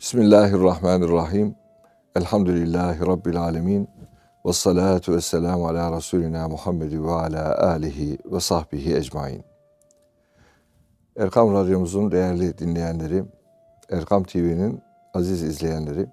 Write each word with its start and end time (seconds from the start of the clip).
Bismillahirrahmanirrahim. 0.00 1.54
Elhamdülillahi 2.16 3.06
Rabbil 3.06 3.40
alemin. 3.40 3.88
Ve 4.46 4.52
salatu 4.52 5.12
ve 5.12 5.20
selamu 5.20 5.68
ala 5.68 5.96
Resulina 5.96 6.48
Muhammed 6.48 6.92
ve 6.92 7.10
ala 7.10 7.58
alihi 7.58 8.18
ve 8.24 8.40
sahbihi 8.40 8.96
ecmain. 8.96 9.44
Erkam 11.16 11.54
Radyomuzun 11.54 12.10
değerli 12.10 12.58
dinleyenleri, 12.58 13.24
Erkam 13.90 14.24
TV'nin 14.24 14.82
aziz 15.14 15.42
izleyenleri, 15.42 16.06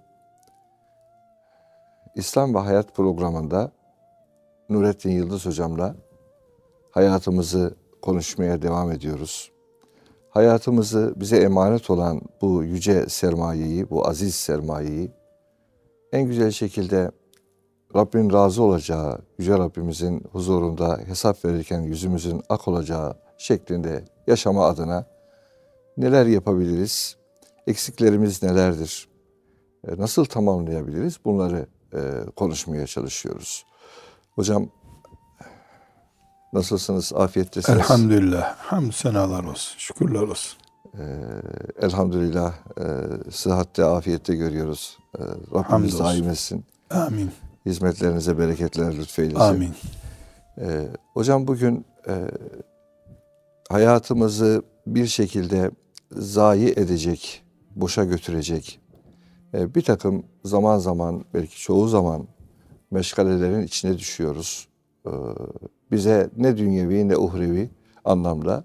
İslam 2.16 2.56
ve 2.56 2.60
Hayat 2.60 2.96
programında 2.96 3.72
Nurettin 4.70 5.12
Yıldız 5.12 5.46
hocamla 5.46 5.96
hayatımızı 6.92 7.76
konuşmaya 8.02 8.62
devam 8.62 8.92
ediyoruz. 8.92 9.55
Hayatımızı 10.36 11.14
bize 11.16 11.38
emanet 11.38 11.90
olan 11.90 12.22
bu 12.42 12.64
yüce 12.64 13.10
sermayeyi, 13.10 13.90
bu 13.90 14.08
aziz 14.08 14.36
sermayeyi 14.36 15.12
en 16.12 16.24
güzel 16.24 16.52
şekilde 16.52 17.12
Rabbin 17.96 18.34
razı 18.34 18.64
olacağı, 18.64 19.22
Yüce 19.40 19.54
Rabbimizin 19.54 20.24
huzurunda 20.32 21.00
hesap 21.06 21.46
verirken 21.46 21.82
yüzümüzün 21.82 22.42
ak 22.50 22.68
olacağı 22.68 23.18
şeklinde 23.38 24.06
yaşama 24.28 24.66
adına 24.66 25.06
neler 25.98 26.26
yapabiliriz? 26.26 27.18
Eksiklerimiz 27.68 28.44
nelerdir? 28.44 29.10
E, 29.88 29.98
nasıl 29.98 30.26
tamamlayabiliriz? 30.26 31.18
Bunları 31.26 31.68
e, 31.94 32.00
konuşmaya 32.36 32.88
çalışıyoruz. 32.88 33.66
Hocam 34.32 34.70
nasılsınız? 36.54 37.14
Afiyettesiniz. 37.16 37.80
Elhamdülillah. 37.80 38.56
Hamd 38.58 38.92
senalar 38.92 39.44
olsun. 39.44 39.76
Şükürler 39.78 40.22
olsun. 40.22 40.58
Ee, 41.00 41.02
elhamdülillah 41.82 42.54
e, 42.80 42.84
sıhhatte, 43.32 43.86
afiyette 43.86 44.36
görüyoruz. 44.36 44.98
Ee, 45.20 45.22
Rabbimiz 45.54 46.00
daim 46.00 46.30
etsin. 46.30 46.66
Amin. 46.90 47.32
Hizmetlerinize 47.66 48.38
bereketler 48.38 48.98
lütfeylesin. 48.98 49.40
Amin. 49.40 49.74
Ee, 50.58 50.88
hocam 51.14 51.48
bugün 51.48 51.86
e, 52.08 52.14
hayatımızı 53.70 54.64
bir 54.88 55.08
şekilde 55.08 55.72
zayi 56.12 56.70
edecek, 56.70 57.44
boşa 57.76 58.04
götürecek 58.04 58.80
e, 59.56 59.76
bir 59.76 59.82
takım 59.82 60.26
zaman 60.44 60.78
zaman 60.78 61.26
belki 61.34 61.60
çoğu 61.60 61.88
zaman 61.88 62.28
meşgalelerin 62.92 63.62
içine 63.64 63.98
düşüyoruz. 63.98 64.68
Ee, 65.06 65.10
bize 65.92 66.30
ne 66.38 66.58
dünyevi 66.58 67.08
ne 67.08 67.18
uhrevi 67.18 67.70
anlamda 68.06 68.64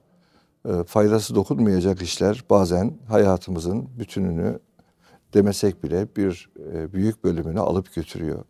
e, 0.69 0.85
faydası 0.85 1.35
dokunmayacak 1.35 2.03
işler 2.03 2.45
bazen 2.51 2.99
hayatımızın 3.09 3.89
bütününü 3.99 4.59
demesek 5.35 5.85
bile 5.85 6.17
bir 6.17 6.51
e, 6.73 6.93
büyük 6.93 7.25
bölümünü 7.25 7.61
alıp 7.61 7.95
götürüyor. 7.95 8.45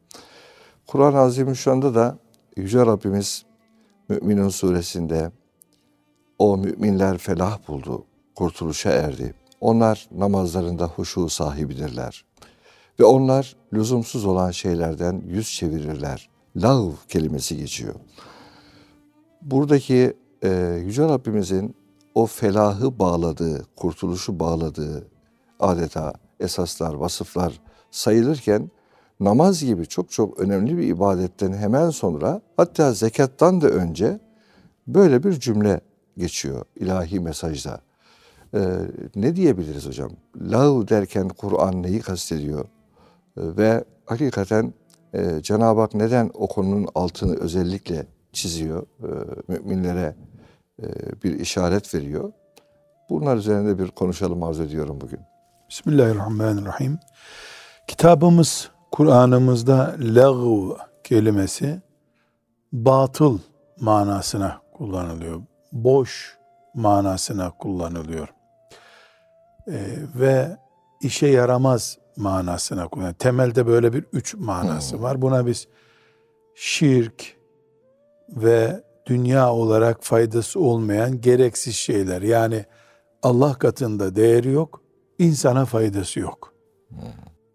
Kur'an-ı 0.87 1.19
Azimüşşan'da 1.19 1.95
da 1.95 2.19
Yüce 2.57 2.87
Rabbimiz 2.87 3.45
Mü'minun 4.09 4.49
suresinde 4.49 5.31
o 6.39 6.57
müminler 6.57 7.19
felah 7.19 7.69
buldu, 7.69 8.05
kurtuluşa 8.35 8.91
erdi. 8.91 9.35
Onlar 9.61 10.09
namazlarında 10.13 10.87
huşu 10.87 11.29
sahibidirler. 11.29 12.25
Ve 13.01 13.05
onlar 13.05 13.57
lüzumsuz 13.73 14.25
olan 14.25 14.51
şeylerden 14.51 15.23
yüz 15.27 15.53
çevirirler. 15.53 16.30
Lav 16.57 16.93
kelimesi 17.09 17.57
geçiyor. 17.57 17.95
Buradaki 19.43 20.17
e, 20.43 20.83
Yüce 20.85 21.03
Rabbimizin 21.03 21.75
o 22.15 22.27
felahı 22.27 22.99
bağladığı, 22.99 23.67
kurtuluşu 23.77 24.41
bağladığı 24.41 25.07
adeta 25.61 26.13
esaslar, 26.41 26.95
vasıflar 26.95 27.61
sayılırken 27.91 28.71
namaz 29.21 29.65
gibi 29.65 29.87
çok 29.87 30.11
çok 30.11 30.41
önemli 30.41 30.79
bir 30.79 30.87
ibadetten 30.87 31.53
hemen 31.53 31.91
sonra 31.91 32.41
hatta 32.57 32.93
zekattan 32.93 33.61
da 33.61 33.69
önce 33.69 34.21
böyle 34.87 35.23
bir 35.23 35.33
cümle 35.33 35.81
geçiyor 36.17 36.65
ilahi 36.77 37.21
mesajda. 37.21 37.81
Ee, 38.55 38.61
ne 39.17 39.37
diyebiliriz 39.37 39.87
hocam? 39.87 40.11
Lav 40.41 40.89
derken 40.89 41.29
Kur'an 41.29 41.83
neyi 41.83 42.01
kastediyor? 42.01 42.65
Ee, 42.65 42.67
ve 43.37 43.85
hakikaten 44.07 44.75
e, 45.15 45.43
Cenab-ı 45.43 45.81
Hak 45.81 45.95
neden 45.95 46.31
o 46.35 46.49
konunun 46.49 46.89
altını 46.95 47.37
özellikle 47.37 48.07
çiziyor? 48.33 48.87
Ee, 49.03 49.07
müminlere 49.49 50.17
e, 50.83 50.87
bir 51.25 51.41
işaret 51.41 51.95
veriyor. 51.95 52.33
Bunlar 53.11 53.37
üzerinde 53.37 53.79
bir 53.79 53.89
konuşalım 53.89 54.43
arzu 54.43 54.63
ediyorum 54.63 55.01
bugün. 55.01 55.21
Bismillahirrahmanirrahim. 55.71 56.99
Kitabımız, 57.87 58.71
Kur'an'ımızda 58.91 59.97
lağv 59.99 60.77
kelimesi 61.05 61.81
batıl 62.73 63.39
manasına 63.81 64.61
kullanılıyor. 64.73 65.43
Boş 65.73 66.39
manasına 66.75 67.51
kullanılıyor. 67.51 68.29
Ee, 69.69 69.97
ve 70.15 70.57
işe 71.01 71.27
yaramaz 71.27 71.99
manasına 72.17 72.89
kullanılıyor. 72.89 73.15
Temelde 73.15 73.67
böyle 73.67 73.93
bir 73.93 74.05
üç 74.13 74.35
manası 74.35 75.03
var. 75.03 75.23
Buna 75.23 75.47
biz 75.47 75.69
şirk 76.55 77.37
ve 78.29 78.85
dünya 79.07 79.53
olarak 79.53 80.05
faydası 80.05 80.61
olmayan 80.61 81.21
gereksiz 81.21 81.75
şeyler. 81.75 82.23
Yani 82.23 82.65
Allah 83.23 83.55
katında 83.55 84.17
değeri 84.17 84.51
yok, 84.51 84.83
insana 85.19 85.65
faydası 85.65 86.21
yok. 86.21 86.55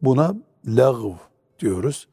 Buna 0.02 0.36
lağv 0.66 1.12
diyoruz. 1.60 2.08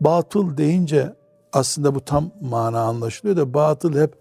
Batıl 0.00 0.56
deyince 0.56 1.14
aslında 1.52 1.94
bu 1.94 2.00
tam 2.04 2.30
mana 2.40 2.80
anlaşılıyor 2.80 3.36
da 3.36 3.54
batıl 3.54 4.00
hep 4.00 4.14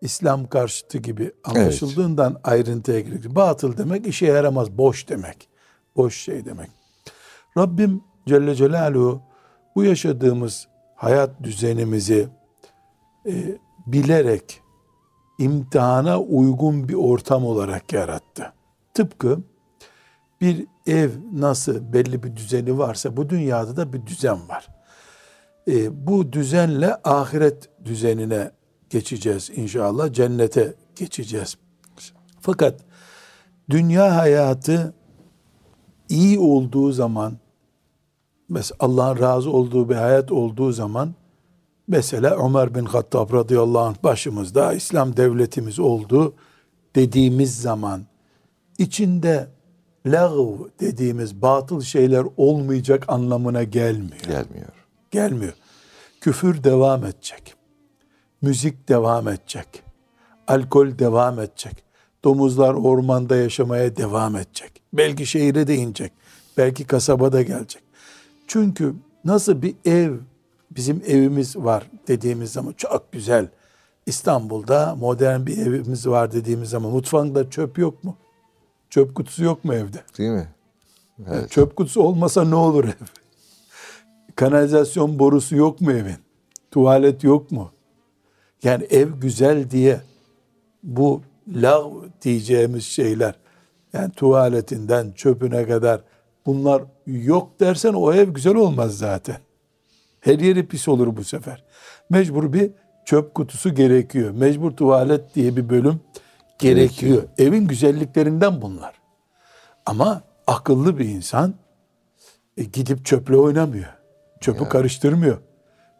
İslam 0.00 0.46
karşıtı 0.46 0.98
gibi 0.98 1.32
anlaşıldığından 1.44 2.40
ayrıntıya 2.44 3.00
giriyor. 3.00 3.34
Batıl 3.34 3.76
demek 3.76 4.06
işe 4.06 4.26
yaramaz, 4.26 4.78
boş 4.78 5.08
demek. 5.08 5.48
Boş 5.96 6.16
şey 6.16 6.44
demek. 6.44 6.79
Rabbim 7.56 8.02
Celle 8.26 8.54
Celaluhu 8.54 9.22
bu 9.76 9.84
yaşadığımız 9.84 10.68
hayat 10.94 11.42
düzenimizi 11.42 12.28
e, 13.26 13.58
bilerek 13.86 14.60
imtihana 15.38 16.20
uygun 16.20 16.88
bir 16.88 16.94
ortam 16.94 17.44
olarak 17.44 17.92
yarattı. 17.92 18.52
Tıpkı 18.94 19.38
bir 20.40 20.66
ev 20.86 21.10
nasıl 21.32 21.92
belli 21.92 22.22
bir 22.22 22.36
düzeni 22.36 22.78
varsa 22.78 23.16
bu 23.16 23.30
dünyada 23.30 23.76
da 23.76 23.92
bir 23.92 24.06
düzen 24.06 24.48
var. 24.48 24.68
E, 25.68 26.06
bu 26.06 26.32
düzenle 26.32 26.96
ahiret 27.04 27.68
düzenine 27.84 28.50
geçeceğiz 28.90 29.50
inşallah. 29.54 30.12
Cennete 30.12 30.74
geçeceğiz. 30.96 31.56
Fakat 32.40 32.80
dünya 33.70 34.16
hayatı 34.16 34.94
iyi 36.10 36.38
olduğu 36.38 36.92
zaman 36.92 37.32
mesela 38.48 38.76
Allah'ın 38.80 39.18
razı 39.18 39.50
olduğu 39.50 39.88
bir 39.88 39.94
hayat 39.94 40.32
olduğu 40.32 40.72
zaman 40.72 41.14
mesela 41.88 42.46
Ömer 42.46 42.74
bin 42.74 42.84
Hattab 42.84 43.32
radıyallahu 43.32 43.82
anh 43.82 44.02
başımızda 44.02 44.72
İslam 44.72 45.16
devletimiz 45.16 45.78
oldu 45.78 46.34
dediğimiz 46.94 47.60
zaman 47.60 48.02
içinde 48.78 49.48
lağv 50.06 50.58
dediğimiz 50.80 51.42
batıl 51.42 51.80
şeyler 51.80 52.24
olmayacak 52.36 53.04
anlamına 53.08 53.62
gelmiyor. 53.62 54.20
Gelmiyor. 54.26 54.72
Gelmiyor. 55.10 55.52
Küfür 56.20 56.64
devam 56.64 57.04
edecek. 57.04 57.54
Müzik 58.42 58.88
devam 58.88 59.28
edecek. 59.28 59.66
Alkol 60.48 60.98
devam 60.98 61.38
edecek. 61.40 61.84
Domuzlar 62.24 62.74
ormanda 62.74 63.36
yaşamaya 63.36 63.96
devam 63.96 64.36
edecek. 64.36 64.79
Belki 64.92 65.26
şehire 65.26 65.66
de 65.66 65.74
inecek. 65.74 66.12
Belki 66.56 66.84
kasabada 66.84 67.42
gelecek. 67.42 67.82
Çünkü 68.46 68.94
nasıl 69.24 69.62
bir 69.62 69.74
ev 69.84 70.16
bizim 70.70 71.02
evimiz 71.06 71.56
var 71.56 71.90
dediğimiz 72.08 72.52
zaman 72.52 72.72
çok 72.72 73.12
güzel. 73.12 73.48
İstanbul'da 74.06 74.94
modern 74.94 75.46
bir 75.46 75.58
evimiz 75.58 76.06
var 76.06 76.32
dediğimiz 76.32 76.70
zaman 76.70 76.92
mutfağında 76.92 77.50
çöp 77.50 77.78
yok 77.78 78.04
mu? 78.04 78.16
Çöp 78.90 79.14
kutusu 79.14 79.44
yok 79.44 79.64
mu 79.64 79.74
evde? 79.74 79.98
Değil 80.18 80.30
mi? 80.30 80.48
Evet. 81.28 81.50
Çöp 81.50 81.76
kutusu 81.76 82.02
olmasa 82.02 82.44
ne 82.44 82.54
olur 82.54 82.84
ev? 82.84 83.06
Kanalizasyon 84.36 85.18
borusu 85.18 85.56
yok 85.56 85.80
mu 85.80 85.92
evin? 85.92 86.16
Tuvalet 86.70 87.24
yok 87.24 87.50
mu? 87.50 87.72
Yani 88.62 88.84
ev 88.84 89.08
güzel 89.20 89.70
diye 89.70 90.00
bu 90.82 91.22
lav 91.48 91.92
diyeceğimiz 92.22 92.84
şeyler 92.84 93.34
yani 93.92 94.12
tuvaletinden 94.12 95.12
çöpüne 95.12 95.66
kadar 95.66 96.00
bunlar 96.46 96.82
yok 97.06 97.60
dersen 97.60 97.92
o 97.92 98.12
ev 98.12 98.28
güzel 98.28 98.54
olmaz 98.54 98.98
zaten. 98.98 99.36
Her 100.20 100.38
yeri 100.38 100.66
pis 100.68 100.88
olur 100.88 101.16
bu 101.16 101.24
sefer. 101.24 101.64
Mecbur 102.10 102.52
bir 102.52 102.70
çöp 103.04 103.34
kutusu 103.34 103.74
gerekiyor. 103.74 104.30
Mecbur 104.30 104.70
tuvalet 104.70 105.34
diye 105.34 105.56
bir 105.56 105.68
bölüm 105.68 106.00
gerekiyor. 106.58 107.22
Evin 107.38 107.66
güzelliklerinden 107.66 108.62
bunlar. 108.62 108.94
Ama 109.86 110.22
akıllı 110.46 110.98
bir 110.98 111.04
insan 111.08 111.54
E, 112.56 112.64
gidip 112.64 113.04
çöple 113.04 113.36
oynamıyor. 113.36 113.88
Çöpü 114.40 114.68
karıştırmıyor. 114.68 115.38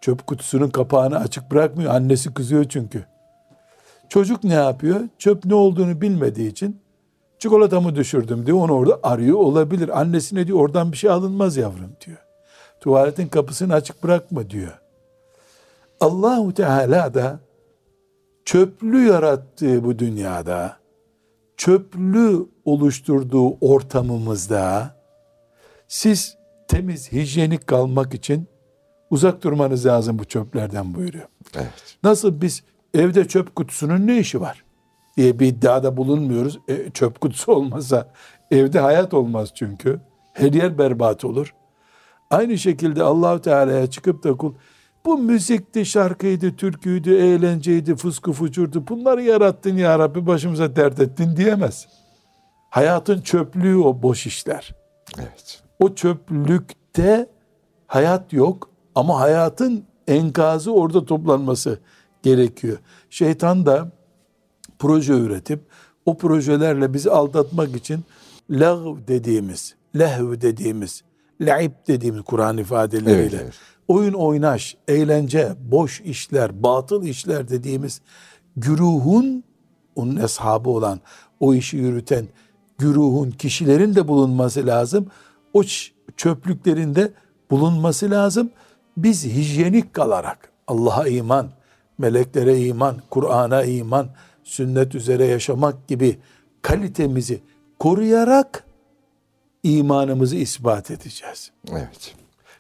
Çöp 0.01 0.27
kutusunun 0.27 0.71
kapağını 0.71 1.19
açık 1.19 1.51
bırakmıyor. 1.51 1.95
Annesi 1.95 2.35
kızıyor 2.35 2.65
çünkü. 2.65 3.05
Çocuk 4.09 4.45
ne 4.45 4.55
yapıyor? 4.55 5.01
Çöp 5.19 5.45
ne 5.45 5.55
olduğunu 5.55 6.01
bilmediği 6.01 6.51
için 6.51 6.81
çikolatamı 7.41 7.95
düşürdüm 7.95 8.47
diyor. 8.47 8.59
Onu 8.59 8.73
orada 8.73 9.01
arıyor 9.03 9.37
olabilir. 9.37 10.01
Annesine 10.01 10.47
diyor 10.47 10.59
oradan 10.59 10.93
bir 10.93 10.97
şey 10.97 11.11
alınmaz 11.11 11.57
yavrum 11.57 11.93
diyor. 12.07 12.19
Tuvaletin 12.81 13.29
kapısını 13.29 13.75
açık 13.75 14.05
bırakma 14.05 14.51
diyor. 14.51 14.79
Allahu 16.01 16.55
Teala 16.55 17.15
da 17.15 17.41
çöplü 18.45 19.07
yarattığı 19.07 19.85
bu 19.85 19.99
dünyada, 19.99 20.77
çöplü 21.57 22.47
oluşturduğu 22.65 23.57
ortamımızda 23.61 24.97
siz 25.89 26.37
temiz, 26.69 27.13
hijyenik 27.13 27.67
kalmak 27.67 28.15
için 28.15 28.49
uzak 29.11 29.43
durmanız 29.43 29.87
lazım 29.87 30.19
bu 30.19 30.25
çöplerden 30.25 30.95
buyuruyor. 30.95 31.29
Evet. 31.55 31.97
Nasıl 32.03 32.41
biz 32.41 32.63
evde 32.95 33.29
çöp 33.29 33.57
kutusunun 33.57 34.07
ne 34.07 34.19
işi 34.19 34.41
var 34.41 34.65
diye 35.17 35.39
bir 35.39 35.47
iddiada 35.47 35.97
bulunmuyoruz. 35.97 36.59
E, 36.69 36.91
çöp 36.91 37.21
kutusu 37.21 37.53
olmasa 37.57 38.09
evde 38.51 38.81
hayat 38.81 39.15
olmaz 39.15 39.51
çünkü. 39.55 40.01
Her 40.33 40.53
yer 40.53 40.79
berbat 40.79 41.25
olur. 41.25 41.55
Aynı 42.31 42.59
şekilde 42.59 43.03
Allahu 43.03 43.41
Teala'ya 43.41 43.87
çıkıp 43.91 44.25
da 44.25 44.37
kul 44.37 44.55
bu 45.05 45.19
müzikti, 45.19 45.87
şarkıydı, 45.87 46.57
türküydü, 46.57 47.17
eğlenceydi, 47.17 47.97
fıskı 47.97 48.33
fucurdu. 48.33 48.85
Bunları 48.89 49.23
yarattın 49.23 49.77
ya 49.77 49.99
Rabbi 49.99 50.27
başımıza 50.27 50.77
dert 50.77 51.01
ettin 51.01 51.37
diyemez. 51.37 51.89
Hayatın 52.71 53.21
çöplüğü 53.21 53.77
o 53.77 54.03
boş 54.03 54.27
işler. 54.27 54.75
Evet. 55.19 55.63
O 55.81 55.95
çöplükte 55.95 57.27
hayat 57.87 58.33
yok 58.33 58.71
ama 58.95 59.21
hayatın 59.21 59.85
enkazı 60.09 60.73
orada 60.73 61.05
toplanması 61.05 61.79
gerekiyor. 62.23 62.79
Şeytan 63.11 63.67
da 63.67 63.93
proje 64.81 65.13
üretip 65.13 65.61
o 66.07 66.19
projelerle 66.19 66.95
bizi 66.95 67.11
aldatmak 67.11 67.77
için 67.77 68.01
lağv 68.51 68.97
dediğimiz, 69.09 69.75
lehv 69.99 70.41
dediğimiz, 70.41 71.03
laib 71.41 71.73
dediğimiz 71.89 72.23
Kur'an 72.23 72.59
ifadeleriyle 72.59 73.21
Evet, 73.21 73.41
evet. 73.43 73.55
oyun 73.89 74.13
oynaş, 74.13 74.77
eğlence, 74.89 75.53
boş 75.61 76.01
işler, 76.01 76.63
batıl 76.63 77.05
işler 77.05 77.49
dediğimiz 77.49 78.01
güruhun 78.57 79.45
onun 79.97 80.17
eshabı 80.17 80.71
olan 80.71 81.01
o 81.41 81.55
işi 81.55 81.77
yürüten 81.77 82.27
güruhun 82.79 83.31
kişilerin 83.31 83.95
de 83.95 84.09
bulunması 84.09 84.67
lazım. 84.67 85.07
O 85.53 85.63
çöplüklerinde 86.17 87.13
bulunması 87.51 88.11
lazım. 88.11 88.51
Biz 88.97 89.25
hijyenik 89.25 89.95
kalarak 89.95 90.53
Allah'a 90.67 91.09
iman, 91.09 91.49
meleklere 91.99 92.61
iman, 92.61 92.97
Kur'an'a 93.11 93.65
iman, 93.65 94.09
sünnet 94.51 94.95
üzere 94.95 95.25
yaşamak 95.25 95.89
gibi 95.89 96.19
kalitemizi 96.63 97.41
koruyarak 97.79 98.65
imanımızı 99.63 100.37
ispat 100.37 100.91
edeceğiz. 100.91 101.51
Evet. 101.73 102.15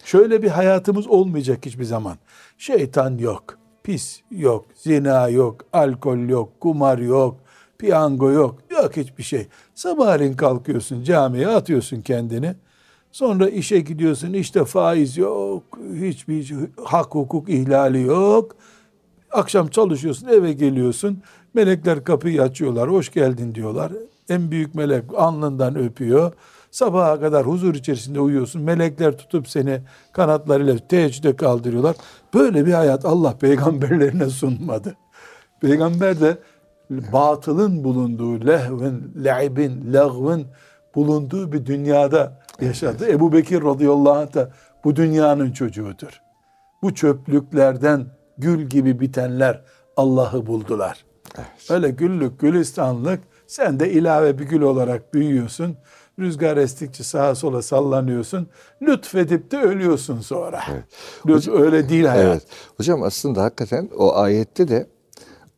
Şöyle 0.05 0.43
bir 0.43 0.49
hayatımız 0.49 1.07
olmayacak 1.07 1.67
hiçbir 1.67 1.85
zaman. 1.85 2.17
Şeytan 2.59 3.19
yok, 3.19 3.59
pis 3.83 4.21
yok, 4.31 4.65
zina 4.75 5.29
yok, 5.29 5.65
alkol 5.73 6.19
yok, 6.19 6.61
kumar 6.61 6.99
yok, 6.99 7.37
piyango 7.79 8.31
yok, 8.31 8.59
yok 8.71 8.97
hiçbir 8.97 9.23
şey. 9.23 9.47
Sabahleyin 9.75 10.35
kalkıyorsun 10.35 11.03
camiye 11.03 11.49
atıyorsun 11.49 12.01
kendini. 12.01 12.55
Sonra 13.13 13.49
işe 13.49 13.81
gidiyorsun 13.81 14.33
işte 14.33 14.65
faiz 14.65 15.17
yok, 15.17 15.63
hiçbir 15.95 16.55
hak 16.85 17.15
hukuk 17.15 17.49
ihlali 17.49 18.03
yok. 18.03 18.57
Akşam 19.31 19.69
çalışıyorsun 19.69 20.29
eve 20.29 20.53
geliyorsun. 20.53 21.23
Melekler 21.55 22.05
kapıyı 22.05 22.43
açıyorlar. 22.43 22.91
Hoş 22.91 23.13
geldin 23.13 23.55
diyorlar. 23.55 23.93
En 24.29 24.51
büyük 24.51 24.75
melek 24.75 25.05
alnından 25.17 25.79
öpüyor. 25.79 26.33
Sabaha 26.71 27.21
kadar 27.21 27.47
huzur 27.47 27.75
içerisinde 27.75 28.21
uyuyorsun. 28.21 28.63
Melekler 28.63 29.19
tutup 29.19 29.49
seni 29.49 29.81
kanatlarıyla 30.13 30.77
teheccüde 30.77 31.37
kaldırıyorlar. 31.37 31.97
Böyle 32.35 32.67
bir 32.67 32.73
hayat 32.73 33.05
Allah 33.05 33.39
peygamberlerine 33.39 34.31
sunmadı. 34.31 34.95
Peygamber 35.61 36.21
de 36.21 36.39
batılın 36.91 37.85
bulunduğu, 37.85 38.47
lehvin, 38.47 39.13
le'ibin, 39.25 39.93
lagvın 39.93 40.47
bulunduğu 40.95 41.53
bir 41.53 41.67
dünyada 41.67 42.41
yaşadı. 42.61 43.09
Ebu 43.09 43.33
Bekir 43.33 43.63
radıyallahu 43.63 44.13
anh 44.13 44.35
da 44.35 44.51
bu 44.85 44.97
dünyanın 44.97 45.53
çocuğudur. 45.53 46.23
Bu 46.83 46.95
çöplüklerden 46.95 48.07
gül 48.39 48.67
gibi 48.67 49.01
bitenler 49.01 49.63
Allah'ı 49.97 50.47
buldular. 50.47 51.10
Öyle 51.71 51.91
güllük, 51.91 52.41
gülistanlık 52.41 53.21
sen 53.47 53.81
de 53.81 53.93
ilave 53.93 54.39
bir 54.39 54.45
gül 54.45 54.61
olarak 54.61 55.15
büyüyorsun. 55.15 55.77
Rüzgar 56.19 56.57
estikçe 56.57 57.05
sağa 57.05 57.35
sola 57.35 57.63
sallanıyorsun. 57.63 58.49
Lütfedip 58.83 59.51
de 59.51 59.59
ölüyorsun 59.59 60.21
sonra. 60.21 60.61
Lütf, 61.27 61.49
öyle 61.49 61.89
değil 61.89 62.05
hayat. 62.05 62.27
Evet. 62.27 62.43
Hocam 62.77 63.03
aslında 63.03 63.43
hakikaten 63.43 63.89
o 63.97 64.17
ayette 64.17 64.69
de 64.69 64.87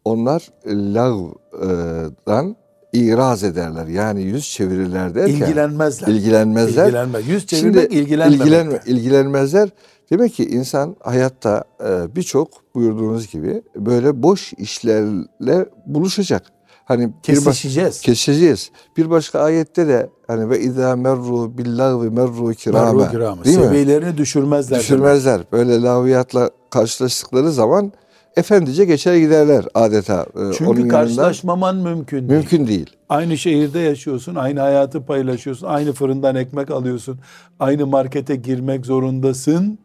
onlar 0.05 0.49
lağdan 0.67 2.56
iraz 2.93 3.44
ederler. 3.44 3.87
Yani 3.87 4.23
yüz 4.23 4.50
çevirirler 4.50 5.14
derken. 5.14 5.34
İlgilenmezler. 5.34 6.08
İlgilenmezler. 6.08 6.87
İlgilenmez. 6.87 7.29
Yüz 7.29 7.46
çevirmek 7.46 7.93
ilgilenmemek. 7.93 8.40
ilgilenme, 8.40 8.81
ilgilenmezler. 8.87 9.69
Demek 10.12 10.35
ki 10.35 10.44
insan 10.44 10.97
hayatta 11.00 11.64
e, 11.85 12.17
birçok 12.17 12.49
buyurduğunuz 12.75 13.31
gibi 13.32 13.62
böyle 13.76 14.23
boş 14.23 14.53
işlerle 14.53 15.67
buluşacak. 15.87 16.43
Hani 16.85 17.09
bir 17.29 17.37
baş- 17.47 17.62
Kesişeceğiz. 18.00 18.70
Bir 18.97 19.11
başka 19.11 19.41
ayette 19.41 19.88
de 19.88 20.11
hani 20.26 20.50
ve 20.50 20.61
izâ 20.61 20.97
merru 20.97 21.59
billâhi 21.59 22.11
merru 22.11 22.55
kirâme. 22.55 23.03
Merru. 23.03 23.44
Değil 23.44 23.59
mi? 23.59 23.64
Seviyelerini 23.64 24.19
düşürmezler. 24.19 24.79
Düşürmezler. 24.79 25.41
Böyle 25.53 25.82
laviyatla 25.82 26.50
karşılaştıkları 26.70 27.53
zaman 27.53 27.93
efendice 28.37 28.85
geçer 28.85 29.17
giderler 29.17 29.65
adeta. 29.75 30.26
Ee, 30.37 30.53
Çünkü 30.58 30.70
onun 30.70 30.88
karşılaşmaman 30.88 31.76
mümkün 31.76 32.29
değil. 32.29 32.41
mümkün 32.41 32.67
değil. 32.67 32.91
Aynı 33.08 33.38
şehirde 33.38 33.79
yaşıyorsun, 33.79 34.35
aynı 34.35 34.61
hayatı 34.61 35.06
paylaşıyorsun, 35.06 35.67
aynı 35.67 35.93
fırından 35.93 36.37
ekmek 36.37 36.70
alıyorsun, 36.70 37.19
aynı 37.61 37.87
markete 37.87 38.37
girmek 38.37 38.87
zorundasın. 38.87 39.79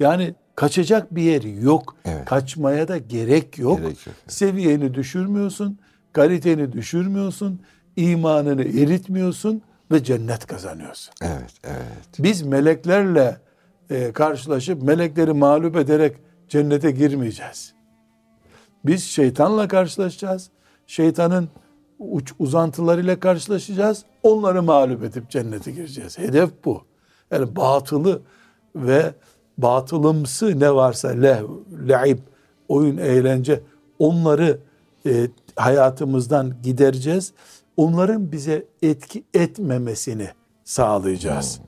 Yani 0.00 0.34
kaçacak 0.56 1.14
bir 1.14 1.22
yer 1.22 1.42
yok. 1.42 1.96
Evet. 2.04 2.24
Kaçmaya 2.24 2.88
da 2.88 2.98
gerek 2.98 3.58
yok. 3.58 3.78
Gerek 3.78 4.06
yok. 4.06 4.16
Seviyeni 4.26 4.94
düşürmüyorsun, 4.94 5.78
kaliteni 6.12 6.72
düşürmüyorsun, 6.72 7.60
imanını 7.96 8.62
eritmiyorsun 8.62 9.62
ve 9.92 10.04
cennet 10.04 10.46
kazanıyorsun. 10.46 11.14
Evet, 11.22 11.52
evet. 11.64 12.08
Biz 12.18 12.42
meleklerle 12.42 13.36
e, 13.90 14.12
karşılaşıp 14.12 14.82
melekleri 14.82 15.32
mağlup 15.32 15.76
ederek 15.76 16.16
cennete 16.48 16.90
girmeyeceğiz. 16.90 17.74
Biz 18.84 19.04
şeytanla 19.04 19.68
karşılaşacağız. 19.68 20.50
Şeytanın 20.86 21.48
uç 21.98 22.32
uzantılarıyla 22.38 23.20
karşılaşacağız. 23.20 24.04
Onları 24.22 24.62
mağlup 24.62 25.04
edip 25.04 25.30
cennete 25.30 25.70
gireceğiz. 25.70 26.18
Hedef 26.18 26.50
bu. 26.64 26.84
Yani 27.30 27.56
batılı 27.56 28.22
ve 28.76 29.14
batılımsı 29.58 30.60
ne 30.60 30.74
varsa 30.74 31.08
lev, 31.08 31.44
le'ib, 31.88 32.18
oyun, 32.68 32.96
eğlence 32.96 33.60
onları 33.98 34.58
e, 35.06 35.28
hayatımızdan 35.56 36.52
gidereceğiz. 36.62 37.32
Onların 37.76 38.32
bize 38.32 38.66
etki 38.82 39.24
etmemesini 39.34 40.28
sağlayacağız. 40.64 41.60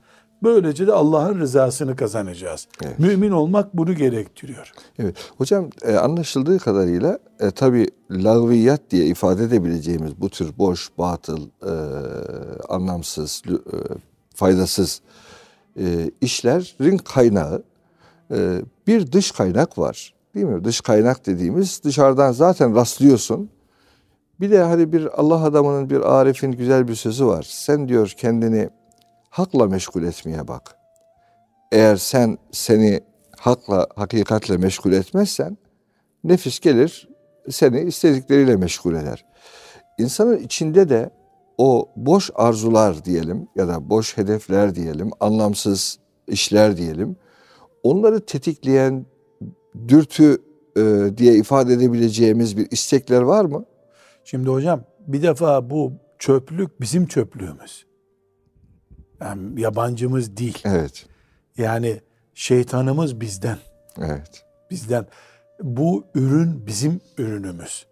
Böylece 0.43 0.87
de 0.87 0.93
Allah'ın 0.93 1.39
rızasını 1.39 1.95
kazanacağız. 1.95 2.67
Evet. 2.83 2.99
Mümin 2.99 3.31
olmak 3.31 3.77
bunu 3.77 3.93
gerektiriyor. 3.93 4.71
Evet. 4.99 5.15
Hocam 5.37 5.69
e, 5.81 5.95
anlaşıldığı 5.95 6.59
kadarıyla 6.59 7.19
e, 7.39 7.51
tabi 7.51 7.87
lagviyat 8.11 8.81
diye 8.91 9.05
ifade 9.05 9.43
edebileceğimiz 9.43 10.21
bu 10.21 10.29
tür 10.29 10.57
boş, 10.57 10.89
batıl, 10.97 11.47
e, 11.65 11.73
anlamsız, 12.69 13.41
e, 13.47 13.53
faydasız 14.35 15.01
e, 15.79 16.11
işlerin 16.21 16.97
kaynağı 16.97 17.63
e, 18.31 18.61
bir 18.87 19.11
dış 19.11 19.31
kaynak 19.31 19.77
var. 19.77 20.13
Değil 20.35 20.45
mi? 20.45 20.63
Dış 20.63 20.81
kaynak 20.81 21.25
dediğimiz 21.25 21.83
dışarıdan 21.83 22.31
zaten 22.31 22.75
rastlıyorsun. 22.75 23.49
Bir 24.39 24.51
de 24.51 24.63
hani 24.63 24.93
bir 24.93 25.19
Allah 25.19 25.43
adamının 25.43 25.89
bir 25.89 26.01
arifin 26.01 26.51
güzel 26.51 26.87
bir 26.87 26.95
sözü 26.95 27.25
var. 27.25 27.45
Sen 27.49 27.87
diyor 27.87 28.13
kendini 28.17 28.69
hakla 29.29 29.67
meşgul 29.67 30.03
etmeye 30.03 30.47
bak. 30.47 30.75
Eğer 31.71 31.95
sen 31.95 32.37
seni 32.51 33.01
hakla, 33.37 33.87
hakikatle 33.95 34.57
meşgul 34.57 34.91
etmezsen 34.91 35.57
nefis 36.23 36.59
gelir 36.59 37.09
seni 37.49 37.81
istedikleriyle 37.81 38.55
meşgul 38.55 38.95
eder. 38.95 39.25
İnsanın 39.97 40.37
içinde 40.37 40.89
de 40.89 41.09
o 41.57 41.89
boş 41.95 42.31
arzular 42.35 43.05
diyelim 43.05 43.47
ya 43.55 43.67
da 43.67 43.89
boş 43.89 44.17
hedefler 44.17 44.75
diyelim, 44.75 45.11
anlamsız 45.19 45.99
işler 46.27 46.77
diyelim. 46.77 47.15
Onları 47.85 48.25
tetikleyen 48.25 49.05
dürtü 49.87 50.37
e, 50.77 51.09
diye 51.17 51.35
ifade 51.35 51.73
edebileceğimiz 51.73 52.57
bir 52.57 52.71
istekler 52.71 53.21
var 53.21 53.45
mı? 53.45 53.65
Şimdi 54.23 54.49
hocam 54.49 54.83
bir 55.07 55.21
defa 55.21 55.69
bu 55.69 55.93
çöplük 56.19 56.81
bizim 56.81 57.07
çöplüğümüz. 57.07 57.85
Yani 59.21 59.61
yabancımız 59.61 60.37
değil. 60.37 60.61
Evet. 60.65 61.05
Yani 61.57 62.01
şeytanımız 62.33 63.21
bizden. 63.21 63.57
Evet. 63.97 64.45
Bizden. 64.71 65.05
Bu 65.61 66.05
ürün 66.15 66.67
bizim 66.67 67.01
ürünümüz. 67.17 67.85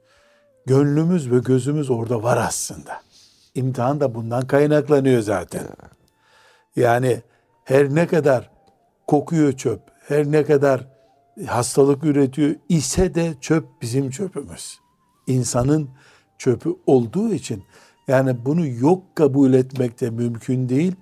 Gönlümüz 0.65 1.31
ve 1.31 1.39
gözümüz 1.39 1.89
orada 1.89 2.23
var 2.23 2.37
aslında. 2.37 3.01
İmtihan 3.55 3.99
da 3.99 4.15
bundan 4.15 4.47
kaynaklanıyor 4.47 5.21
zaten. 5.21 5.63
Yani 6.75 7.21
her 7.63 7.95
ne 7.95 8.07
kadar 8.07 8.52
kokuyor 9.07 9.51
çöp, 9.51 9.81
her 10.07 10.31
ne 10.31 10.43
kadar 10.43 10.87
hastalık 11.47 12.03
üretiyor 12.03 12.55
ise 12.69 13.15
de 13.15 13.33
çöp 13.41 13.65
bizim 13.81 14.09
çöpümüz. 14.09 14.79
İnsanın 15.27 15.89
çöpü 16.37 16.75
olduğu 16.85 17.33
için 17.33 17.63
yani 18.07 18.45
bunu 18.45 18.67
yok 18.67 19.15
kabul 19.15 19.53
etmek 19.53 20.01
de 20.01 20.09
mümkün 20.09 20.69
değil. 20.69 20.95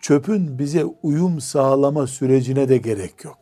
Çöpün 0.00 0.58
bize 0.58 0.84
uyum 0.84 1.40
sağlama 1.40 2.06
sürecine 2.06 2.68
de 2.68 2.76
gerek 2.76 3.24
yok. 3.24 3.38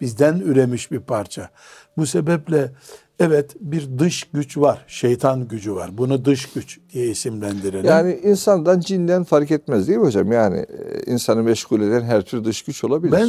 Bizden 0.00 0.38
üremiş 0.38 0.90
bir 0.90 1.00
parça. 1.00 1.50
Bu 1.96 2.06
sebeple 2.06 2.72
evet 3.18 3.56
bir 3.60 3.98
dış 3.98 4.24
güç 4.32 4.58
var, 4.58 4.84
şeytan 4.86 5.48
gücü 5.48 5.74
var. 5.74 5.98
Bunu 5.98 6.24
dış 6.24 6.52
güç 6.52 6.78
diye 6.92 7.06
isimlendirelim. 7.06 7.84
Yani 7.84 8.20
insandan 8.24 8.80
cinden 8.80 9.24
fark 9.24 9.50
etmez 9.50 9.88
değil 9.88 9.98
mi 9.98 10.04
hocam? 10.04 10.32
Yani 10.32 10.58
e, 10.58 11.02
insanı 11.12 11.42
meşgul 11.42 11.80
eden 11.80 12.02
her 12.02 12.22
tür 12.22 12.44
dış 12.44 12.62
güç 12.62 12.84
olabilir. 12.84 13.12
Ben 13.12 13.26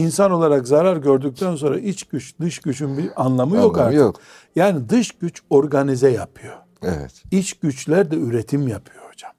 insan 0.00 0.30
olarak 0.30 0.68
zarar 0.68 0.96
gördükten 0.96 1.56
sonra 1.56 1.78
iç 1.78 2.02
güç, 2.04 2.34
dış 2.40 2.58
gücün 2.58 2.98
bir 2.98 3.10
anlamı 3.24 3.56
yok 3.56 3.64
Anlamı 3.78 3.86
artık. 3.86 4.00
yok. 4.00 4.20
Yani 4.56 4.88
dış 4.88 5.12
güç 5.12 5.42
organize 5.50 6.10
yapıyor. 6.10 6.54
Evet. 6.82 7.22
İç 7.30 7.54
güçler 7.54 8.10
de 8.10 8.16
üretim 8.16 8.68
yapıyor 8.68 9.04
hocam. 9.12 9.32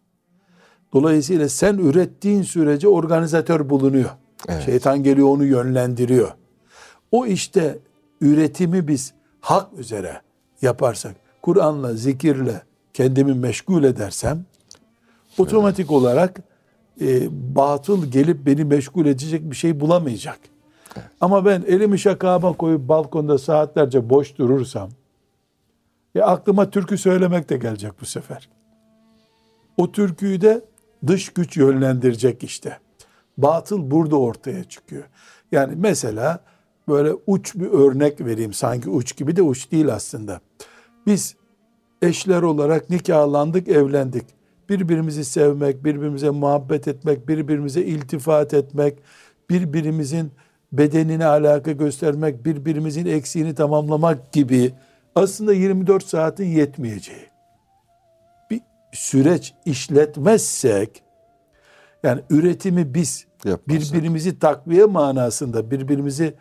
Dolayısıyla 0.94 1.50
sen 1.50 1.78
ürettiğin 1.78 2.42
sürece 2.42 2.88
organizatör 2.88 3.70
bulunuyor. 3.70 4.10
Evet. 4.48 4.64
Şeytan 4.66 5.04
geliyor 5.04 5.28
onu 5.28 5.46
yönlendiriyor. 5.46 6.32
O 7.12 7.26
işte 7.26 7.80
üretimi 8.22 8.88
biz 8.88 9.14
hak 9.44 9.74
üzere 9.78 10.22
yaparsak, 10.62 11.16
Kur'an'la, 11.42 11.94
zikirle 11.94 12.62
kendimi 12.94 13.34
meşgul 13.34 13.84
edersem, 13.84 14.46
otomatik 15.38 15.92
olarak 15.92 16.40
e, 17.02 17.28
batıl 17.56 18.06
gelip 18.06 18.46
beni 18.46 18.66
meşgul 18.66 19.06
edecek 19.06 19.52
bir 19.52 19.56
şey 19.56 19.80
bulamayacak. 19.80 20.40
Ama 21.22 21.46
ben 21.46 21.64
elimi 21.68 22.00
şakağıma 22.00 22.54
koyup 22.54 22.88
balkonda 22.88 23.38
saatlerce 23.38 24.10
boş 24.10 24.38
durursam, 24.38 24.90
ya 26.16 26.26
aklıma 26.26 26.70
türkü 26.70 26.98
söylemek 26.98 27.50
de 27.50 27.58
gelecek 27.58 28.02
bu 28.02 28.06
sefer. 28.06 28.50
O 29.78 29.92
türküyü 29.92 30.42
de 30.42 30.62
dış 31.08 31.30
güç 31.30 31.58
yönlendirecek 31.58 32.44
işte. 32.44 32.78
Batıl 33.38 33.92
burada 33.92 34.20
ortaya 34.20 34.64
çıkıyor. 34.64 35.04
Yani 35.52 35.74
mesela 35.78 36.40
böyle 36.88 37.14
uç 37.28 37.56
bir 37.56 37.68
örnek 37.68 38.22
vereyim. 38.22 38.54
Sanki 38.54 38.90
uç 38.90 39.18
gibi 39.18 39.36
de 39.36 39.42
uç 39.42 39.72
değil 39.72 39.94
aslında. 39.94 40.42
Biz 41.06 41.36
eşler 42.02 42.42
olarak 42.42 42.90
nikahlandık, 42.90 43.68
evlendik. 43.68 44.26
Birbirimizi 44.70 45.26
sevmek, 45.26 45.84
birbirimize 45.84 46.30
muhabbet 46.30 46.88
etmek, 46.88 47.28
birbirimize 47.28 47.82
iltifat 47.82 48.54
etmek, 48.54 49.00
birbirimizin 49.50 50.32
bedenine 50.72 51.26
alaka 51.26 51.72
göstermek, 51.72 52.46
birbirimizin 52.46 53.06
eksiğini 53.06 53.56
tamamlamak 53.56 54.32
gibi 54.34 54.74
aslında 55.16 55.54
24 55.54 56.06
saatin 56.06 56.46
yetmeyeceği 56.46 57.28
bir 58.52 58.62
süreç 58.92 59.54
işletmezsek 59.66 61.04
yani 62.04 62.22
üretimi 62.30 62.94
biz 62.94 63.26
Yapmazsak. 63.46 63.68
birbirimizi 63.68 64.40
takviye 64.40 64.86
manasında 64.86 65.72
birbirimizi 65.72 66.34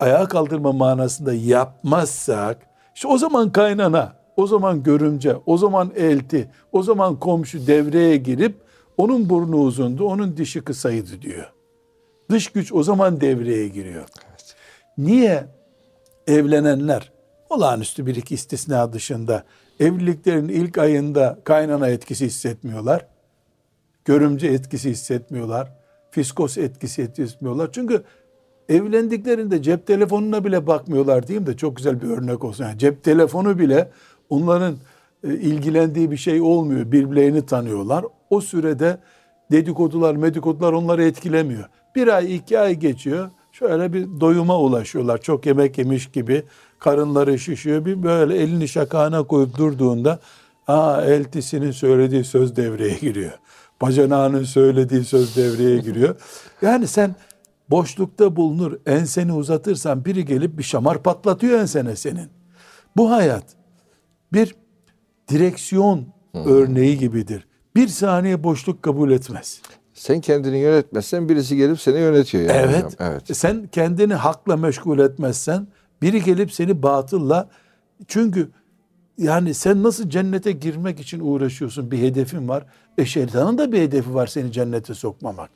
ayağa 0.00 0.28
kaldırma 0.28 0.72
manasında 0.72 1.34
yapmazsak 1.34 2.66
işte 2.94 3.08
o 3.08 3.18
zaman 3.18 3.52
kaynana, 3.52 4.12
o 4.36 4.46
zaman 4.46 4.82
görümce, 4.82 5.36
o 5.46 5.56
zaman 5.56 5.92
elti, 5.96 6.50
o 6.72 6.82
zaman 6.82 7.20
komşu 7.20 7.66
devreye 7.66 8.16
girip 8.16 8.56
onun 8.96 9.30
burnu 9.30 9.56
uzundu, 9.56 10.04
onun 10.04 10.36
dişi 10.36 10.60
kısaydı 10.60 11.22
diyor. 11.22 11.52
Dış 12.30 12.48
güç 12.48 12.72
o 12.72 12.82
zaman 12.82 13.20
devreye 13.20 13.68
giriyor. 13.68 14.04
Niye 14.98 15.44
evlenenler 16.26 17.12
olağanüstü 17.50 18.06
bir 18.06 18.16
iki 18.16 18.34
istisna 18.34 18.92
dışında 18.92 19.44
evliliklerin 19.80 20.48
ilk 20.48 20.78
ayında 20.78 21.38
kaynana 21.44 21.88
etkisi 21.88 22.26
hissetmiyorlar. 22.26 23.06
Görümce 24.04 24.46
etkisi 24.46 24.90
hissetmiyorlar. 24.90 25.72
Fiskos 26.10 26.58
etkisi 26.58 27.02
hissetmiyorlar. 27.02 27.72
Çünkü 27.72 28.04
evlendiklerinde 28.70 29.62
cep 29.62 29.86
telefonuna 29.86 30.44
bile 30.44 30.66
bakmıyorlar 30.66 31.26
diyeyim 31.26 31.46
de 31.46 31.56
çok 31.56 31.76
güzel 31.76 32.02
bir 32.02 32.08
örnek 32.08 32.44
olsun. 32.44 32.64
Yani 32.64 32.78
cep 32.78 33.04
telefonu 33.04 33.58
bile 33.58 33.90
onların 34.30 34.76
e, 35.24 35.34
ilgilendiği 35.34 36.10
bir 36.10 36.16
şey 36.16 36.40
olmuyor. 36.40 36.92
Birbirlerini 36.92 37.46
tanıyorlar. 37.46 38.04
O 38.30 38.40
sürede 38.40 38.98
dedikodular, 39.50 40.16
medikodular 40.16 40.72
onları 40.72 41.04
etkilemiyor. 41.04 41.64
Bir 41.96 42.08
ay, 42.08 42.36
iki 42.36 42.58
ay 42.58 42.74
geçiyor. 42.74 43.30
Şöyle 43.52 43.92
bir 43.92 44.20
doyuma 44.20 44.58
ulaşıyorlar. 44.58 45.18
Çok 45.18 45.46
yemek 45.46 45.78
yemiş 45.78 46.10
gibi. 46.10 46.42
Karınları 46.78 47.38
şişiyor. 47.38 47.84
Bir 47.84 48.02
böyle 48.02 48.36
elini 48.36 48.68
şakağına 48.68 49.22
koyup 49.22 49.58
durduğunda 49.58 50.18
aa 50.66 51.02
eltisinin 51.02 51.70
söylediği 51.70 52.24
söz 52.24 52.56
devreye 52.56 52.94
giriyor. 53.00 53.32
Bacanağının 53.80 54.44
söylediği 54.44 55.04
söz 55.04 55.36
devreye 55.36 55.78
giriyor. 55.78 56.16
Yani 56.62 56.86
sen 56.86 57.14
boşlukta 57.70 58.36
bulunur, 58.36 58.78
enseni 58.86 59.32
uzatırsan 59.32 60.04
biri 60.04 60.24
gelip 60.24 60.58
bir 60.58 60.62
şamar 60.62 61.02
patlatıyor 61.02 61.58
ensene 61.58 61.96
senin. 61.96 62.28
Bu 62.96 63.10
hayat 63.10 63.44
bir 64.32 64.54
direksiyon 65.28 66.06
örneği 66.34 66.98
gibidir. 66.98 67.46
Bir 67.76 67.88
saniye 67.88 68.44
boşluk 68.44 68.82
kabul 68.82 69.10
etmez. 69.10 69.62
Sen 69.94 70.20
kendini 70.20 70.58
yönetmezsen 70.58 71.28
birisi 71.28 71.56
gelip 71.56 71.80
seni 71.80 71.98
yönetiyor 71.98 72.44
yani 72.44 72.58
Evet. 72.58 72.84
hocam. 72.84 72.92
Evet. 73.10 73.36
Sen 73.36 73.66
kendini 73.72 74.14
hakla 74.14 74.56
meşgul 74.56 74.98
etmezsen 74.98 75.66
biri 76.02 76.22
gelip 76.24 76.52
seni 76.52 76.82
batılla 76.82 77.48
çünkü 78.08 78.50
yani 79.18 79.54
sen 79.54 79.82
nasıl 79.82 80.10
cennete 80.10 80.52
girmek 80.52 81.00
için 81.00 81.20
uğraşıyorsun 81.20 81.90
bir 81.90 81.98
hedefin 81.98 82.48
var. 82.48 82.66
E 82.98 83.04
şeytanın 83.04 83.58
da 83.58 83.72
bir 83.72 83.80
hedefi 83.80 84.14
var 84.14 84.26
seni 84.26 84.52
cennete 84.52 84.94
sokmamak. 84.94 85.50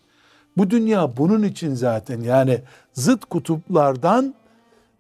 Bu 0.57 0.71
dünya 0.71 1.17
bunun 1.17 1.43
için 1.43 1.75
zaten 1.75 2.21
yani 2.21 2.61
zıt 2.93 3.25
kutuplardan 3.25 4.35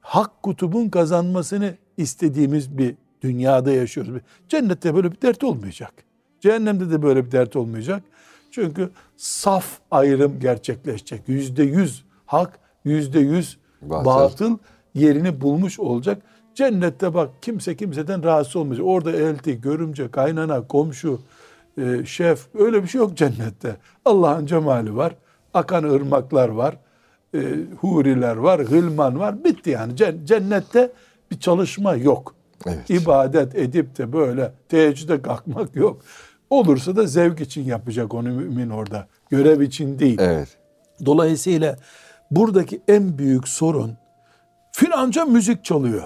hak 0.00 0.42
kutubun 0.42 0.88
kazanmasını 0.88 1.74
istediğimiz 1.96 2.78
bir 2.78 2.94
dünyada 3.22 3.72
yaşıyoruz. 3.72 4.22
Cennette 4.48 4.94
böyle 4.94 5.12
bir 5.12 5.20
dert 5.20 5.44
olmayacak. 5.44 5.92
Cehennemde 6.40 6.90
de 6.90 7.02
böyle 7.02 7.26
bir 7.26 7.32
dert 7.32 7.56
olmayacak. 7.56 8.02
Çünkü 8.50 8.90
saf 9.16 9.66
ayrım 9.90 10.40
gerçekleşecek. 10.40 11.22
Yüzde 11.26 11.62
yüz 11.62 12.04
hak, 12.26 12.58
yüzde 12.84 13.20
yüz 13.20 13.58
Batıl. 13.82 14.58
yerini 14.94 15.40
bulmuş 15.40 15.80
olacak. 15.80 16.22
Cennette 16.54 17.14
bak 17.14 17.30
kimse 17.42 17.76
kimseden 17.76 18.24
rahatsız 18.24 18.56
olmayacak. 18.56 18.86
Orada 18.86 19.12
elti, 19.12 19.60
görümce, 19.60 20.10
kaynana, 20.10 20.66
komşu, 20.66 21.20
e, 21.78 22.04
şef 22.04 22.46
öyle 22.54 22.82
bir 22.82 22.88
şey 22.88 22.98
yok 22.98 23.16
cennette. 23.16 23.76
Allah'ın 24.04 24.46
cemali 24.46 24.96
var. 24.96 25.14
Akan 25.54 25.82
ırmaklar 25.84 26.48
var. 26.48 26.76
E, 27.34 27.38
huriler 27.80 28.36
var, 28.36 28.60
hılman 28.60 29.18
var. 29.18 29.44
Bitti 29.44 29.70
yani. 29.70 29.92
Cen- 29.96 30.24
Cennette 30.26 30.92
bir 31.30 31.40
çalışma 31.40 31.94
yok. 31.94 32.34
Evet. 32.66 32.90
İbadet 32.90 33.54
edip 33.54 33.98
de 33.98 34.12
böyle 34.12 34.52
teheccüde 34.68 35.22
kalkmak 35.22 35.76
yok. 35.76 36.00
Olursa 36.50 36.96
da 36.96 37.06
zevk 37.06 37.40
için 37.40 37.62
yapacak 37.64 38.14
onu 38.14 38.28
mümin 38.32 38.70
orada. 38.70 39.06
Görev 39.30 39.60
için 39.60 39.98
değil. 39.98 40.18
Evet. 40.20 40.48
Dolayısıyla 41.06 41.76
buradaki 42.30 42.80
en 42.88 43.18
büyük 43.18 43.48
sorun 43.48 43.96
filanca 44.72 45.24
müzik 45.24 45.64
çalıyor. 45.64 46.02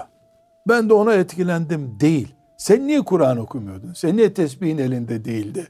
Ben 0.67 0.89
de 0.89 0.93
ona 0.93 1.13
etkilendim 1.13 1.99
değil. 1.99 2.35
Sen 2.57 2.87
niye 2.87 3.01
Kur'an 3.01 3.37
okumuyordun? 3.37 3.93
Sen 3.93 4.17
niye 4.17 4.33
tesbihin 4.33 4.77
elinde 4.77 5.25
değildi? 5.25 5.67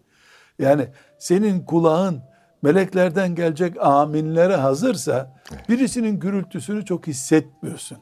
Yani 0.60 0.88
senin 1.20 1.60
kulağın 1.66 2.22
meleklerden 2.62 3.36
gelecek 3.36 3.78
aminlere 3.86 4.56
hazırsa 4.56 5.42
birisinin 5.70 6.20
gürültüsünü 6.20 6.86
çok 6.86 7.08
hissetmiyorsun. 7.08 7.98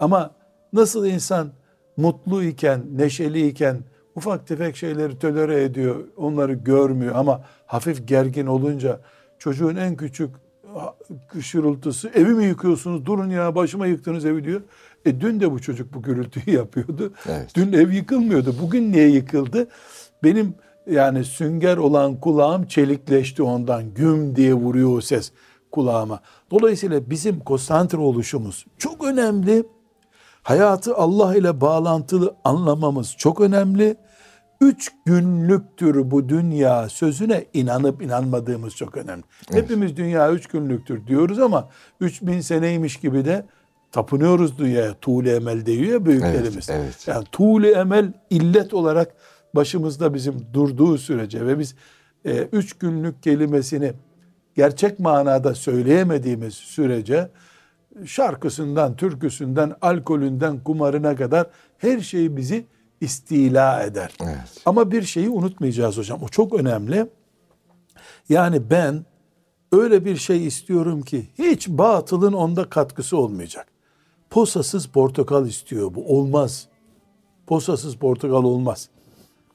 Ama 0.00 0.30
nasıl 0.72 1.06
insan 1.06 1.52
mutlu 1.96 2.42
iken, 2.44 2.82
neşeli 2.92 3.46
iken 3.48 3.78
ufak 4.14 4.46
tefek 4.46 4.76
şeyleri 4.76 5.18
tölere 5.18 5.62
ediyor, 5.64 6.04
onları 6.16 6.52
görmüyor 6.52 7.14
ama 7.14 7.44
hafif 7.66 8.08
gergin 8.08 8.46
olunca 8.46 9.00
çocuğun 9.38 9.76
en 9.76 9.96
küçük 9.96 10.30
şırıltısı. 11.40 12.08
Evi 12.08 12.30
mi 12.30 12.44
yıkıyorsunuz? 12.44 13.06
Durun 13.06 13.30
ya 13.30 13.54
başıma 13.54 13.86
yıktınız 13.86 14.24
evi 14.24 14.44
diyor. 14.44 14.60
E 15.04 15.20
dün 15.20 15.40
de 15.40 15.52
bu 15.52 15.60
çocuk 15.62 15.94
bu 15.94 16.02
gürültüyü 16.02 16.56
yapıyordu. 16.56 17.12
Evet. 17.28 17.50
Dün 17.54 17.72
ev 17.72 17.90
yıkılmıyordu. 17.90 18.54
Bugün 18.62 18.92
niye 18.92 19.08
yıkıldı? 19.08 19.68
Benim 20.24 20.54
yani 20.90 21.24
sünger 21.24 21.76
olan 21.76 22.20
kulağım 22.20 22.66
çelikleşti 22.66 23.42
ondan. 23.42 23.94
Güm 23.94 24.36
diye 24.36 24.54
vuruyor 24.54 24.96
o 24.96 25.00
ses 25.00 25.32
kulağıma. 25.70 26.20
Dolayısıyla 26.50 27.10
bizim 27.10 27.40
konsantre 27.40 27.98
oluşumuz 27.98 28.66
çok 28.78 29.04
önemli. 29.04 29.64
Hayatı 30.42 30.96
Allah 30.96 31.36
ile 31.36 31.60
bağlantılı 31.60 32.34
anlamamız 32.44 33.14
çok 33.16 33.40
önemli. 33.40 33.96
Üç 34.60 34.92
günlüktür 35.06 36.10
bu 36.10 36.28
dünya 36.28 36.88
sözüne 36.88 37.44
inanıp 37.54 38.02
inanmadığımız 38.02 38.76
çok 38.76 38.96
önemli. 38.96 39.24
Hepimiz 39.50 39.96
dünya 39.96 40.32
üç 40.32 40.46
günlüktür 40.46 41.06
diyoruz 41.06 41.38
ama 41.38 41.68
üç 42.00 42.22
bin 42.22 42.40
seneymiş 42.40 42.96
gibi 42.96 43.24
de 43.24 43.46
tapınıyoruz 43.92 44.58
dünyaya. 44.58 44.94
Tuğle 44.94 45.36
emel 45.36 45.66
diyor 45.66 45.92
ya 45.92 46.04
büyüklerimiz. 46.04 46.70
Evet, 46.70 46.82
evet. 46.84 47.08
Yani 47.08 47.24
tuğle 47.32 47.72
emel 47.72 48.12
illet 48.30 48.74
olarak 48.74 49.14
başımızda 49.54 50.14
bizim 50.14 50.46
durduğu 50.52 50.98
sürece 50.98 51.46
ve 51.46 51.58
biz 51.58 51.74
e, 52.24 52.48
üç 52.52 52.72
günlük 52.72 53.22
kelimesini 53.22 53.92
gerçek 54.54 54.98
manada 54.98 55.54
söyleyemediğimiz 55.54 56.54
sürece 56.54 57.30
şarkısından, 58.04 58.96
türküsünden, 58.96 59.74
alkolünden, 59.82 60.60
kumarına 60.60 61.16
kadar 61.16 61.46
her 61.78 62.00
şey 62.00 62.36
bizi 62.36 62.66
istila 63.00 63.82
eder. 63.82 64.12
Evet. 64.22 64.62
Ama 64.66 64.90
bir 64.90 65.02
şeyi 65.02 65.28
unutmayacağız 65.28 65.98
hocam. 65.98 66.22
O 66.22 66.28
çok 66.28 66.54
önemli. 66.54 67.06
Yani 68.28 68.70
ben 68.70 69.04
öyle 69.72 70.04
bir 70.04 70.16
şey 70.16 70.46
istiyorum 70.46 71.02
ki 71.02 71.26
hiç 71.38 71.68
batılın 71.68 72.32
onda 72.32 72.70
katkısı 72.70 73.16
olmayacak. 73.16 73.66
Posasız 74.30 74.86
portakal 74.86 75.46
istiyor 75.46 75.94
bu. 75.94 76.16
Olmaz. 76.18 76.68
Posasız 77.46 77.94
portakal 77.94 78.44
olmaz. 78.44 78.88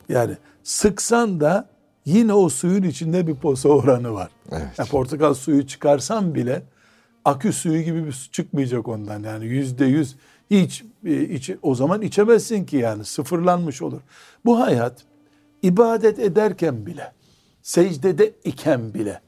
Yani 0.09 0.37
sıksan 0.63 1.39
da 1.39 1.69
yine 2.05 2.33
o 2.33 2.49
suyun 2.49 2.83
içinde 2.83 3.27
bir 3.27 3.35
posa 3.35 3.69
oranı 3.69 4.13
var. 4.13 4.29
Evet. 4.51 4.67
Yani 4.77 4.89
portakal 4.89 5.33
suyu 5.33 5.67
çıkarsan 5.67 6.35
bile 6.35 6.63
akü 7.25 7.53
suyu 7.53 7.81
gibi 7.81 8.05
bir 8.05 8.11
su 8.11 8.31
çıkmayacak 8.31 8.87
ondan. 8.87 9.23
Yani 9.23 9.45
yüzde 9.45 9.85
yüz 9.85 10.15
hiç 10.51 10.83
e, 11.05 11.21
içi, 11.21 11.57
o 11.61 11.75
zaman 11.75 12.01
içemezsin 12.01 12.65
ki 12.65 12.77
yani 12.77 13.05
sıfırlanmış 13.05 13.81
olur. 13.81 14.01
Bu 14.45 14.59
hayat 14.59 15.05
ibadet 15.61 16.19
ederken 16.19 16.85
bile, 16.85 17.11
secdede 17.61 18.33
iken 18.43 18.93
bile, 18.93 19.21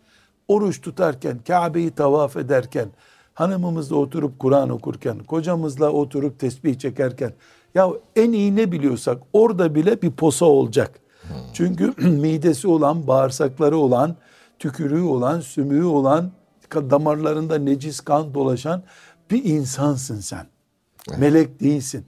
oruç 0.47 0.81
tutarken, 0.81 1.39
Kabe'yi 1.47 1.91
tavaf 1.91 2.37
ederken, 2.37 2.89
hanımımızla 3.33 3.95
oturup 3.95 4.39
Kur'an 4.39 4.69
okurken, 4.69 5.19
kocamızla 5.19 5.89
oturup 5.91 6.39
tesbih 6.39 6.79
çekerken, 6.79 7.33
ya 7.75 7.89
en 8.15 8.31
iyi 8.31 8.55
ne 8.55 8.71
biliyorsak 8.71 9.21
orada 9.33 9.75
bile 9.75 10.01
bir 10.01 10.11
posa 10.11 10.45
olacak. 10.45 10.99
Çünkü 11.53 11.93
midesi 12.07 12.67
olan, 12.67 13.07
bağırsakları 13.07 13.77
olan, 13.77 14.15
tükürüğü 14.59 15.01
olan, 15.01 15.39
sümüğü 15.39 15.83
olan, 15.83 16.31
damarlarında 16.73 17.57
necis 17.57 17.99
kan 17.99 18.33
dolaşan 18.33 18.83
bir 19.31 19.43
insansın 19.43 20.19
sen. 20.19 20.47
Melek 21.17 21.59
değilsin. 21.59 22.05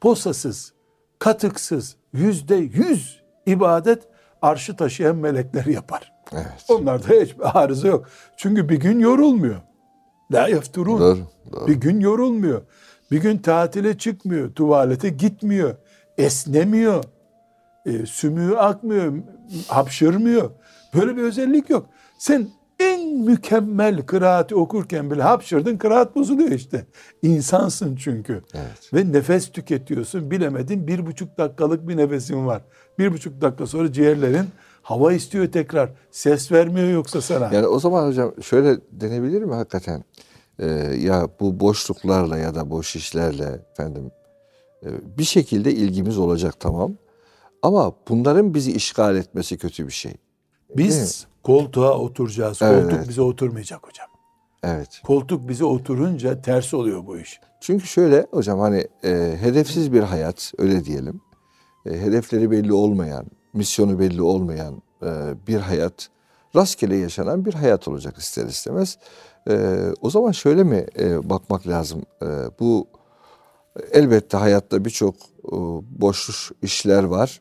Posasız, 0.00 0.72
katıksız, 1.18 1.96
yüzde 2.12 2.54
yüz 2.54 3.22
ibadet 3.46 4.02
arşı 4.42 4.76
taşıyan 4.76 5.16
melekler 5.16 5.64
yapar. 5.66 6.12
Evet. 6.32 6.64
Onlarda 6.68 7.08
hiçbir 7.08 7.62
arıza 7.62 7.88
yok. 7.88 8.08
Çünkü 8.36 8.68
bir 8.68 8.76
gün 8.76 8.98
yorulmuyor. 8.98 9.60
La 10.32 10.48
yefturun. 10.48 11.00
Doğru, 11.00 11.18
doğru. 11.52 11.66
Bir 11.66 11.74
gün 11.74 12.00
yorulmuyor. 12.00 12.62
Bir 13.12 13.20
gün 13.20 13.38
tatile 13.38 13.98
çıkmıyor. 13.98 14.52
Tuvalete 14.52 15.08
gitmiyor. 15.08 15.74
Esnemiyor. 16.18 17.04
E, 17.86 18.06
sümüğü 18.06 18.56
akmıyor. 18.56 19.12
Hapşırmıyor. 19.68 20.50
Böyle 20.94 21.16
bir 21.16 21.22
özellik 21.22 21.70
yok. 21.70 21.86
Sen 22.18 22.48
en 22.80 23.18
mükemmel 23.18 24.02
kıraati 24.06 24.54
okurken 24.54 25.10
bile 25.10 25.22
hapşırdın 25.22 25.76
kıraat 25.76 26.16
bozuluyor 26.16 26.50
işte. 26.50 26.86
İnsansın 27.22 27.96
çünkü. 27.96 28.42
Evet. 28.54 28.94
Ve 28.94 29.12
nefes 29.12 29.52
tüketiyorsun. 29.52 30.30
Bilemedin 30.30 30.86
bir 30.86 31.06
buçuk 31.06 31.38
dakikalık 31.38 31.88
bir 31.88 31.96
nefesin 31.96 32.46
var. 32.46 32.62
Bir 32.98 33.12
buçuk 33.12 33.40
dakika 33.40 33.66
sonra 33.66 33.92
ciğerlerin 33.92 34.46
hava 34.82 35.12
istiyor 35.12 35.52
tekrar. 35.52 35.90
Ses 36.10 36.52
vermiyor 36.52 36.88
yoksa 36.88 37.20
sana. 37.20 37.50
Yani 37.52 37.66
o 37.66 37.78
zaman 37.78 38.08
hocam 38.08 38.42
şöyle 38.42 38.76
denebilir 38.92 39.42
mi 39.42 39.54
hakikaten? 39.54 40.04
Ee, 40.58 40.66
ya 41.00 41.28
bu 41.40 41.60
boşluklarla 41.60 42.38
ya 42.38 42.54
da 42.54 42.70
boş 42.70 42.96
işlerle 42.96 43.60
efendim 43.72 44.10
e, 44.84 45.18
bir 45.18 45.24
şekilde 45.24 45.72
ilgimiz 45.72 46.18
olacak 46.18 46.60
tamam. 46.60 46.94
Ama 47.62 47.92
bunların 48.08 48.54
bizi 48.54 48.72
işgal 48.72 49.16
etmesi 49.16 49.58
kötü 49.58 49.86
bir 49.86 49.92
şey. 49.92 50.14
Biz 50.76 51.26
koltuğa 51.42 51.98
oturacağız. 51.98 52.62
Evet, 52.62 52.90
Koltuk 52.90 53.08
bize 53.08 53.22
oturmayacak 53.22 53.86
hocam. 53.86 54.06
Evet. 54.62 55.00
Koltuk 55.04 55.48
bize 55.48 55.64
oturunca 55.64 56.42
ters 56.42 56.74
oluyor 56.74 57.06
bu 57.06 57.18
iş. 57.18 57.40
Çünkü 57.60 57.86
şöyle 57.86 58.26
hocam 58.30 58.58
hani 58.58 58.86
e, 59.04 59.36
hedefsiz 59.40 59.92
bir 59.92 60.00
hayat 60.00 60.52
öyle 60.58 60.84
diyelim. 60.84 61.20
E, 61.86 61.90
hedefleri 61.90 62.50
belli 62.50 62.72
olmayan, 62.72 63.26
misyonu 63.52 63.98
belli 63.98 64.22
olmayan 64.22 64.82
e, 65.02 65.34
bir 65.46 65.56
hayat, 65.56 66.08
rastgele 66.56 66.96
yaşanan 66.96 67.44
bir 67.44 67.54
hayat 67.54 67.88
olacak 67.88 68.18
ister 68.18 68.46
istemez. 68.46 68.98
E, 69.50 69.78
o 70.00 70.10
zaman 70.10 70.32
şöyle 70.32 70.64
mi 70.64 70.86
e, 70.98 71.30
bakmak 71.30 71.68
lazım? 71.68 72.02
E, 72.22 72.26
bu 72.60 72.86
elbette 73.92 74.36
hayatta 74.36 74.84
birçok 74.84 75.14
e, 75.44 75.56
boş 76.00 76.50
işler 76.62 77.04
var. 77.04 77.40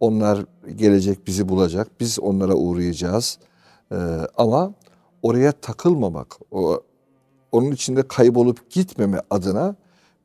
Onlar 0.00 0.44
gelecek 0.76 1.26
bizi 1.26 1.48
bulacak. 1.48 1.88
Biz 2.00 2.20
onlara 2.20 2.54
uğrayacağız. 2.54 3.38
E, 3.92 3.96
ama 4.36 4.72
oraya 5.22 5.52
takılmamak, 5.52 6.36
o 6.50 6.80
onun 7.52 7.70
içinde 7.70 8.08
kaybolup 8.08 8.70
gitmeme 8.70 9.20
adına 9.30 9.76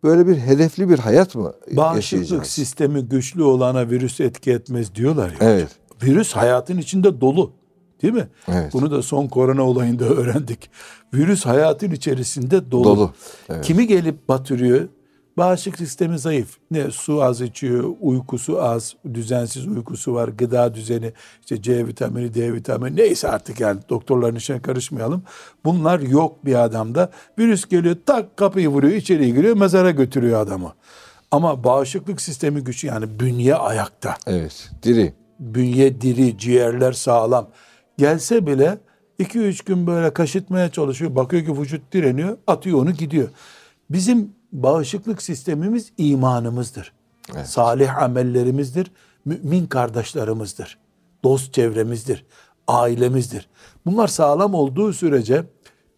böyle 0.03 0.27
bir 0.27 0.37
hedefli 0.37 0.89
bir 0.89 0.99
hayat 0.99 1.35
mı 1.35 1.53
Bağışıklık 1.71 1.95
yaşayacağız? 1.95 2.47
sistemi 2.47 3.01
güçlü 3.01 3.43
olana 3.43 3.89
virüs 3.89 4.19
etki 4.19 4.51
etmez 4.51 4.95
diyorlar 4.95 5.29
ya. 5.29 5.37
Evet. 5.41 5.69
Virüs 6.03 6.33
hayatın 6.33 6.77
içinde 6.77 7.21
dolu. 7.21 7.51
Değil 8.01 8.13
mi? 8.13 8.27
Evet. 8.47 8.73
Bunu 8.73 8.91
da 8.91 9.01
son 9.01 9.27
korona 9.27 9.63
olayında 9.63 10.05
öğrendik. 10.09 10.69
Virüs 11.13 11.45
hayatın 11.45 11.91
içerisinde 11.91 12.71
dolu. 12.71 12.83
Dolu, 12.83 13.13
evet. 13.49 13.65
Kimi 13.65 13.87
gelip 13.87 14.27
batırıyor? 14.29 14.87
Bağışıklık 15.37 15.87
sistemi 15.87 16.19
zayıf. 16.19 16.57
Ne 16.71 16.91
su 16.91 17.23
az 17.23 17.41
içiyor, 17.41 17.93
uykusu 18.01 18.61
az, 18.63 18.95
düzensiz 19.13 19.67
uykusu 19.67 20.13
var, 20.13 20.27
gıda 20.27 20.73
düzeni, 20.73 21.13
işte 21.41 21.61
C 21.61 21.87
vitamini, 21.87 22.33
D 22.33 22.53
vitamini 22.53 22.95
neyse 22.95 23.27
artık 23.29 23.59
yani 23.59 23.79
doktorların 23.89 24.35
işine 24.35 24.61
karışmayalım. 24.61 25.23
Bunlar 25.65 25.99
yok 25.99 26.45
bir 26.45 26.63
adamda. 26.63 27.09
Virüs 27.39 27.65
geliyor 27.65 27.95
tak 28.05 28.37
kapıyı 28.37 28.69
vuruyor, 28.69 28.93
içeriye 28.93 29.29
giriyor, 29.29 29.57
mezara 29.57 29.91
götürüyor 29.91 30.41
adamı. 30.41 30.73
Ama 31.31 31.63
bağışıklık 31.63 32.21
sistemi 32.21 32.61
güçlü 32.63 32.87
yani 32.87 33.19
bünye 33.19 33.55
ayakta 33.55 34.15
Evet. 34.27 34.71
Diri. 34.83 35.13
bünye 35.39 36.01
diri, 36.01 36.37
ciğerler 36.37 36.91
sağlam. 36.93 37.47
Gelse 37.97 38.47
bile 38.47 38.77
2-3 39.19 39.65
gün 39.65 39.87
böyle 39.87 40.13
kaşıtmaya 40.13 40.71
çalışıyor. 40.71 41.15
Bakıyor 41.15 41.45
ki 41.45 41.61
vücut 41.61 41.93
direniyor, 41.93 42.37
atıyor 42.47 42.81
onu 42.81 42.91
gidiyor. 42.91 43.29
Bizim 43.89 44.31
bağışıklık 44.51 45.21
sistemimiz 45.21 45.91
imanımızdır. 45.97 46.93
Salih 47.43 47.97
amellerimizdir. 48.01 48.91
Mümin 49.25 49.67
kardeşlerimizdir. 49.67 50.77
Dost 51.23 51.53
çevremizdir. 51.53 52.25
Ailemizdir. 52.67 53.49
Bunlar 53.85 54.07
sağlam 54.07 54.53
olduğu 54.53 54.93
sürece 54.93 55.43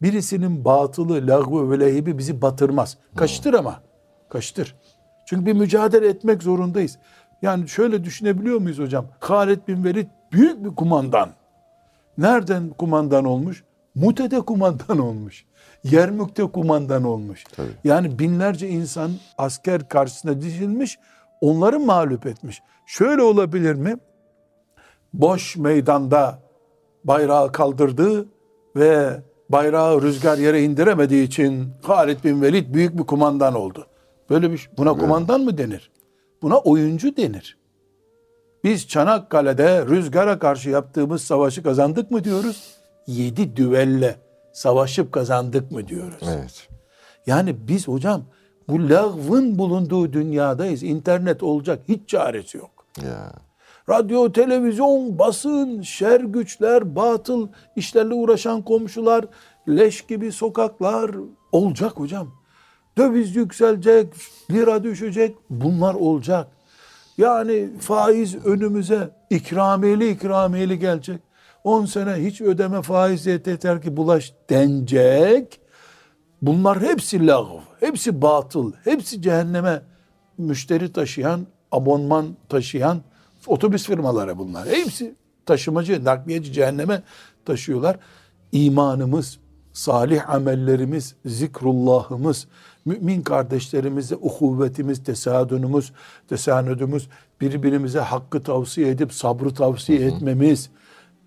birisinin 0.01 0.65
batılı, 0.65 1.27
lagvı 1.27 1.71
ve 1.71 1.79
lehibi 1.79 2.17
bizi 2.17 2.41
batırmaz. 2.41 2.97
Kaşıtır 3.15 3.53
ama. 3.53 3.83
Kaşıtır. 4.29 4.75
Çünkü 5.25 5.45
bir 5.45 5.53
mücadele 5.53 6.07
etmek 6.07 6.43
zorundayız. 6.43 6.97
Yani 7.41 7.69
şöyle 7.69 8.03
düşünebiliyor 8.03 8.59
muyuz 8.61 8.79
hocam? 8.79 9.05
Halid 9.19 9.67
bin 9.67 9.83
Velid 9.83 10.07
büyük 10.31 10.65
bir 10.65 10.75
kumandan. 10.75 11.29
Nereden 12.17 12.69
kumandan 12.69 13.25
olmuş? 13.25 13.63
Mute'de 13.95 14.41
kumandan 14.41 14.99
olmuş. 15.07 15.45
Yermük'te 15.83 16.43
kumandan 16.43 17.03
olmuş. 17.03 17.43
Yani 17.83 18.19
binlerce 18.19 18.69
insan 18.69 19.11
asker 19.37 19.89
karşısına 19.89 20.41
dizilmiş, 20.41 20.99
onları 21.41 21.79
mağlup 21.79 22.25
etmiş. 22.25 22.61
Şöyle 22.85 23.21
olabilir 23.21 23.73
mi? 23.73 23.97
Boş 25.13 25.57
meydanda 25.57 26.39
bayrağı 27.03 27.51
kaldırdı 27.51 28.25
ve 28.75 29.21
bayrağı 29.49 30.01
rüzgar 30.01 30.37
yere 30.37 30.63
indiremediği 30.63 31.27
için 31.27 31.69
Halid 31.81 32.23
bin 32.23 32.41
Velid 32.41 32.73
büyük 32.73 32.97
bir 32.97 33.03
kumandan 33.03 33.55
oldu. 33.55 33.87
Böyle 34.29 34.51
bir 34.51 34.69
buna 34.77 34.93
kumandan 34.93 35.41
mı 35.41 35.57
denir? 35.57 35.91
Buna 36.41 36.57
oyuncu 36.57 37.17
denir. 37.17 37.57
Biz 38.63 38.87
Çanakkale'de 38.87 39.85
rüzgara 39.85 40.39
karşı 40.39 40.69
yaptığımız 40.69 41.21
savaşı 41.21 41.63
kazandık 41.63 42.11
mı 42.11 42.23
diyoruz? 42.23 42.73
Yedi 43.07 43.55
düvelle 43.55 44.15
savaşıp 44.53 45.11
kazandık 45.11 45.71
mı 45.71 45.87
diyoruz. 45.87 46.27
Evet. 46.27 46.67
Yani 47.25 47.67
biz 47.67 47.87
hocam 47.87 48.23
bu 48.67 48.89
lağvın 48.89 49.57
bulunduğu 49.57 50.13
dünyadayız. 50.13 50.83
İnternet 50.83 51.43
olacak 51.43 51.79
hiç 51.87 52.09
çaresi 52.09 52.57
yok. 52.57 52.85
Ya. 53.03 53.33
Radyo, 53.89 54.31
televizyon, 54.31 55.19
basın, 55.19 55.81
şer 55.81 56.19
güçler, 56.19 56.95
batıl 56.95 57.47
işlerle 57.75 58.13
uğraşan 58.13 58.61
komşular, 58.61 59.25
leş 59.67 60.01
gibi 60.01 60.31
sokaklar 60.31 61.11
olacak 61.51 61.91
hocam. 61.91 62.27
Döviz 62.97 63.35
yükselecek, 63.35 64.13
lira 64.51 64.83
düşecek, 64.83 65.35
bunlar 65.49 65.93
olacak. 65.93 66.47
Yani 67.17 67.69
faiz 67.79 68.45
önümüze 68.45 69.09
ikramiyeli 69.29 70.09
ikramiyeli 70.09 70.79
gelecek. 70.79 71.21
10 71.63 71.85
sene 71.85 72.13
hiç 72.13 72.41
ödeme 72.41 72.81
faiz 72.81 73.25
yeter 73.25 73.81
ki 73.81 73.97
bulaş 73.97 74.33
denecek. 74.49 75.59
Bunlar 76.41 76.81
hepsi 76.81 77.27
lağv, 77.27 77.59
hepsi 77.79 78.21
batıl, 78.21 78.73
hepsi 78.83 79.21
cehenneme 79.21 79.81
müşteri 80.37 80.93
taşıyan, 80.93 81.47
abonman 81.71 82.25
taşıyan 82.49 83.01
otobüs 83.47 83.85
firmaları 83.85 84.37
bunlar. 84.37 84.67
Hepsi 84.67 85.15
taşımacı, 85.45 86.05
nakliyeci 86.05 86.53
cehenneme 86.53 87.03
taşıyorlar. 87.45 87.97
İmanımız, 88.51 89.39
salih 89.73 90.29
amellerimiz, 90.29 91.15
zikrullahımız, 91.25 92.47
mümin 92.85 93.21
kardeşlerimizle 93.21 94.15
uhuvvetimiz, 94.15 95.03
tesadünümüz, 95.03 95.91
tesanüdümüz, 96.29 97.07
birbirimize 97.41 97.99
hakkı 97.99 98.43
tavsiye 98.43 98.89
edip 98.89 99.13
sabrı 99.13 99.53
tavsiye 99.53 99.99
etmemiz, 99.99 100.69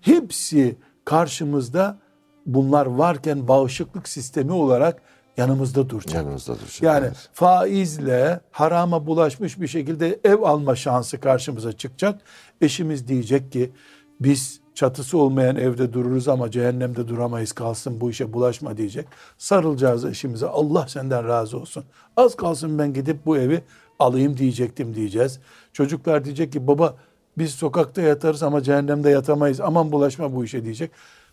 hepsi 0.01 0.75
karşımızda 1.05 1.99
bunlar 2.45 2.85
varken 2.85 3.47
bağışıklık 3.47 4.09
sistemi 4.09 4.51
olarak 4.51 5.01
yanımızda 5.37 5.89
duracak. 5.89 6.15
Yanımızda 6.15 6.59
duracak. 6.59 6.81
Yani 6.81 7.05
evet. 7.05 7.29
faizle 7.33 8.39
harama 8.51 9.07
bulaşmış 9.07 9.61
bir 9.61 9.67
şekilde 9.67 10.19
ev 10.23 10.41
alma 10.41 10.75
şansı 10.75 11.19
karşımıza 11.19 11.71
çıkacak. 11.73 12.21
Eşimiz 12.61 13.07
diyecek 13.07 13.51
ki 13.51 13.71
biz 14.19 14.59
çatısı 14.75 15.17
olmayan 15.17 15.55
evde 15.55 15.93
dururuz 15.93 16.27
ama 16.27 16.51
cehennemde 16.51 17.07
duramayız 17.07 17.51
kalsın 17.51 18.01
bu 18.01 18.09
işe 18.09 18.33
bulaşma 18.33 18.77
diyecek. 18.77 19.07
Sarılacağız 19.37 20.05
eşimize 20.05 20.47
Allah 20.47 20.87
senden 20.87 21.27
razı 21.27 21.57
olsun. 21.57 21.83
Az 22.17 22.35
kalsın 22.35 22.79
ben 22.79 22.93
gidip 22.93 23.25
bu 23.25 23.37
evi 23.37 23.63
alayım 23.99 24.37
diyecektim 24.37 24.95
diyeceğiz. 24.95 25.39
Çocuklar 25.73 26.25
diyecek 26.25 26.53
ki 26.53 26.67
baba 26.67 26.95
biz 27.37 27.51
sokakta 27.51 28.01
yatarız 28.01 28.43
ama 28.43 28.63
cehennemde 28.63 29.09
yatamayız. 29.09 29.61
Aman 29.61 29.91
bulaşma 29.91 30.35
bu 30.35 30.45
işe 30.45 30.63
diyecek. 30.63 30.91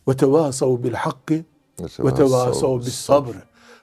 Ve 0.09 0.17
tevasav 0.17 0.83
bil 0.83 0.93
hakkı 0.93 1.35
ve 1.99 2.15
tevasav 2.15 2.81
bis 2.81 2.95
sabr. 2.95 3.35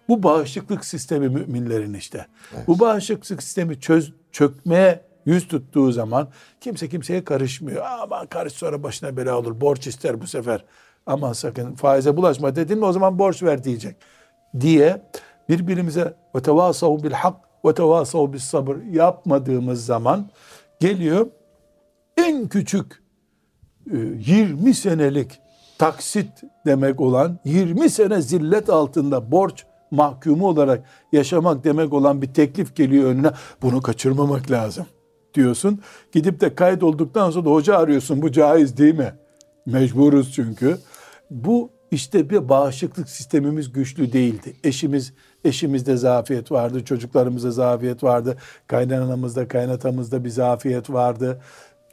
Bu 0.07 0.23
bağışıklık 0.23 0.85
sistemi 0.85 1.29
müminlerin 1.29 1.93
işte. 1.93 2.27
Bu 2.67 2.79
bağışıklık 2.79 3.43
sistemi 3.43 3.79
çöz, 3.79 4.13
çökmeye 4.31 5.10
yüz 5.25 5.47
tuttuğu 5.47 5.91
zaman 5.91 6.27
kimse 6.61 6.89
kimseye 6.89 7.23
karışmıyor. 7.23 7.85
Ama 7.85 8.25
karış 8.25 8.53
sonra 8.53 8.83
başına 8.83 9.17
bela 9.17 9.37
olur. 9.37 9.61
Borç 9.61 9.87
ister 9.87 10.21
bu 10.21 10.27
sefer. 10.27 10.65
Ama 11.05 11.33
sakın 11.33 11.75
faize 11.75 12.17
bulaşma 12.17 12.55
dedin 12.55 12.79
mi 12.79 12.85
o 12.85 12.91
zaman 12.91 13.19
borç 13.19 13.43
ver 13.43 13.63
diyecek. 13.63 13.95
Diye 14.59 15.01
birbirimize 15.49 16.13
ve 16.35 16.41
tevasav 16.41 17.03
bil 17.03 17.11
hak 17.11 17.35
ve 17.65 17.73
tevasav 17.73 18.33
bis 18.33 18.43
sabır 18.43 18.77
yapmadığımız 18.91 19.85
zaman 19.85 20.29
geliyor 20.79 21.27
en 22.17 22.47
küçük 22.47 23.03
e, 23.91 23.97
20 23.97 24.73
senelik 24.73 25.39
taksit 25.77 26.31
demek 26.65 27.01
olan 27.01 27.39
20 27.45 27.89
sene 27.89 28.21
zillet 28.21 28.69
altında 28.69 29.31
borç 29.31 29.65
mahkumu 29.91 30.47
olarak 30.47 30.83
yaşamak 31.11 31.63
demek 31.63 31.93
olan 31.93 32.21
bir 32.21 32.33
teklif 32.33 32.75
geliyor 32.75 33.09
önüne. 33.09 33.31
Bunu 33.61 33.81
kaçırmamak 33.81 34.51
lazım 34.51 34.85
diyorsun. 35.33 35.79
Gidip 36.11 36.41
de 36.41 36.55
kaydolduktan 36.55 37.31
sonra 37.31 37.45
da 37.45 37.49
hoca 37.49 37.77
arıyorsun. 37.77 38.21
Bu 38.21 38.31
caiz 38.31 38.77
değil 38.77 38.97
mi? 38.97 39.13
Mecburuz 39.65 40.33
çünkü. 40.33 40.77
Bu 41.31 41.69
işte 41.91 42.29
bir 42.29 42.49
bağışıklık 42.49 43.09
sistemimiz 43.09 43.71
güçlü 43.71 44.13
değildi. 44.13 44.55
Eşimiz 44.63 45.13
eşimizde 45.45 45.97
zafiyet 45.97 46.51
vardı, 46.51 46.85
çocuklarımızda 46.85 47.51
zafiyet 47.51 48.03
vardı, 48.03 48.37
kaynanamızda, 48.67 49.47
kaynatamızda 49.47 50.23
bir 50.23 50.29
zafiyet 50.29 50.89
vardı. 50.89 51.41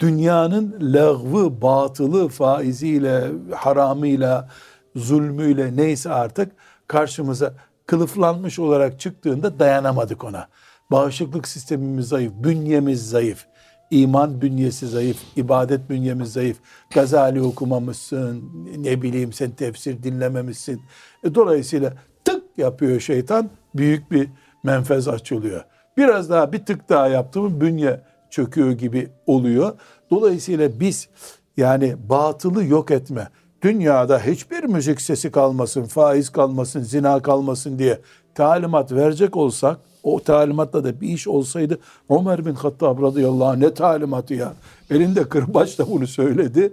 Dünyanın 0.01 0.77
lağvı, 0.81 1.63
batılı, 1.63 2.29
faiziyle, 2.29 3.25
haramıyla, 3.55 4.49
zulmüyle 4.97 5.77
neyse 5.77 6.11
artık 6.11 6.53
karşımıza 6.87 7.55
kılıflanmış 7.87 8.59
olarak 8.59 9.01
çıktığında 9.01 9.59
dayanamadık 9.59 10.25
ona. 10.25 10.49
Bağışıklık 10.91 11.49
sistemimiz 11.49 12.09
zayıf, 12.09 12.33
bünyemiz 12.35 13.11
zayıf. 13.11 13.47
İman 13.91 14.41
bünyesi 14.41 14.89
zayıf, 14.89 15.17
ibadet 15.37 15.91
bünyemiz 15.91 16.33
zayıf. 16.33 16.57
Gazali 16.95 17.43
okumamışsın, 17.43 18.51
ne 18.79 19.03
bileyim 19.03 19.33
sen 19.33 19.51
tefsir 19.51 20.03
dinlememişsin. 20.03 20.83
E, 21.25 21.35
dolayısıyla 21.35 21.93
tık 22.25 22.45
yapıyor 22.57 23.01
şeytan, 23.01 23.51
büyük 23.75 24.11
bir 24.11 24.29
menfez 24.65 25.09
açılıyor. 25.09 25.65
Biraz 25.97 26.31
daha 26.31 26.53
bir 26.53 26.67
tık 26.67 26.89
daha 26.89 27.09
yaptı 27.09 27.41
mı 27.41 27.61
bünye 27.61 28.01
çöküyor 28.31 28.73
gibi 28.73 29.11
oluyor. 29.27 29.73
Dolayısıyla 30.11 30.81
biz 30.81 31.09
yani 31.57 31.97
batılı 32.09 32.65
yok 32.65 32.91
etme, 32.91 33.29
dünyada 33.63 34.19
hiçbir 34.19 34.65
müzik 34.65 35.01
sesi 35.01 35.31
kalmasın, 35.31 35.85
faiz 35.85 36.31
kalmasın, 36.31 36.83
zina 36.83 37.23
kalmasın 37.23 37.79
diye 37.79 38.01
talimat 38.35 38.93
verecek 38.93 39.37
olsak, 39.37 39.81
o 40.03 40.21
talimatla 40.21 40.85
da 40.85 41.01
bir 41.01 41.09
iş 41.09 41.29
olsaydı 41.29 41.79
Ömer 42.11 42.47
bin 42.47 42.55
Hattab 42.55 43.03
radıyallahu 43.03 43.49
anh 43.49 43.57
ne 43.57 43.75
talimatı 43.75 44.35
ya. 44.35 44.53
Elinde 44.91 45.29
kırbaç 45.29 45.79
da 45.79 45.91
bunu 45.91 46.07
söyledi. 46.07 46.73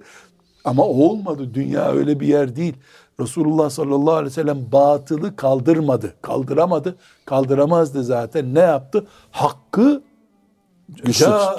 Ama 0.65 0.83
olmadı. 0.83 1.53
Dünya 1.53 1.91
öyle 1.91 2.19
bir 2.19 2.27
yer 2.27 2.55
değil. 2.55 2.73
Resulullah 3.19 3.69
sallallahu 3.69 4.13
aleyhi 4.13 4.25
ve 4.25 4.41
sellem 4.41 4.71
batılı 4.71 5.35
kaldırmadı. 5.35 6.13
Kaldıramadı. 6.21 6.95
Kaldıramazdı 7.25 8.03
zaten. 8.03 8.55
Ne 8.55 8.59
yaptı? 8.59 9.07
Hakkı 9.31 10.03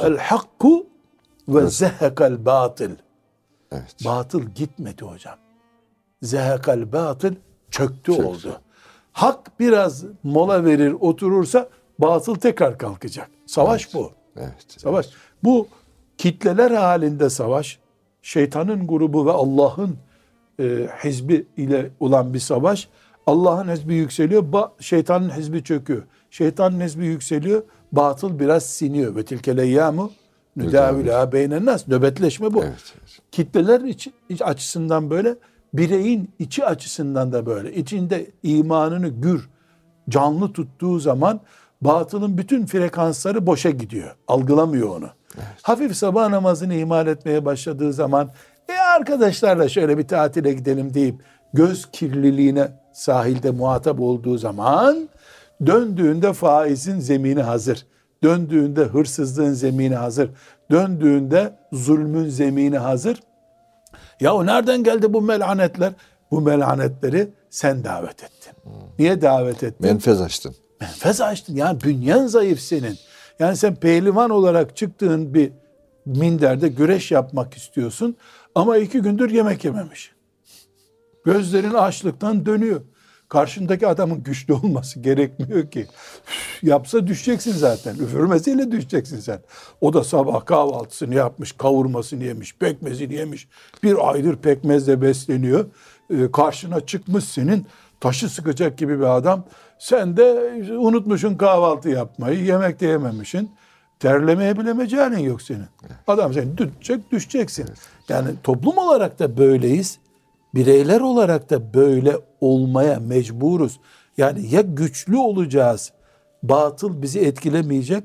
el 0.02 0.16
hakku 0.18 0.86
ve 1.48 1.66
zehekal 1.66 2.44
batıl. 2.44 2.90
Evet. 3.72 3.96
Batıl 4.04 4.42
gitmedi 4.42 5.04
hocam. 5.04 5.36
Zehekal 6.22 6.92
batıl 6.92 7.34
çöktü 7.70 8.12
oldu. 8.12 8.60
Hak 9.16 9.60
biraz 9.60 10.04
mola 10.22 10.64
verir 10.64 10.92
oturursa 11.00 11.68
batıl 11.98 12.34
tekrar 12.34 12.78
kalkacak. 12.78 13.30
Savaş 13.46 13.94
bu. 13.94 14.10
Evet. 14.36 14.54
Savaş. 14.68 15.06
Bu 15.44 15.68
kitleler 16.18 16.70
halinde 16.70 17.30
savaş, 17.30 17.78
şeytanın 18.22 18.86
grubu 18.86 19.26
ve 19.26 19.30
Allah'ın 19.30 19.96
e, 20.60 20.88
hizbi 21.04 21.46
ile 21.56 21.90
olan 22.00 22.34
bir 22.34 22.38
savaş. 22.38 22.88
Allah'ın 23.26 23.68
hizbi 23.72 23.94
yükseliyor, 23.94 24.44
şeytanın 24.80 25.30
hizbi 25.30 25.64
çöküyor. 25.64 26.02
Şeytanın 26.30 26.80
hizbi 26.80 27.06
yükseliyor, 27.06 27.62
batıl 27.92 28.38
biraz 28.38 28.66
siniyor. 28.66 29.16
Ve 29.16 29.24
tilkel 29.24 29.58
eyyamu 29.58 30.12
nüdavila 30.56 31.32
beynen 31.32 31.66
nas. 31.66 31.88
Nöbetleşme 31.88 32.54
bu. 32.54 32.64
Evet, 32.64 32.94
evet. 32.98 33.20
Kitleler 33.32 33.80
iç, 33.80 34.08
iç 34.28 34.42
açısından 34.42 35.10
böyle, 35.10 35.36
bireyin 35.76 36.30
içi 36.38 36.64
açısından 36.64 37.32
da 37.32 37.46
böyle. 37.46 37.74
İçinde 37.74 38.30
imanını 38.42 39.08
gür, 39.08 39.48
canlı 40.08 40.52
tuttuğu 40.52 40.98
zaman 40.98 41.40
batılın 41.80 42.38
bütün 42.38 42.66
frekansları 42.66 43.46
boşa 43.46 43.70
gidiyor. 43.70 44.16
Algılamıyor 44.28 44.88
onu. 44.88 45.08
Hafif 45.62 45.96
sabah 45.96 46.28
namazını 46.28 46.74
ihmal 46.74 47.06
etmeye 47.06 47.44
başladığı 47.44 47.92
zaman 47.92 48.30
e 48.68 48.72
arkadaşlarla 48.72 49.68
şöyle 49.68 49.98
bir 49.98 50.08
tatile 50.08 50.52
gidelim 50.52 50.94
deyip 50.94 51.14
göz 51.52 51.90
kirliliğine 51.92 52.68
sahilde 52.92 53.50
muhatap 53.50 54.00
olduğu 54.00 54.38
zaman 54.38 55.08
döndüğünde 55.66 56.32
faizin 56.32 57.00
zemini 57.00 57.42
hazır. 57.42 57.86
Döndüğünde 58.22 58.84
hırsızlığın 58.84 59.52
zemini 59.52 59.94
hazır. 59.94 60.30
Döndüğünde 60.70 61.52
zulmün 61.72 62.28
zemini 62.28 62.78
hazır. 62.78 63.20
Ya 64.20 64.34
o 64.34 64.46
nereden 64.46 64.82
geldi 64.84 65.12
bu 65.12 65.22
melanetler? 65.22 65.92
Bu 66.30 66.40
melanetleri 66.40 67.28
sen 67.50 67.84
davet 67.84 68.22
ettin. 68.24 68.52
Niye 68.98 69.22
davet 69.22 69.62
ettin? 69.62 69.86
Menfez 69.86 70.20
açtın. 70.20 70.54
Menfez 70.80 71.20
açtın. 71.20 71.56
Yani 71.56 71.80
bünyen 71.84 72.26
zayıf 72.26 72.60
senin. 72.60 72.98
Yani 73.38 73.56
sen 73.56 73.74
pehlivan 73.74 74.30
olarak 74.30 74.76
çıktığın 74.76 75.34
bir 75.34 75.52
minderde 76.06 76.68
güreş 76.68 77.10
yapmak 77.10 77.54
istiyorsun 77.54 78.16
ama 78.54 78.76
iki 78.76 78.98
gündür 79.02 79.30
yemek 79.30 79.64
yememiş. 79.64 80.12
Gözlerin 81.24 81.74
açlıktan 81.74 82.46
dönüyor. 82.46 82.80
Karşındaki 83.28 83.86
adamın 83.86 84.22
güçlü 84.22 84.54
olması 84.54 85.00
gerekmiyor 85.00 85.70
ki. 85.70 85.80
Üf, 85.80 86.62
yapsa 86.62 87.06
düşeceksin 87.06 87.52
zaten. 87.52 87.94
Üfürmesiyle 87.94 88.70
düşeceksin 88.72 89.20
sen. 89.20 89.38
O 89.80 89.92
da 89.92 90.04
sabah 90.04 90.44
kahvaltısını 90.46 91.14
yapmış, 91.14 91.52
kavurmasını 91.52 92.24
yemiş, 92.24 92.56
pekmezini 92.56 93.14
yemiş. 93.14 93.48
Bir 93.82 94.10
aydır 94.10 94.36
pekmezle 94.36 95.02
besleniyor. 95.02 95.66
e, 96.10 96.30
karşına 96.32 96.86
çıkmış 96.86 97.24
senin 97.24 97.66
taşı 98.00 98.28
sıkacak 98.28 98.78
gibi 98.78 98.98
bir 98.98 99.16
adam. 99.16 99.44
Sen 99.78 100.16
de 100.16 100.52
unutmuşsun 100.78 101.34
kahvaltı 101.34 101.88
yapmayı, 101.88 102.44
yemek 102.44 102.80
de 102.80 102.86
yememişsin. 102.86 103.50
Terlemeye 104.00 104.58
bile 104.58 104.72
mecalin 104.72 105.18
yok 105.18 105.42
senin. 105.42 105.66
Adam 106.06 106.34
seni 106.34 106.56
tutacak, 106.56 107.12
düşeceksin. 107.12 107.66
Yani 108.08 108.28
toplum 108.42 108.78
olarak 108.78 109.18
da 109.18 109.38
böyleyiz. 109.38 109.98
Bireyler 110.54 111.00
olarak 111.00 111.50
da 111.50 111.74
böyle 111.74 112.16
olmaya 112.40 113.00
mecburuz. 113.00 113.80
Yani 114.18 114.54
ya 114.54 114.60
güçlü 114.60 115.16
olacağız, 115.16 115.92
batıl 116.42 117.02
bizi 117.02 117.20
etkilemeyecek, 117.20 118.04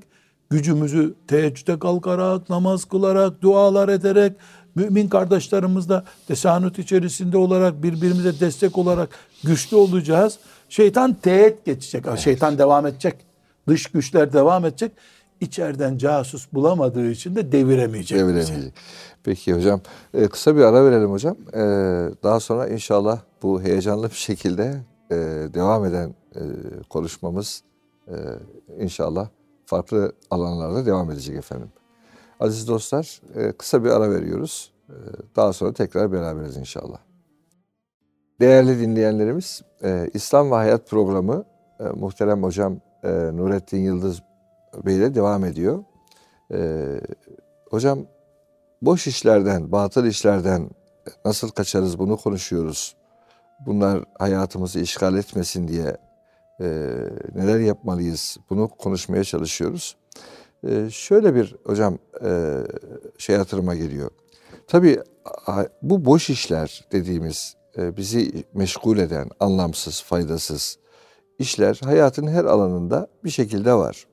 gücümüzü 0.49 1.15
teheccüde 1.27 1.79
kalkarak, 1.79 2.49
namaz 2.49 2.85
kılarak, 2.85 3.41
dualar 3.41 3.89
ederek, 3.89 4.33
mümin 4.75 5.07
kardeşlerimizle 5.07 6.01
tesanüt 6.27 6.79
içerisinde 6.79 7.37
olarak, 7.37 7.83
birbirimize 7.83 8.39
destek 8.39 8.77
olarak 8.77 9.09
güçlü 9.43 9.77
olacağız. 9.77 10.39
Şeytan 10.69 11.13
teğet 11.13 11.65
geçecek, 11.65 12.05
şeytan 12.17 12.57
devam 12.57 12.87
edecek. 12.87 13.15
Dış 13.67 13.85
güçler 13.87 14.33
devam 14.33 14.65
edecek. 14.65 14.91
İçeriden 15.41 15.97
casus 15.97 16.53
bulamadığı 16.53 17.11
için 17.11 17.35
de 17.35 17.51
deviremeyecek. 17.51 18.19
Deviremeyecek. 18.19 18.73
Peki 19.23 19.53
hocam. 19.53 19.81
e, 20.13 20.27
kısa 20.27 20.55
bir 20.55 20.61
ara 20.61 20.85
verelim 20.85 21.11
hocam. 21.11 21.37
E, 21.53 21.59
daha 22.23 22.39
sonra 22.39 22.67
inşallah 22.67 23.19
bu 23.43 23.61
heyecanlı 23.61 24.09
bir 24.09 24.15
şekilde 24.15 24.81
e, 25.11 25.15
devam 25.53 25.85
eden 25.85 26.15
e, 26.35 26.41
konuşmamız 26.89 27.63
e, 28.07 28.15
inşallah 28.79 29.29
farklı 29.65 30.11
alanlarda 30.29 30.85
devam 30.85 31.11
edecek 31.11 31.35
efendim. 31.35 31.71
Aziz 32.39 32.67
dostlar 32.67 33.21
e, 33.35 33.51
kısa 33.51 33.83
bir 33.83 33.89
ara 33.89 34.11
veriyoruz. 34.11 34.71
E, 34.89 34.95
daha 35.35 35.53
sonra 35.53 35.73
tekrar 35.73 36.11
beraberiz 36.11 36.57
inşallah. 36.57 36.97
Değerli 38.39 38.79
dinleyenlerimiz, 38.79 39.61
e, 39.83 40.09
İslam 40.13 40.51
ve 40.51 40.55
Hayat 40.55 40.89
programı 40.89 41.45
e, 41.79 41.83
muhterem 41.83 42.43
hocam 42.43 42.77
e, 43.03 43.09
Nurettin 43.09 43.77
Yıldız 43.77 44.21
Bey 44.85 44.95
ile 44.95 45.15
devam 45.15 45.45
ediyor. 45.45 45.83
E, 46.53 46.85
hocam 47.69 47.99
boş 48.81 49.07
işlerden, 49.07 49.71
batıl 49.71 50.05
işlerden 50.05 50.69
nasıl 51.25 51.49
kaçarız 51.49 51.99
bunu 51.99 52.17
konuşuyoruz. 52.17 52.95
Bunlar 53.65 54.03
hayatımızı 54.19 54.79
işgal 54.79 55.17
etmesin 55.17 55.67
diye 55.67 55.97
e, 56.59 56.65
neler 57.35 57.59
yapmalıyız 57.59 58.37
bunu 58.49 58.67
konuşmaya 58.67 59.23
çalışıyoruz. 59.23 59.95
E, 60.67 60.89
şöyle 60.89 61.35
bir 61.35 61.55
hocam 61.65 61.97
e, 62.25 62.57
şey 63.17 63.35
hatırıma 63.35 63.75
geliyor. 63.75 64.11
Tabii 64.67 64.99
bu 65.81 66.05
boş 66.05 66.29
işler 66.29 66.85
dediğimiz 66.91 67.55
e, 67.77 67.97
bizi 67.97 68.43
meşgul 68.53 68.97
eden 68.97 69.29
anlamsız, 69.39 70.03
faydasız 70.03 70.77
işler 71.39 71.79
hayatın 71.83 72.27
her 72.27 72.45
alanında 72.45 73.07
bir 73.23 73.29
şekilde 73.29 73.73
var. 73.73 74.07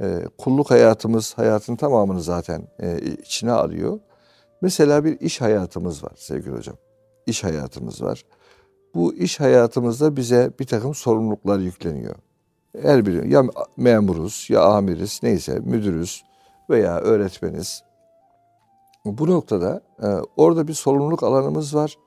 E, 0.00 0.24
kulluk 0.38 0.70
hayatımız 0.70 1.38
hayatın 1.38 1.76
tamamını 1.76 2.22
zaten 2.22 2.68
e, 2.82 2.98
içine 2.98 3.52
alıyor. 3.52 4.00
Mesela 4.62 5.04
bir 5.04 5.20
iş 5.20 5.40
hayatımız 5.40 6.04
var 6.04 6.12
sevgili 6.16 6.56
hocam. 6.56 6.76
İş 7.26 7.44
hayatımız 7.44 8.02
var. 8.02 8.24
Bu 8.94 9.14
iş 9.14 9.40
hayatımızda 9.40 10.16
bize 10.16 10.50
bir 10.60 10.66
takım 10.66 10.94
sorumluluklar 10.94 11.58
yükleniyor. 11.58 12.14
Her 12.82 13.06
biri 13.06 13.32
ya 13.32 13.42
memuruz 13.76 14.46
ya 14.50 14.62
amiriz 14.62 15.20
neyse 15.22 15.58
müdürüz 15.64 16.24
veya 16.70 16.98
öğretmeniz. 16.98 17.82
Bu 19.04 19.30
noktada 19.30 19.80
e, 20.02 20.06
orada 20.36 20.68
bir 20.68 20.74
sorumluluk 20.74 21.22
alanımız 21.22 21.74
var. 21.74 21.98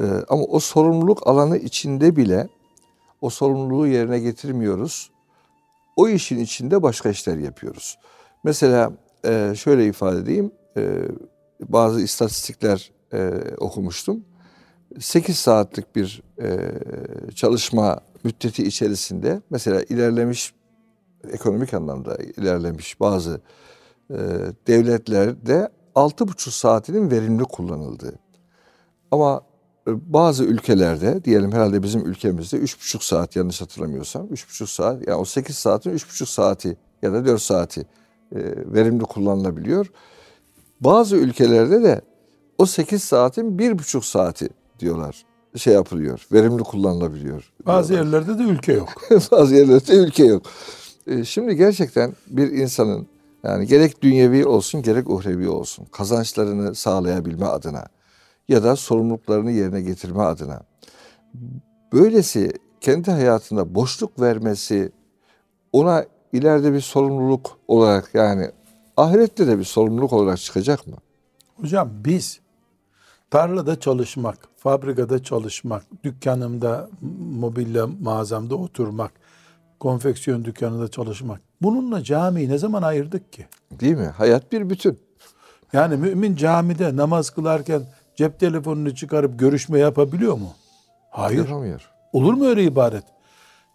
E, 0.00 0.04
ama 0.28 0.42
o 0.42 0.60
sorumluluk 0.60 1.26
alanı 1.26 1.56
içinde 1.56 2.16
bile 2.16 2.48
o 3.20 3.30
sorumluluğu 3.30 3.86
yerine 3.86 4.18
getirmiyoruz. 4.18 5.10
O 5.96 6.08
işin 6.08 6.38
içinde 6.38 6.82
başka 6.82 7.10
işler 7.10 7.38
yapıyoruz. 7.38 7.98
Mesela 8.44 8.92
e, 9.26 9.52
şöyle 9.56 9.86
ifade 9.86 10.18
edeyim. 10.18 10.52
E, 10.76 11.02
bazı 11.60 12.00
istatistikler 12.00 12.92
e, 13.12 13.30
okumuştum. 13.58 14.24
8 15.00 15.38
saatlik 15.38 15.96
bir 15.96 16.22
çalışma 17.34 18.00
müddeti 18.24 18.64
içerisinde 18.64 19.40
mesela 19.50 19.82
ilerlemiş 19.82 20.54
ekonomik 21.32 21.74
anlamda 21.74 22.16
ilerlemiş 22.16 23.00
bazı 23.00 23.40
e, 24.10 24.16
devletlerde 24.66 25.68
6,5 25.94 26.50
saatinin 26.50 27.10
verimli 27.10 27.44
kullanıldığı. 27.44 28.18
Ama 29.10 29.42
bazı 29.86 30.44
ülkelerde 30.44 31.24
diyelim 31.24 31.52
herhalde 31.52 31.82
bizim 31.82 32.06
ülkemizde 32.06 32.56
3,5 32.56 33.04
saat 33.04 33.36
yanlış 33.36 33.60
hatırlamıyorsam 33.60 34.26
3,5 34.26 34.66
saat 34.66 35.08
yani 35.08 35.16
o 35.16 35.24
8 35.24 35.56
saatin 35.56 35.90
3,5 35.90 36.26
saati 36.26 36.76
ya 37.02 37.12
da 37.12 37.26
4 37.26 37.42
saati 37.42 37.80
e, 37.80 38.38
verimli 38.74 39.04
kullanılabiliyor. 39.04 39.90
Bazı 40.80 41.16
ülkelerde 41.16 41.82
de 41.82 42.00
o 42.58 42.66
8 42.66 43.04
saatin 43.04 43.58
1,5 43.58 44.02
saati 44.02 44.48
diyorlar 44.78 45.24
şey 45.56 45.74
yapılıyor. 45.74 46.26
Verimli 46.32 46.62
kullanılabiliyor. 46.62 47.52
Bazı 47.66 47.88
diyorlar. 47.88 48.12
yerlerde 48.12 48.38
de 48.38 48.42
ülke 48.42 48.72
yok. 48.72 48.88
Bazı 49.30 49.54
yerlerde 49.54 49.94
ülke 49.94 50.24
yok. 50.24 50.42
E, 51.06 51.24
Şimdi 51.24 51.56
gerçekten 51.56 52.12
bir 52.26 52.52
insanın 52.52 53.06
yani 53.44 53.66
gerek 53.66 54.02
dünyevi 54.02 54.46
olsun 54.46 54.82
gerek 54.82 55.10
uhrevi 55.10 55.48
olsun 55.48 55.84
kazançlarını 55.84 56.74
sağlayabilme 56.74 57.46
adına 57.46 57.86
ya 58.48 58.62
da 58.64 58.76
sorumluluklarını 58.76 59.50
yerine 59.50 59.80
getirme 59.80 60.22
adına 60.22 60.62
böylesi 61.92 62.52
kendi 62.80 63.10
hayatında 63.10 63.74
boşluk 63.74 64.20
vermesi 64.20 64.92
ona 65.72 66.04
ileride 66.32 66.72
bir 66.72 66.80
sorumluluk 66.80 67.58
olarak 67.68 68.10
yani 68.14 68.50
ahirette 68.96 69.46
de 69.46 69.58
bir 69.58 69.64
sorumluluk 69.64 70.12
olarak 70.12 70.38
çıkacak 70.38 70.86
mı? 70.86 70.96
Hocam 71.56 71.90
biz 72.04 72.40
tarlada 73.30 73.80
çalışmak, 73.80 74.38
fabrikada 74.56 75.22
çalışmak, 75.22 75.84
dükkanımda, 76.04 76.88
mobilya 77.38 77.86
mağazamda 77.86 78.54
oturmak, 78.54 79.12
konfeksiyon 79.80 80.44
dükkanında 80.44 80.88
çalışmak. 80.88 81.40
Bununla 81.62 82.02
camiyi 82.04 82.48
ne 82.48 82.58
zaman 82.58 82.82
ayırdık 82.82 83.32
ki? 83.32 83.46
Değil 83.80 83.96
mi? 83.96 84.06
Hayat 84.06 84.52
bir 84.52 84.70
bütün. 84.70 84.98
Yani 85.72 85.96
mümin 85.96 86.36
camide 86.36 86.96
namaz 86.96 87.30
kılarken 87.30 87.82
cep 88.16 88.40
telefonunu 88.40 88.94
çıkarıp 88.94 89.38
görüşme 89.38 89.78
yapabiliyor 89.78 90.34
mu? 90.34 90.52
Hayır. 91.10 91.38
Yapamıyor. 91.38 91.90
Olur 92.12 92.34
mu 92.34 92.46
öyle 92.46 92.64
ibaret? 92.64 93.04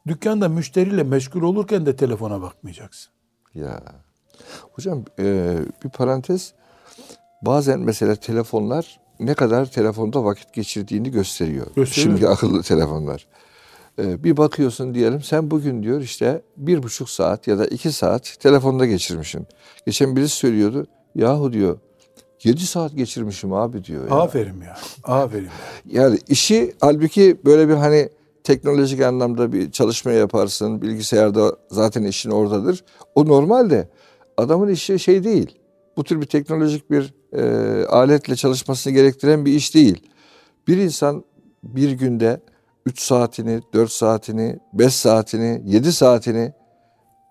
Dükkanda 0.08 0.50
müşteriyle 0.50 1.04
meşgul 1.04 1.42
olurken 1.42 1.86
de 1.86 1.96
telefona 1.96 2.42
bakmayacaksın. 2.42 3.12
Ya 3.56 3.82
hocam 4.72 5.06
e, 5.20 5.58
bir 5.84 5.90
parantez 5.90 6.54
bazen 7.42 7.80
mesela 7.80 8.16
telefonlar 8.16 9.00
ne 9.20 9.34
kadar 9.34 9.72
telefonda 9.72 10.24
vakit 10.24 10.54
geçirdiğini 10.54 11.12
gösteriyor. 11.12 11.66
Gösteriyor. 11.76 12.08
Şimdiki 12.08 12.28
akıllı 12.28 12.64
telefonlar. 12.64 13.28
E, 14.00 14.24
bir 14.24 14.38
bakıyorsun 14.38 14.94
diyelim 14.94 15.22
sen 15.22 15.52
bugün 15.52 15.84
diyor 15.84 16.02
işte 16.02 16.42
bir 16.58 16.84
buçuk 16.84 17.10
saat 17.10 17.48
ya 17.48 17.60
da 17.60 17.66
iki 17.66 17.92
saat 17.92 18.38
telefonda 18.40 18.86
geçirmişsin. 18.86 19.48
Geçen 19.86 20.16
birisi 20.16 20.36
söylüyordu 20.36 20.88
yahu 21.16 21.54
diyor 21.54 21.80
yedi 22.44 22.62
saat 22.66 22.96
geçirmişim 22.96 23.54
abi 23.54 23.84
diyor. 23.84 24.10
Ya. 24.10 24.16
Aferin 24.16 24.62
ya. 24.62 24.78
Aferin. 25.04 25.44
ya. 25.46 25.52
Yani 26.04 26.20
işi 26.28 26.74
halbuki 26.82 27.38
böyle 27.46 27.70
bir 27.70 27.74
hani 27.74 28.10
teknolojik 28.44 29.02
anlamda 29.02 29.54
bir 29.54 29.72
çalışma 29.72 30.12
yaparsın. 30.12 30.82
Bilgisayarda 30.82 31.56
zaten 31.72 32.04
işin 32.04 32.30
oradadır. 32.30 32.84
O 33.16 33.26
normalde 33.26 33.90
adamın 34.38 34.70
işi 34.70 35.00
şey 35.00 35.24
değil. 35.24 35.60
Bu 35.98 36.04
tür 36.04 36.22
bir 36.22 36.26
teknolojik 36.26 36.92
bir 36.92 37.14
e, 37.34 37.86
aletle 37.86 38.36
çalışmasını 38.36 38.94
gerektiren 38.94 39.46
bir 39.46 39.54
iş 39.54 39.76
değil. 39.76 40.08
Bir 40.68 40.78
insan 40.78 41.24
bir 41.64 41.92
günde 41.92 42.42
3 42.86 43.00
saatini, 43.02 43.62
4 43.74 43.92
saatini, 43.92 44.60
5 44.74 44.94
saatini, 44.94 45.62
7 45.66 45.94
saatini 45.94 46.54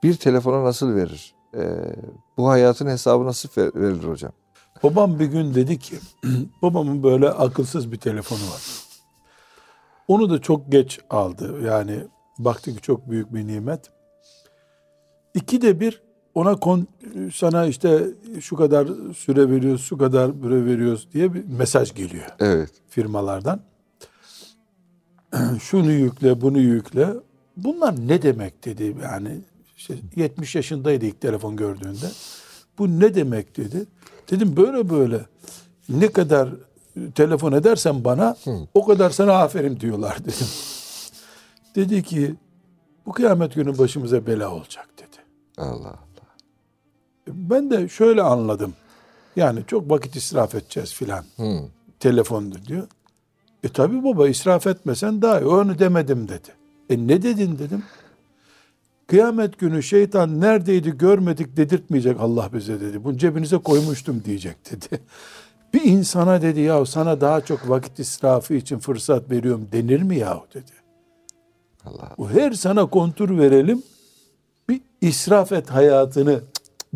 bir 0.03 0.15
telefona 0.15 0.65
nasıl 0.65 0.95
verir? 0.95 1.35
E, 1.57 1.63
bu 2.37 2.49
hayatın 2.49 2.87
hesabı 2.87 3.25
nasıl 3.25 3.49
ver- 3.59 3.75
verilir 3.75 4.05
hocam? 4.09 4.33
Babam 4.83 5.19
bir 5.19 5.27
gün 5.27 5.55
dedi 5.55 5.79
ki, 5.79 5.97
babamın 6.63 7.03
böyle 7.03 7.31
akılsız 7.31 7.93
bir 7.93 7.97
telefonu 7.97 8.39
var. 8.41 8.63
Onu 10.09 10.31
da 10.31 10.41
çok 10.43 10.73
geç 10.73 11.01
aldı. 11.11 11.63
Yani 11.65 12.01
baktı 12.39 12.75
ki 12.75 12.81
çok 12.83 13.11
büyük 13.11 13.35
bir 13.35 13.47
nimet. 13.47 13.81
İkide 15.35 15.81
bir 15.81 16.03
ona 16.35 16.57
kon, 16.57 16.87
sana 17.35 17.67
işte 17.67 18.07
şu 18.41 18.57
kadar 18.57 18.89
süre 19.17 19.51
veriyoruz, 19.51 19.83
şu 19.83 19.99
kadar 19.99 20.31
süre 20.43 20.65
veriyoruz 20.65 21.09
diye 21.13 21.35
bir 21.35 21.45
mesaj 21.45 21.95
geliyor 21.95 22.27
Evet. 22.41 22.71
firmalardan. 22.89 23.61
Şunu 25.61 25.93
yükle, 25.93 26.41
bunu 26.41 26.59
yükle. 26.59 27.09
Bunlar 27.57 28.09
ne 28.09 28.23
demek 28.23 28.65
dedi. 28.65 28.97
Yani 29.03 29.41
işte 29.77 29.95
70 30.17 30.55
yaşındaydı 30.55 31.05
ilk 31.07 31.21
telefon 31.21 31.57
gördüğünde. 31.57 32.07
Bu 32.79 33.01
ne 33.01 33.15
demek 33.15 33.57
dedi. 33.57 33.87
Dedim 34.31 34.57
böyle 34.57 34.91
böyle 34.91 35.21
ne 35.89 36.13
kadar 36.13 36.49
telefon 37.15 37.53
edersen 37.53 38.05
bana 38.05 38.37
o 38.75 38.87
kadar 38.87 39.11
sana 39.11 39.33
aferin 39.33 39.81
diyorlar 39.81 40.19
dedim. 40.25 40.47
dedi 41.77 42.03
ki 42.03 42.35
bu 43.07 43.13
kıyamet 43.13 43.55
günü 43.55 43.79
başımıza 43.79 44.27
bela 44.27 44.51
olacak 44.55 44.89
dedi. 44.99 45.17
Allah 45.59 45.89
Allah. 45.89 45.99
Ben 47.29 47.71
de 47.71 47.89
şöyle 47.89 48.23
anladım. 48.23 48.75
Yani 49.37 49.61
çok 49.67 49.91
vakit 49.91 50.17
israf 50.17 50.55
edeceğiz 50.55 50.95
filan. 50.95 51.25
Hı. 51.37 51.61
Telefondur 52.01 52.65
diyor. 52.65 52.87
E 53.65 53.69
tabi 53.69 54.05
baba 54.05 54.29
israf 54.29 54.67
etmesen 54.67 55.23
daha 55.23 55.41
iyi. 55.41 55.47
Onu 55.47 55.79
demedim 55.79 56.29
dedi. 56.29 56.49
E 56.91 57.07
ne 57.07 57.23
dedin 57.23 57.59
dedim. 57.59 57.83
Kıyamet 59.09 59.59
günü 59.59 59.83
şeytan 59.83 60.41
neredeydi 60.41 60.99
görmedik 60.99 61.57
dedirtmeyecek 61.57 62.21
Allah 62.21 62.51
bize 62.53 62.81
dedi. 62.81 63.05
Bunu 63.05 63.17
cebinize 63.19 63.59
koymuştum 63.59 64.23
diyecek 64.25 64.57
dedi. 64.71 65.01
Bir 65.75 65.85
insana 65.85 66.43
dedi 66.43 66.61
ya 66.61 66.87
sana 66.87 67.21
daha 67.21 67.41
çok 67.41 67.69
vakit 67.69 67.99
israfı 67.99 68.55
için 68.55 68.79
fırsat 68.79 69.31
veriyorum 69.31 69.69
denir 69.73 70.03
mi 70.03 70.19
yahu 70.19 70.43
dedi. 70.55 70.71
Allah. 71.87 72.15
Bu 72.19 72.31
her 72.31 72.53
sana 72.53 72.87
kontur 72.87 73.39
verelim 73.39 73.83
bir 74.69 74.81
israf 75.01 75.53
et 75.53 75.71
hayatını 75.71 76.41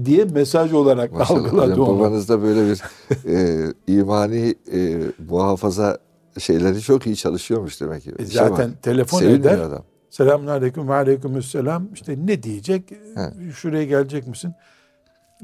diye 0.04 0.24
mesaj 0.24 0.72
olarak 0.72 1.12
Maşallah 1.12 1.40
algıladı 1.40 1.70
hocam, 1.72 1.88
onu. 1.88 1.98
babanızda 1.98 2.42
böyle 2.42 2.70
bir 2.70 2.82
e, 3.28 3.72
imani 3.86 4.54
e, 4.72 5.00
muhafaza 5.30 5.98
şeyleri 6.38 6.80
çok 6.80 7.06
iyi 7.06 7.16
çalışıyormuş 7.16 7.80
demek 7.80 8.02
ki. 8.02 8.12
E 8.18 8.26
şey 8.26 8.26
zaten 8.26 8.70
var. 8.70 8.76
telefon 8.82 9.22
eder. 9.22 9.58
adam. 9.58 9.84
Selamun 10.12 10.46
aleyküm 10.46 10.88
ve 10.88 10.94
aleykümselam. 10.94 11.88
İşte 11.94 12.16
ne 12.26 12.42
diyecek? 12.42 12.90
He. 12.90 13.52
Şuraya 13.52 13.84
gelecek 13.84 14.26
misin? 14.26 14.54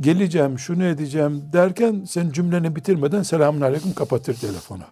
Geleceğim, 0.01 0.59
şunu 0.59 0.85
edeceğim 0.85 1.43
derken 1.53 2.05
sen 2.09 2.31
cümleni 2.31 2.77
bitirmeden 2.77 3.23
selamun 3.23 3.61
aleyküm 3.61 3.93
kapatır 3.95 4.35
telefonu. 4.35 4.83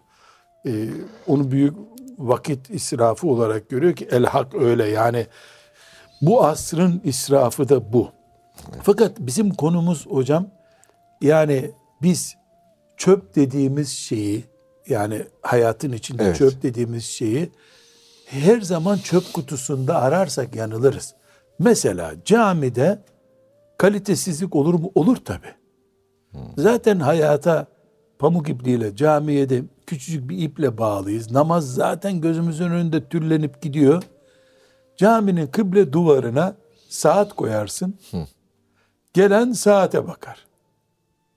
Ee, 0.65 0.89
onu 1.27 1.51
büyük 1.51 1.73
vakit 2.17 2.69
israfı 2.69 3.27
olarak 3.27 3.69
görüyor 3.69 3.95
ki 3.95 4.07
el 4.11 4.25
hak 4.25 4.55
öyle 4.55 4.85
yani 4.85 5.27
bu 6.21 6.45
asrın 6.45 7.01
israfı 7.03 7.69
da 7.69 7.93
bu. 7.93 8.09
Fakat 8.83 9.19
bizim 9.19 9.53
konumuz 9.53 10.05
hocam 10.07 10.47
yani 11.21 11.71
biz 12.01 12.35
çöp 12.97 13.35
dediğimiz 13.35 13.89
şeyi 13.89 14.43
yani 14.87 15.21
hayatın 15.41 15.91
içinde 15.91 16.23
Evet. 16.23 16.37
çöp 16.37 16.63
dediğimiz 16.63 17.05
şeyi 17.05 17.51
her 18.29 18.61
zaman 18.61 18.97
çöp 18.97 19.33
kutusunda 19.33 20.01
ararsak 20.01 20.55
yanılırız. 20.55 21.13
Mesela 21.59 22.13
camide 22.25 22.99
kalitesizlik 23.77 24.55
olur 24.55 24.73
mu? 24.73 24.91
Olur 24.95 25.15
tabi. 25.17 25.47
Zaten 26.57 26.99
hayata 26.99 27.65
pamuk 28.19 28.49
ipliğiyle 28.49 28.95
camiye 28.95 29.49
de 29.49 29.63
küçücük 29.87 30.29
bir 30.29 30.37
iple 30.37 30.77
bağlıyız. 30.77 31.31
Namaz 31.31 31.73
zaten 31.73 32.21
gözümüzün 32.21 32.71
önünde 32.71 33.09
türlenip 33.09 33.61
gidiyor. 33.61 34.03
Caminin 34.97 35.47
kıble 35.47 35.93
duvarına 35.93 36.55
saat 36.89 37.33
koyarsın. 37.33 37.99
Gelen 39.13 39.51
saate 39.51 40.07
bakar. 40.07 40.47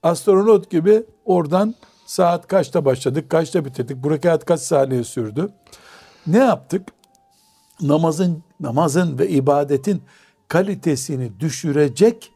Astronot 0.03 0.69
gibi 0.69 1.03
oradan 1.25 1.75
saat 2.05 2.47
kaçta 2.47 2.85
başladık, 2.85 3.29
kaçta 3.29 3.65
bitirdik, 3.65 3.97
bu 4.03 4.11
rekat 4.11 4.45
kaç 4.45 4.59
saniye 4.59 5.03
sürdü. 5.03 5.49
Ne 6.27 6.37
yaptık? 6.37 6.87
Namazın 7.81 8.43
namazın 8.59 9.19
ve 9.19 9.29
ibadetin 9.29 10.01
kalitesini 10.47 11.39
düşürecek 11.39 12.31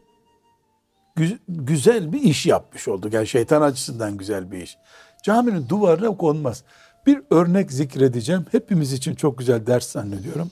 gü- 1.17 1.39
güzel 1.47 2.13
bir 2.13 2.21
iş 2.21 2.45
yapmış 2.45 2.87
olduk. 2.87 3.13
Yani 3.13 3.27
şeytan 3.27 3.61
açısından 3.61 4.17
güzel 4.17 4.51
bir 4.51 4.57
iş. 4.61 4.77
Caminin 5.23 5.69
duvarına 5.69 6.17
konmaz. 6.17 6.63
Bir 7.05 7.21
örnek 7.29 7.71
zikredeceğim. 7.71 8.45
Hepimiz 8.51 8.93
için 8.93 9.15
çok 9.15 9.37
güzel 9.37 9.67
ders 9.67 9.91
zannediyorum. 9.91 10.51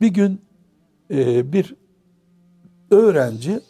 Bir 0.00 0.08
gün 0.08 0.40
e, 1.10 1.52
bir 1.52 1.74
öğrenci 2.90 3.60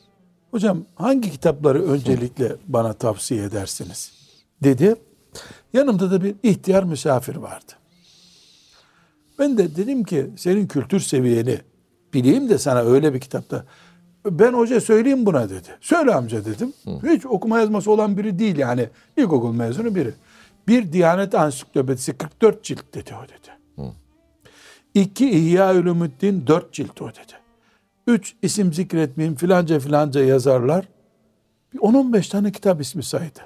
hocam 0.51 0.85
hangi 0.95 1.31
kitapları 1.31 1.83
öncelikle 1.83 2.57
bana 2.69 2.93
tavsiye 2.93 3.45
edersiniz 3.45 4.13
dedi. 4.63 4.97
Yanımda 5.73 6.11
da 6.11 6.23
bir 6.25 6.35
ihtiyar 6.43 6.83
misafir 6.85 7.37
vardı. 7.37 7.73
Ben 9.39 9.59
de 9.59 9.77
dedim 9.77 10.05
ki 10.05 10.27
senin 10.37 10.67
kültür 10.67 11.01
seviyeni 11.01 11.59
bileyim 12.15 12.49
de 12.49 12.59
sana 12.59 12.81
öyle 12.81 13.15
bir 13.15 13.21
kitapta. 13.21 13.65
Ben 14.27 14.53
hoca 14.53 14.81
söyleyeyim 14.81 15.27
buna 15.27 15.51
dedi. 15.51 15.69
Söyle 15.81 16.15
amca 16.15 16.45
dedim. 16.45 16.73
Hiç 17.03 17.27
okuma 17.27 17.59
yazması 17.59 17.91
olan 17.91 18.17
biri 18.17 18.39
değil 18.39 18.57
yani. 18.57 18.89
İlkokul 19.17 19.55
mezunu 19.55 19.95
biri. 19.95 20.13
Bir 20.69 20.93
Diyanet 20.93 21.35
Ansiklopedisi 21.35 22.13
44 22.13 22.65
cilt 22.65 22.95
dedi 22.95 23.11
o 23.25 23.29
dedi. 23.29 23.53
İki 24.95 25.31
İhya 25.31 25.75
Ulumuddin 25.75 26.47
4 26.47 26.73
cilt 26.73 27.03
o 27.03 27.09
dedi. 27.09 27.33
Üç 28.07 28.35
isim 28.43 28.73
zikretmeyeyim 28.73 29.37
filanca 29.37 29.81
filanca 29.81 30.25
yazarlar. 30.25 30.89
Bir 31.75 31.79
10-15 31.79 32.31
tane 32.31 32.53
kitap 32.53 32.81
ismi 32.81 33.03
saydı. 33.03 33.41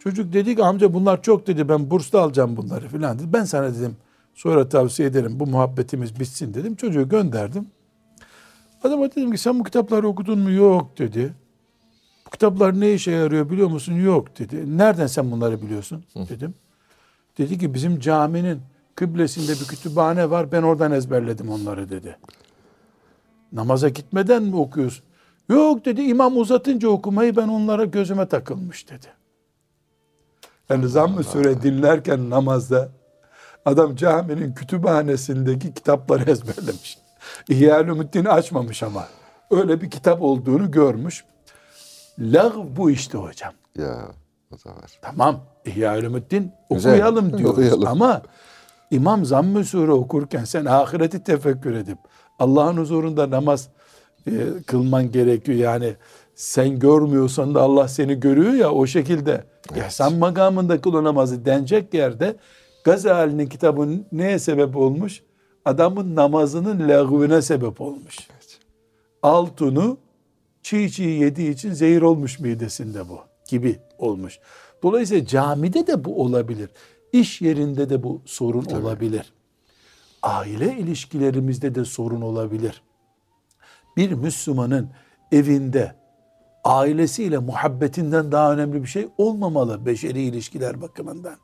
Çocuk 0.00 0.32
dedi 0.32 0.56
ki 0.56 0.64
amca 0.64 0.94
bunlar 0.94 1.22
çok 1.22 1.46
dedi 1.46 1.68
ben 1.68 1.90
burslu 1.90 2.18
alacağım 2.18 2.56
bunları 2.56 2.88
filan 2.88 3.18
dedi. 3.18 3.32
Ben 3.32 3.44
sana 3.44 3.74
dedim 3.74 3.96
sonra 4.34 4.68
tavsiye 4.68 5.08
ederim 5.08 5.40
bu 5.40 5.46
muhabbetimiz 5.46 6.20
bitsin 6.20 6.54
dedim. 6.54 6.74
Çocuğu 6.76 7.08
gönderdim. 7.08 7.66
Adama 8.84 9.10
dedim 9.10 9.32
ki 9.32 9.38
sen 9.38 9.58
bu 9.58 9.64
kitapları 9.64 10.08
okudun 10.08 10.38
mu? 10.38 10.50
Yok 10.50 10.98
dedi. 10.98 11.34
Bu 12.26 12.30
kitaplar 12.30 12.80
ne 12.80 12.92
işe 12.92 13.10
yarıyor 13.10 13.50
biliyor 13.50 13.68
musun? 13.68 13.92
Yok 13.94 14.38
dedi. 14.38 14.78
Nereden 14.78 15.06
sen 15.06 15.30
bunları 15.30 15.62
biliyorsun? 15.62 16.04
Dedim. 16.28 16.54
Dedi 17.38 17.58
ki 17.58 17.74
bizim 17.74 18.00
caminin 18.00 18.60
kıblesinde 18.94 19.52
bir 19.52 19.66
kütüphane 19.66 20.30
var. 20.30 20.52
Ben 20.52 20.62
oradan 20.62 20.92
ezberledim 20.92 21.50
onları 21.50 21.90
dedi. 21.90 22.16
Namaza 23.52 23.88
gitmeden 23.88 24.42
mi 24.42 24.56
okuyorsun? 24.56 25.04
Yok 25.48 25.84
dedi 25.84 26.02
imam 26.02 26.36
uzatınca 26.36 26.88
okumayı 26.88 27.36
ben 27.36 27.48
onlara 27.48 27.84
gözüme 27.84 28.28
takılmış 28.28 28.90
dedi. 28.90 29.19
Yani 30.70 30.88
zamm-ı 30.88 31.24
süre 31.24 31.62
dinlerken 31.62 32.30
namazda 32.30 32.88
adam 33.64 33.96
caminin 33.96 34.54
kütüphanesindeki 34.54 35.74
kitapları 35.74 36.30
ezberlemiş. 36.30 36.98
İhya-ül 37.48 38.30
açmamış 38.30 38.82
ama. 38.82 39.08
Öyle 39.50 39.80
bir 39.80 39.90
kitap 39.90 40.22
olduğunu 40.22 40.70
görmüş. 40.70 41.24
Lağv 42.18 42.52
bu 42.76 42.90
işte 42.90 43.18
hocam. 43.18 43.52
Ya 43.78 44.06
o 44.50 44.54
da 44.54 44.70
var. 44.76 44.98
Tamam 45.02 45.40
Güzel, 46.70 46.92
okuyalım 46.92 47.28
diyoruz 47.38 47.52
okuyalım. 47.58 47.86
ama 47.88 48.22
İmam 48.90 49.24
Zamm-ı 49.24 49.64
Sure 49.64 49.92
okurken 49.92 50.44
sen 50.44 50.64
ahireti 50.64 51.24
tefekkür 51.24 51.74
edip 51.74 51.98
Allah'ın 52.38 52.76
huzurunda 52.76 53.30
namaz 53.30 53.68
e, 54.26 54.32
kılman 54.66 55.10
gerekiyor. 55.12 55.58
Yani 55.58 55.94
sen 56.40 56.78
görmüyorsan 56.78 57.54
da 57.54 57.62
Allah 57.62 57.88
seni 57.88 58.20
görüyor 58.20 58.52
ya 58.52 58.72
o 58.72 58.86
şekilde 58.86 59.44
ihsan 59.76 60.14
makamında 60.14 60.80
kıl 60.80 60.94
o 60.94 61.04
namazı 61.04 61.44
denecek 61.44 61.94
yerde 61.94 62.36
Gazali'nin 62.84 63.46
kitabı 63.46 63.88
neye 64.12 64.38
sebep 64.38 64.76
olmuş? 64.76 65.22
Adamın 65.64 66.16
namazının 66.16 66.88
lağvine 66.88 67.42
sebep 67.42 67.80
olmuş. 67.80 68.16
Altını 69.22 69.96
çiğ 70.62 70.90
çiğ 70.90 71.02
yediği 71.02 71.50
için 71.50 71.72
zehir 71.72 72.02
olmuş 72.02 72.40
midesinde 72.40 73.08
bu 73.08 73.18
gibi 73.48 73.78
olmuş. 73.98 74.38
Dolayısıyla 74.82 75.26
camide 75.26 75.86
de 75.86 76.04
bu 76.04 76.22
olabilir. 76.22 76.70
İş 77.12 77.40
yerinde 77.40 77.90
de 77.90 78.02
bu 78.02 78.22
sorun 78.24 78.64
olabilir. 78.64 79.32
Aile 80.22 80.78
ilişkilerimizde 80.78 81.74
de 81.74 81.84
sorun 81.84 82.20
olabilir. 82.20 82.82
Bir 83.96 84.12
Müslümanın 84.12 84.90
evinde 85.32 85.99
ailesiyle 86.64 87.38
muhabbetinden 87.38 88.32
daha 88.32 88.52
önemli 88.52 88.82
bir 88.82 88.88
şey 88.88 89.08
olmamalı 89.18 89.86
beşeri 89.86 90.22
ilişkiler 90.22 90.80
bakımından. 90.80 91.36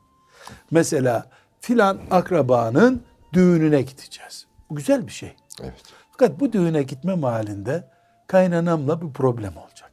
Mesela 0.71 1.29
filan 1.59 1.99
akrabanın 2.11 3.03
düğününe 3.33 3.81
gideceğiz. 3.81 4.47
Bu 4.69 4.75
güzel 4.75 5.07
bir 5.07 5.11
şey. 5.11 5.35
Evet. 5.63 5.83
Fakat 6.11 6.39
bu 6.39 6.53
düğüne 6.53 6.83
gitme 6.83 7.13
halinde 7.21 7.87
kaynanamla 8.27 9.01
bir 9.01 9.13
problem 9.13 9.57
olacak. 9.57 9.91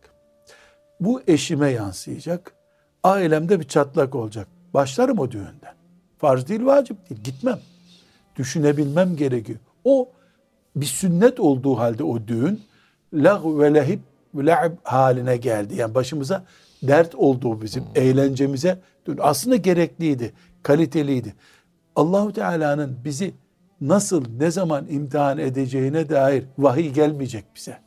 Bu 1.01 1.22
eşime 1.26 1.70
yansıyacak. 1.70 2.55
Ailemde 3.03 3.61
bir 3.61 3.68
çatlak 3.68 4.14
olacak. 4.14 4.49
Başlarım 4.74 5.18
o 5.18 5.30
düğünden. 5.30 5.74
Farz 6.18 6.49
değil, 6.49 6.66
vacip 6.66 7.11
değil. 7.11 7.22
Gitmem. 7.22 7.59
Düşünebilmem 8.36 9.16
gerekiyor. 9.16 9.59
O 9.84 10.09
bir 10.76 10.86
sünnet 10.86 11.40
olduğu 11.40 11.78
halde 11.78 12.05
o 12.05 12.26
düğün 12.26 12.62
lag 13.14 13.44
ve 13.44 13.74
lehib 13.74 14.01
ve 14.35 14.47
la'ib 14.47 14.72
haline 14.82 15.37
geldi. 15.37 15.74
Yani 15.76 15.95
başımıza 15.95 16.45
dert 16.82 17.14
olduğu 17.14 17.62
bizim 17.62 17.85
eğlencemize 17.95 18.78
dön- 19.07 19.18
aslında 19.20 19.57
gerekliydi, 19.57 20.32
kaliteliydi. 20.62 21.35
Allahu 21.97 22.32
Teala'nın 22.32 22.97
bizi 23.05 23.35
nasıl 23.80 24.24
ne 24.39 24.51
zaman 24.51 24.87
imtihan 24.89 25.39
edeceğine 25.39 26.09
dair 26.09 26.45
vahiy 26.59 26.91
gelmeyecek 26.91 27.45
bize. 27.57 27.78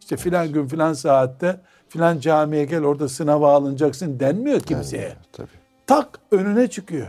İşte 0.00 0.16
filan 0.16 0.52
gün 0.52 0.66
filan 0.66 0.92
saatte 0.92 1.60
filan 1.88 2.18
camiye 2.20 2.64
gel 2.64 2.84
orada 2.84 3.08
sınava 3.08 3.52
alınacaksın 3.54 4.20
denmiyor 4.20 4.60
kimseye. 4.60 5.16
Tabii. 5.32 5.48
Tak 5.86 6.18
önüne 6.30 6.68
çıkıyor. 6.70 7.06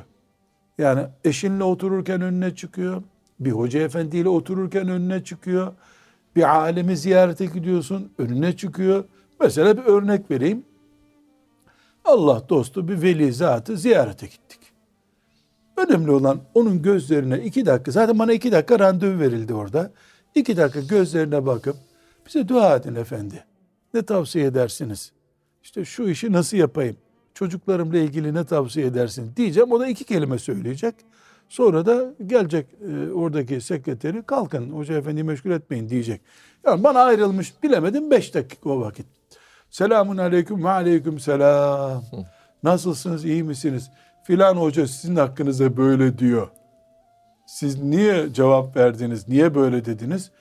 Yani 0.78 1.01
eşinle 1.24 1.64
otururken 1.64 2.22
önüne 2.22 2.55
çıkıyor. 2.55 3.03
Bir 3.39 3.51
hoca 3.51 3.80
efendiyle 3.82 4.30
otururken 4.30 4.88
önüne 4.89 5.24
çıkıyor. 5.24 5.74
Bir 6.39 6.55
alemi 6.55 6.97
ziyarete 6.97 7.45
gidiyorsun 7.45 8.11
önüne 8.17 8.57
çıkıyor. 8.57 9.03
Mesela 9.41 9.77
bir 9.77 9.83
örnek 9.83 10.31
vereyim. 10.31 10.63
Allah 12.05 12.49
dostu 12.49 12.87
bir 12.87 13.01
veli 13.01 13.33
zatı 13.33 13.77
ziyarete 13.77 14.25
gittik. 14.25 14.59
Önemli 15.77 16.11
olan 16.11 16.39
onun 16.53 16.81
gözlerine 16.81 17.39
iki 17.39 17.65
dakika, 17.65 17.91
zaten 17.91 18.19
bana 18.19 18.33
iki 18.33 18.51
dakika 18.51 18.79
randevu 18.79 19.19
verildi 19.19 19.53
orada. 19.53 19.91
İki 20.35 20.57
dakika 20.57 20.79
gözlerine 20.79 21.45
bakıp 21.45 21.75
bize 22.27 22.47
dua 22.47 22.75
edin 22.75 22.95
efendi. 22.95 23.45
Ne 23.93 24.01
tavsiye 24.01 24.45
edersiniz? 24.45 25.11
İşte 25.63 25.85
şu 25.85 26.03
işi 26.03 26.31
nasıl 26.31 26.57
yapayım? 26.57 26.97
Çocuklarımla 27.33 27.97
ilgili 27.97 28.33
ne 28.33 28.45
tavsiye 28.45 28.85
edersin 28.85 29.31
diyeceğim. 29.35 29.71
O 29.71 29.79
da 29.79 29.87
iki 29.87 30.03
kelime 30.03 30.39
söyleyecek. 30.39 30.95
Sonra 31.50 31.86
da 31.86 32.14
gelecek 32.26 32.68
e, 32.74 33.12
oradaki 33.14 33.62
sekreteri 33.62 34.24
kalkın 34.24 34.70
hoca 34.70 34.97
efendi 34.97 35.24
meşgul 35.24 35.52
etmeyin 35.52 35.89
diyecek. 35.89 36.22
Yani 36.66 36.84
bana 36.84 37.00
ayrılmış 37.00 37.64
bilemedim 37.64 38.12
beş 38.12 38.36
dakika 38.36 38.70
o 38.70 38.82
vakit. 38.82 39.06
Selamun 39.70 40.18
aleyküm 40.18 40.64
ve 40.64 40.70
aleyküm 40.70 41.20
selam. 41.20 42.04
Nasılsınız 42.64 43.26
iyi 43.26 43.43
misiniz? 43.43 43.91
Filan 44.24 44.56
hoca 44.56 44.88
sizin 44.88 45.16
hakkınızda 45.16 45.78
böyle 45.78 46.18
diyor. 46.18 46.47
Siz 47.47 47.84
niye 47.84 48.34
cevap 48.34 48.76
verdiniz? 48.76 49.28
Niye 49.28 49.56
böyle 49.56 49.86
dediniz? 49.86 50.32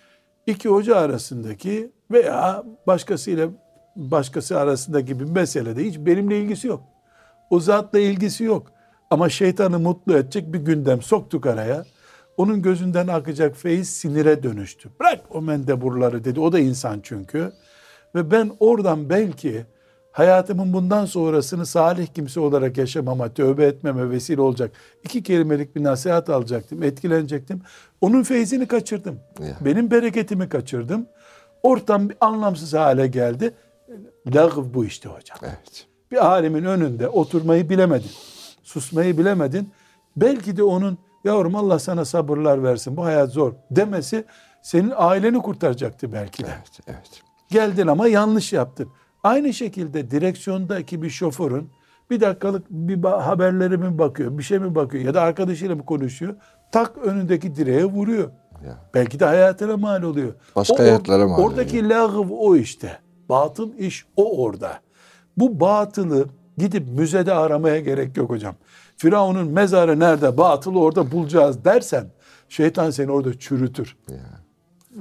İki 0.47 0.69
hoca 0.69 0.97
arasındaki 0.97 1.93
veya 2.11 2.65
başkasıyla 2.87 3.49
başkası 3.97 4.59
arasındaki 4.59 5.21
bir 5.21 5.25
meselede 5.25 5.85
hiç 5.85 5.99
benimle 5.99 6.41
ilgisi 6.41 6.69
yok. 6.69 6.83
O 7.51 7.61
zatla 7.61 7.99
ilgisi 7.99 8.45
yok. 8.45 8.73
Ama 9.11 9.29
şeytanı 9.29 9.79
mutlu 9.79 10.17
edecek 10.17 10.53
bir 10.53 10.59
gündem 10.59 11.03
soktuk 11.03 11.47
araya. 11.47 11.85
Onun 12.37 12.63
gözünden 12.63 13.07
akacak 13.07 13.57
feyiz 13.57 13.89
sinire 13.89 14.43
dönüştü. 14.43 14.89
Bırak 15.01 15.21
o 15.31 15.43
mendeburları 15.43 16.25
dedi. 16.25 16.41
O 16.41 16.53
da 16.53 16.59
insan 16.59 17.01
çünkü. 17.03 17.53
Ve 18.15 18.31
ben 18.31 18.53
oradan 18.61 19.11
belki 19.11 19.67
hayatımın 20.13 20.73
bundan 20.73 21.05
sonrasını 21.05 21.67
salih 21.67 22.07
kimse 22.07 22.41
olarak 22.41 22.79
yaşamama, 22.79 23.29
tövbe 23.29 23.65
etmeme 23.65 24.11
vesile 24.11 24.41
olacak. 24.41 24.73
iki 25.05 25.23
kelimelik 25.23 25.77
bir 25.77 25.83
nasihat 25.83 26.31
alacaktım, 26.31 26.83
etkilenecektim. 26.83 27.63
Onun 28.01 28.23
feyzini 28.23 28.67
kaçırdım. 28.67 29.21
Ya. 29.41 29.57
Benim 29.61 29.91
bereketimi 29.91 30.49
kaçırdım. 30.49 31.07
Ortam 31.63 32.09
bir 32.09 32.17
anlamsız 32.21 32.75
hale 32.75 33.07
geldi. 33.07 33.55
Lağv 34.35 34.65
bu 34.75 34.85
işte 34.85 35.09
hocam. 35.09 35.39
Evet. 35.43 35.87
Bir 36.11 36.27
alemin 36.27 36.65
önünde 36.65 37.09
oturmayı 37.09 37.69
bilemedin. 37.69 38.11
Susmayı 38.69 39.19
bilemedin. 39.19 39.71
Belki 40.17 40.57
de 40.57 40.63
onun 40.63 40.99
yavrum 41.25 41.57
Allah 41.57 41.79
sana 41.79 42.05
sabırlar 42.05 42.63
versin 42.63 42.97
bu 42.97 43.05
hayat 43.05 43.31
zor 43.31 43.53
demesi 43.71 44.25
senin 44.63 44.93
aileni 44.97 45.39
kurtaracaktı 45.43 46.13
belki 46.13 46.45
de. 46.45 46.49
Evet. 46.49 46.81
Evet. 46.87 47.23
Geldin 47.51 47.87
ama 47.87 48.09
yanlış 48.09 48.53
yaptın. 48.53 48.89
Aynı 49.25 49.53
şekilde 49.53 50.11
direksiyondaki 50.11 51.03
bir 51.03 51.11
şoförün 51.11 51.71
bir 52.11 52.21
dakikalık 52.21 52.71
bir 52.71 53.03
haberlere 53.09 53.77
mi 53.77 53.99
bakıyor, 53.99 54.39
bir 54.39 54.43
şey 54.43 54.59
mi 54.59 54.75
bakıyor 54.75 55.05
ya 55.05 55.15
da 55.15 55.23
arkadaşıyla 55.23 55.77
mı 55.77 55.85
konuşuyor? 55.85 56.35
Tak 56.73 56.99
önündeki 56.99 57.57
direğe 57.57 57.85
vuruyor. 57.85 58.31
Ya. 58.67 58.79
Belki 58.95 59.21
de 59.21 59.25
hayatına 59.25 59.77
mal 59.77 60.03
oluyor. 60.03 60.35
Başka 60.57 60.75
O- 60.75 60.79
hayatlara 60.79 61.29
mal 61.29 61.43
Oradaki 61.43 61.89
lağv 61.89 62.27
o 62.31 62.57
işte. 62.57 62.99
Batıl 63.29 63.75
iş 63.75 64.07
o 64.17 64.43
orada. 64.45 64.73
Bu 65.37 65.61
batılı 65.61 66.27
gidip 66.59 66.89
müzede 66.89 67.35
aramaya 67.35 67.81
gerek 67.81 68.17
yok 68.17 68.31
hocam. 68.31 68.55
Firavun'un 68.97 69.49
mezarı 69.49 70.01
nerede? 70.01 70.37
Batılı 70.37 70.81
orada 70.81 71.13
bulacağız 71.13 71.65
dersen 71.65 72.07
şeytan 72.49 72.91
seni 72.91 73.11
orada 73.13 73.39
çürütür. 73.39 73.97
Ya. 74.11 74.17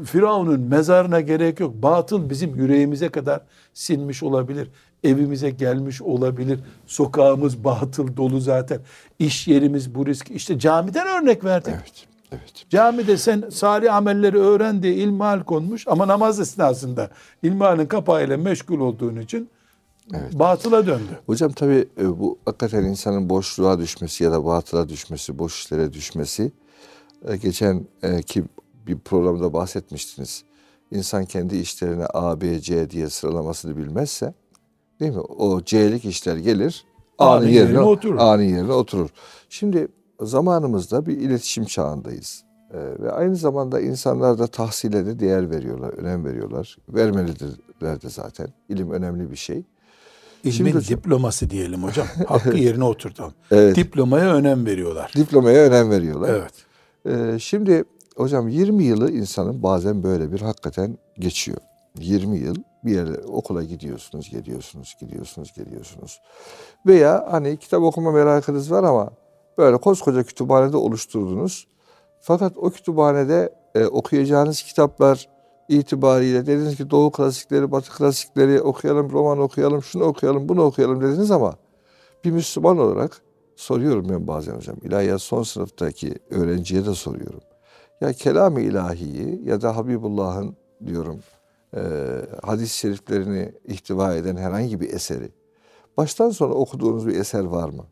Firavun'un 0.05 0.59
mezarına 0.59 1.21
gerek 1.21 1.59
yok. 1.59 1.73
Batıl 1.75 2.29
bizim 2.29 2.55
yüreğimize 2.55 3.09
kadar 3.09 3.41
sinmiş 3.73 4.23
olabilir. 4.23 4.69
Evimize 5.03 5.49
gelmiş 5.49 6.01
olabilir. 6.01 6.59
Sokağımız 6.85 7.63
batıl 7.63 8.17
dolu 8.17 8.39
zaten. 8.39 8.79
İş 9.19 9.47
yerimiz 9.47 9.95
bu 9.95 10.05
risk. 10.05 10.31
İşte 10.31 10.59
camiden 10.59 11.07
örnek 11.07 11.43
verdik. 11.43 11.73
Evet. 11.73 12.07
Evet. 12.31 12.65
Camide 12.69 13.17
sen 13.17 13.43
salih 13.51 13.95
amelleri 13.95 14.37
öğren 14.37 14.83
diye 14.83 14.93
ilmihal 14.93 15.43
konmuş 15.43 15.87
ama 15.87 16.07
namaz 16.07 16.39
esnasında 16.39 17.09
ilmihalin 17.43 17.85
kapağıyla 17.85 18.37
meşgul 18.37 18.79
olduğun 18.79 19.15
için 19.15 19.49
batıla 20.33 20.87
döndü. 20.87 21.19
Hocam 21.25 21.51
tabii 21.51 21.87
e, 22.01 22.19
bu 22.19 22.37
hakikaten 22.45 22.83
insanın 22.83 23.29
boşluğa 23.29 23.79
düşmesi 23.79 24.23
ya 24.23 24.31
da 24.31 24.45
batıla 24.45 24.89
düşmesi, 24.89 25.39
boş 25.39 25.59
işlere 25.59 25.93
düşmesi. 25.93 26.51
e, 27.27 27.37
Geçen 27.37 27.85
e, 28.03 28.21
ki 28.21 28.43
bir 28.87 28.97
programda 28.99 29.53
bahsetmiştiniz. 29.53 30.43
İnsan 30.91 31.25
kendi 31.25 31.57
işlerine 31.57 32.05
A, 32.13 32.41
B, 32.41 32.59
C 32.59 32.89
diye 32.89 33.09
sıralamasını 33.09 33.77
bilmezse 33.77 34.33
değil 34.99 35.11
mi? 35.11 35.19
O 35.19 35.61
C'lik 35.61 36.05
işler 36.05 36.37
gelir. 36.37 36.85
A'nın 37.17 37.45
yerine 37.47 37.55
yerine, 37.55 37.79
oturur. 37.79 38.17
A'nın 38.19 38.43
yerine 38.43 38.73
oturur. 38.73 39.09
Şimdi 39.49 39.87
zamanımızda 40.21 41.05
bir 41.05 41.17
iletişim 41.17 41.65
çağındayız. 41.65 42.43
E, 42.73 42.77
ve 43.03 43.11
aynı 43.11 43.35
zamanda 43.35 43.79
insanlar 43.81 44.39
da 44.39 44.47
tahsile 44.47 45.05
de 45.05 45.19
değer 45.19 45.51
veriyorlar, 45.51 45.89
önem 45.89 46.25
veriyorlar. 46.25 46.77
Vermelidirler 46.89 48.01
de 48.01 48.09
zaten. 48.09 48.47
İlim 48.69 48.91
önemli 48.91 49.31
bir 49.31 49.35
şey. 49.35 49.63
İlmin 50.47 50.57
Şimdi 50.57 50.77
hocam- 50.77 50.97
diploması 50.97 51.49
diyelim 51.49 51.83
hocam. 51.83 52.07
Hakkı 52.27 52.57
yerine 52.57 52.83
oturtalım. 52.83 53.33
Evet. 53.51 53.75
Diplomaya 53.75 54.33
önem 54.33 54.65
veriyorlar. 54.65 55.11
Diplomaya 55.15 55.63
önem 55.63 55.91
veriyorlar. 55.91 56.29
Evet. 56.29 56.53
Ee, 57.09 57.39
şimdi 57.39 57.83
hocam 58.15 58.47
20 58.47 58.83
yılı 58.83 59.11
insanın 59.11 59.63
bazen 59.63 60.03
böyle 60.03 60.31
bir 60.31 60.41
hakikaten 60.41 60.97
geçiyor. 61.19 61.57
20 61.99 62.37
yıl 62.37 62.55
bir 62.85 62.91
yere 62.91 63.17
okula 63.27 63.63
gidiyorsunuz, 63.63 64.29
geliyorsunuz, 64.29 64.95
gidiyorsunuz, 64.99 65.53
geliyorsunuz. 65.53 66.19
Veya 66.85 67.27
hani 67.31 67.57
kitap 67.57 67.83
okuma 67.83 68.11
merakınız 68.11 68.71
var 68.71 68.83
ama 68.83 69.09
böyle 69.57 69.77
koskoca 69.77 70.23
kütüphanede 70.23 70.77
oluşturdunuz. 70.77 71.67
Fakat 72.21 72.57
o 72.57 72.69
kütüphanede 72.69 73.53
e, 73.75 73.85
okuyacağınız 73.85 74.63
kitaplar 74.63 75.29
itibariyle 75.69 76.45
dediniz 76.45 76.75
ki 76.75 76.89
Doğu 76.89 77.11
klasikleri, 77.11 77.71
Batı 77.71 77.91
klasikleri 77.97 78.61
okuyalım, 78.61 79.11
roman 79.11 79.39
okuyalım, 79.39 79.83
şunu 79.83 80.03
okuyalım, 80.03 80.49
bunu 80.49 80.61
okuyalım 80.63 81.01
dediniz 81.01 81.31
ama 81.31 81.53
bir 82.25 82.31
Müslüman 82.31 82.77
olarak 82.77 83.21
soruyorum 83.55 84.09
ben 84.09 84.27
bazen 84.27 84.55
hocam. 84.55 84.75
İlahiyat 84.83 85.21
son 85.21 85.43
sınıftaki 85.43 86.13
öğrenciye 86.29 86.85
de 86.85 86.93
soruyorum. 86.93 87.41
Ya 88.01 88.13
kelam-ı 88.13 88.61
ilahiyi 88.61 89.41
ya 89.45 89.61
da 89.61 89.75
Habibullah'ın 89.77 90.55
diyorum 90.85 91.19
e, 91.75 91.81
hadis-i 92.43 92.77
şeriflerini 92.77 93.51
ihtiva 93.65 94.13
eden 94.15 94.35
herhangi 94.37 94.81
bir 94.81 94.93
eseri 94.93 95.29
baştan 95.97 96.29
sona 96.29 96.53
okuduğunuz 96.53 97.07
bir 97.07 97.19
eser 97.19 97.43
var 97.43 97.69
mı? 97.69 97.85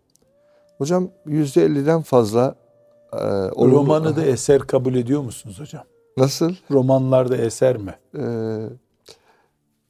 Hocam 0.78 1.10
yüzde 1.26 1.64
elliden 1.66 2.02
fazla 2.02 2.56
e, 3.14 3.18
olumlu- 3.18 3.76
Romanı 3.76 4.16
da 4.16 4.26
eser 4.26 4.60
kabul 4.62 4.96
ediyor 4.96 5.22
musunuz 5.22 5.60
hocam? 5.60 5.84
Nasıl? 6.18 6.56
Romanlarda 6.72 7.38
eser 7.38 7.78
mi? 7.78 7.96
E, 8.18 8.24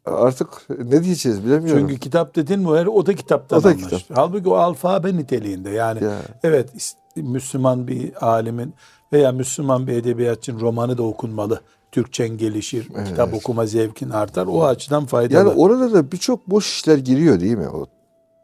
artık 0.06 0.48
ne 0.70 1.04
diyeceğiz 1.04 1.46
bilemiyorum. 1.46 1.82
Çünkü 1.88 2.00
kitap 2.00 2.36
dedin 2.36 2.60
mi 2.60 2.70
o 2.70 3.06
da 3.06 3.16
kitaptan 3.16 3.60
O 3.60 3.64
da 3.64 3.68
anlaşılıyor. 3.70 4.00
kitap. 4.00 4.18
Halbuki 4.18 4.50
o 4.50 4.56
alfabe 4.56 5.18
niteliğinde 5.18 5.70
yani 5.70 6.04
Ya. 6.04 6.18
evet 6.44 6.96
Müslüman 7.16 7.88
bir 7.88 8.28
alimin 8.28 8.74
veya 9.14 9.32
Müslüman 9.32 9.88
bir 9.88 9.94
edebiyatçının 9.94 10.60
romanı 10.60 10.98
da 10.98 11.04
okunmalı. 11.04 11.62
Türkçen 11.92 12.30
gelişir, 12.38 12.88
kitap 13.08 13.34
okuma 13.34 13.66
zevkin 13.66 14.10
artar. 14.10 14.46
O 14.48 14.64
açıdan 14.66 15.06
faydalı. 15.06 15.38
yani 15.38 15.50
orada 15.60 15.94
da 15.94 16.12
birçok 16.12 16.48
boş 16.50 16.74
işler 16.76 16.98
giriyor 16.98 17.40
değil 17.40 17.58
mi? 17.58 17.70
O, 17.70 17.86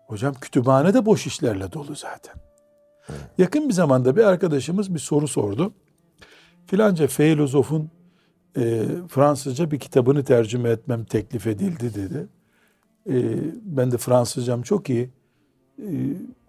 Hocam 0.08 0.34
kütüphane 0.34 0.94
de 0.94 1.06
boş 1.06 1.28
işlerle 1.28 1.72
dolu 1.72 1.96
zaten. 1.96 2.36
Yakın 3.38 3.70
bir 3.70 3.74
zamanda 3.74 4.16
bir 4.16 4.24
arkadaşımız 4.24 4.94
bir 4.94 5.00
soru 5.00 5.28
sordu. 5.28 5.74
Filanca 6.72 7.08
filozofun 7.08 7.90
e, 8.58 8.86
Fransızca 9.08 9.72
bir 9.72 9.80
kitabını 9.80 10.24
tercüme 10.24 10.70
etmem 10.70 11.04
teklif 11.04 11.48
edildi 11.48 11.94
dedi. 11.96 12.28
E, 13.10 13.16
ben 13.64 13.92
de 13.92 13.98
Fransızcam 13.98 14.62
çok 14.62 14.90
iyi. 14.90 15.10
E, 15.80 15.88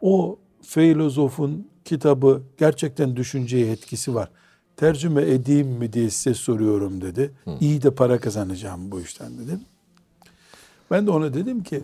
o 0.01 0.39
filozofun 0.63 1.69
kitabı 1.85 2.43
gerçekten 2.59 3.17
düşünceye 3.17 3.73
etkisi 3.73 4.15
var. 4.15 4.31
Tercüme 4.77 5.23
edeyim 5.23 5.69
mi 5.69 5.93
diye 5.93 6.11
size 6.11 6.35
soruyorum 6.35 7.01
dedi. 7.01 7.31
İyi 7.61 7.83
de 7.83 7.91
para 7.91 8.21
kazanacağım 8.21 8.91
bu 8.93 9.01
işten 9.01 9.39
dedim. 9.39 9.61
Ben 10.91 11.07
de 11.07 11.11
ona 11.11 11.35
dedim 11.35 11.63
ki 11.63 11.83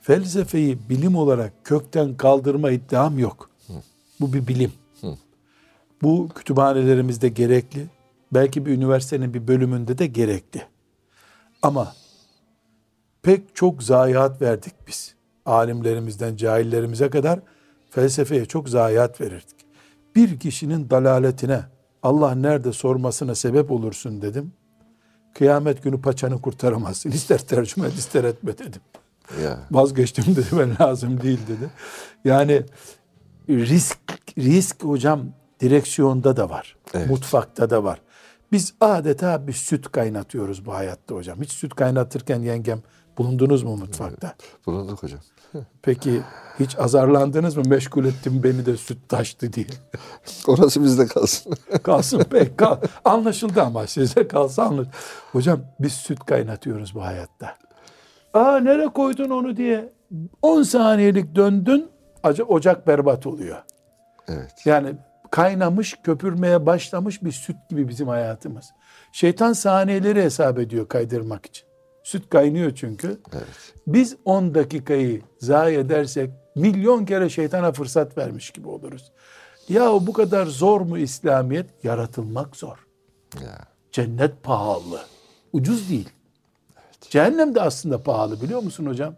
felsefeyi 0.00 0.78
bilim 0.88 1.16
olarak 1.16 1.52
kökten 1.64 2.16
kaldırma 2.16 2.70
iddiam 2.70 3.18
yok. 3.18 3.50
Bu 4.20 4.32
bir 4.32 4.46
bilim. 4.46 4.72
Bu 6.02 6.28
kütüphanelerimizde 6.34 7.28
gerekli. 7.28 7.86
Belki 8.32 8.66
bir 8.66 8.72
üniversitenin 8.72 9.34
bir 9.34 9.48
bölümünde 9.48 9.98
de 9.98 10.06
gerekli. 10.06 10.62
Ama 11.62 11.94
pek 13.22 13.56
çok 13.56 13.82
zayiat 13.82 14.42
verdik 14.42 14.74
biz. 14.88 15.14
Alimlerimizden 15.46 16.36
cahillerimize 16.36 17.10
kadar 17.10 17.40
felsefeye 17.90 18.44
çok 18.44 18.68
zayiat 18.68 19.20
verirdik. 19.20 19.56
Bir 20.16 20.38
kişinin 20.38 20.90
dalaletine 20.90 21.60
Allah 22.02 22.34
nerede 22.34 22.72
sormasına 22.72 23.34
sebep 23.34 23.70
olursun 23.70 24.22
dedim. 24.22 24.52
Kıyamet 25.34 25.82
günü 25.82 26.00
paçanı 26.00 26.42
kurtaramazsın. 26.42 27.10
İster 27.10 27.38
tercüme 27.38 27.86
et 27.86 27.94
ister 27.94 28.24
etme 28.24 28.58
dedim. 28.58 28.80
Ya. 29.44 29.58
Vazgeçtim 29.70 30.36
dedi 30.36 30.46
ben 30.52 30.76
lazım 30.80 31.20
değil 31.20 31.40
dedi. 31.48 31.70
Yani 32.24 32.62
risk 33.48 33.98
risk 34.38 34.84
hocam 34.84 35.26
direksiyonda 35.60 36.36
da 36.36 36.50
var. 36.50 36.76
Evet. 36.94 37.10
Mutfakta 37.10 37.70
da 37.70 37.84
var. 37.84 38.00
Biz 38.52 38.74
adeta 38.80 39.46
bir 39.46 39.52
süt 39.52 39.92
kaynatıyoruz 39.92 40.66
bu 40.66 40.74
hayatta 40.74 41.14
hocam. 41.14 41.40
Hiç 41.40 41.52
süt 41.52 41.74
kaynatırken 41.74 42.40
yengem 42.42 42.82
bulundunuz 43.18 43.62
mu 43.62 43.76
mutfakta? 43.76 44.34
Bulunduk 44.66 45.02
hocam. 45.02 45.20
Peki 45.82 46.22
hiç 46.60 46.78
azarlandınız 46.78 47.56
mı? 47.56 47.62
Meşgul 47.68 48.04
ettim 48.04 48.40
beni 48.42 48.66
de 48.66 48.76
süt 48.76 49.08
taştı 49.08 49.52
diye. 49.52 49.66
Orası 50.46 50.82
bizde 50.84 51.06
kalsın. 51.06 51.54
Kalsın 51.82 52.22
pek 52.24 52.58
kal. 52.58 52.76
Anlaşıldı 53.04 53.62
ama 53.62 53.86
size 53.86 54.28
kalsa 54.28 54.62
anlaşıldı. 54.62 54.96
Hocam 55.32 55.60
biz 55.80 55.92
süt 55.92 56.24
kaynatıyoruz 56.24 56.94
bu 56.94 57.02
hayatta. 57.02 57.54
Aa 58.34 58.58
nereye 58.58 58.88
koydun 58.88 59.30
onu 59.30 59.56
diye 59.56 59.92
10 60.42 60.62
saniyelik 60.62 61.34
döndün 61.34 61.90
acı 62.22 62.44
ocak 62.44 62.86
berbat 62.86 63.26
oluyor. 63.26 63.56
evet. 64.28 64.54
Yani 64.64 64.94
kaynamış, 65.30 65.94
köpürmeye 66.04 66.66
başlamış 66.66 67.22
bir 67.22 67.32
süt 67.32 67.56
gibi 67.68 67.88
bizim 67.88 68.08
hayatımız. 68.08 68.70
Şeytan 69.12 69.52
saniyeleri 69.52 70.22
hesap 70.22 70.58
ediyor 70.58 70.88
kaydırmak 70.88 71.46
için. 71.46 71.64
Süt 72.02 72.30
kaynıyor 72.30 72.74
çünkü. 72.74 73.20
Evet. 73.32 73.74
Biz 73.86 74.16
10 74.24 74.54
dakikayı 74.54 75.22
zayi 75.38 75.78
edersek 75.78 76.30
milyon 76.54 77.04
kere 77.04 77.28
şeytana 77.28 77.72
fırsat 77.72 78.18
vermiş 78.18 78.50
gibi 78.50 78.68
oluruz. 78.68 79.12
Ya 79.68 79.90
bu 80.06 80.12
kadar 80.12 80.46
zor 80.46 80.80
mu 80.80 80.98
İslamiyet? 80.98 81.84
Yaratılmak 81.84 82.56
zor. 82.56 82.86
Ya. 83.42 83.58
Cennet 83.92 84.42
pahalı. 84.42 85.00
Ucuz 85.52 85.90
değil. 85.90 86.08
Cehennem 87.00 87.54
de 87.54 87.60
aslında 87.60 88.02
pahalı 88.02 88.42
biliyor 88.42 88.62
musun 88.62 88.86
hocam? 88.86 89.14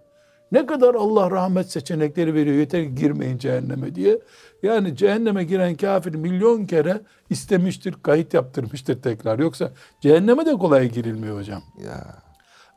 Ne 0.53 0.67
kadar 0.67 0.95
Allah 0.95 1.31
rahmet 1.31 1.73
seçenekleri 1.73 2.35
veriyor 2.35 2.57
yeter 2.57 2.85
ki 2.85 2.95
girmeyin 2.95 3.39
cehenneme 3.39 3.95
diye. 3.95 4.19
Yani 4.63 4.97
cehenneme 4.97 5.45
giren 5.45 5.75
kafir 5.75 6.15
milyon 6.15 6.67
kere 6.67 7.01
istemiştir, 7.31 7.95
kayıt 8.03 8.35
yaptırmıştır 8.35 9.03
tekrar. 9.03 9.39
Yoksa 9.39 9.73
cehenneme 10.01 10.47
de 10.47 10.53
kolay 10.53 10.91
girilmiyor 10.91 11.39
hocam. 11.39 11.63
Ya. 11.85 12.23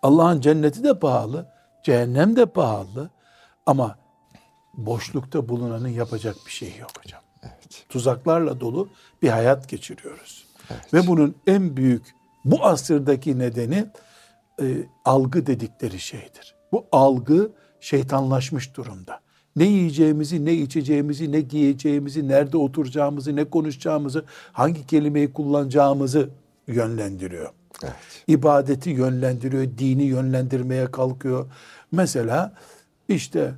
Allah'ın 0.04 0.42
cenneti 0.42 0.84
de 0.84 1.00
pahalı, 1.00 1.46
cehennem 1.84 2.36
de 2.36 2.46
pahalı 2.46 3.10
ama 3.66 3.96
boşlukta 4.74 5.50
bulunanın 5.50 5.88
yapacak 5.88 6.36
bir 6.46 6.52
şeyi 6.52 6.78
yok 6.80 6.92
hocam. 7.04 7.22
Evet. 7.44 7.86
Tuzaklarla 7.90 8.60
dolu 8.60 8.90
bir 9.22 9.30
hayat 9.30 9.70
geçiriyoruz. 9.70 10.46
Ve 10.94 11.08
bunun 11.08 11.36
en 11.48 11.78
büyük 11.78 12.16
bu 12.46 12.66
asırdaki 12.66 13.40
nedeni 13.40 13.86
e, 14.62 14.66
algı 15.06 15.46
dedikleri 15.46 16.00
şeydir. 16.00 16.56
Bu 16.72 16.86
algı 16.92 17.52
şeytanlaşmış 17.86 18.76
durumda. 18.76 19.20
Ne 19.56 19.64
yiyeceğimizi, 19.64 20.46
ne 20.46 20.54
içeceğimizi, 20.54 21.32
ne 21.32 21.42
giyeceğimizi, 21.42 22.28
nerede 22.28 22.58
oturacağımızı, 22.58 23.36
ne 23.36 23.44
konuşacağımızı, 23.44 24.26
hangi 24.52 24.88
kelimeyi 24.88 25.34
kullanacağımızı 25.34 26.30
yönlendiriyor 26.68 27.50
Evet. 27.84 27.94
ibadeti 28.28 28.90
yönlendiriyor, 28.90 29.64
dini 29.78 30.04
yönlendirmeye 30.04 30.92
kalkıyor. 30.92 31.46
Mesela 31.92 32.54
işte 33.10 33.54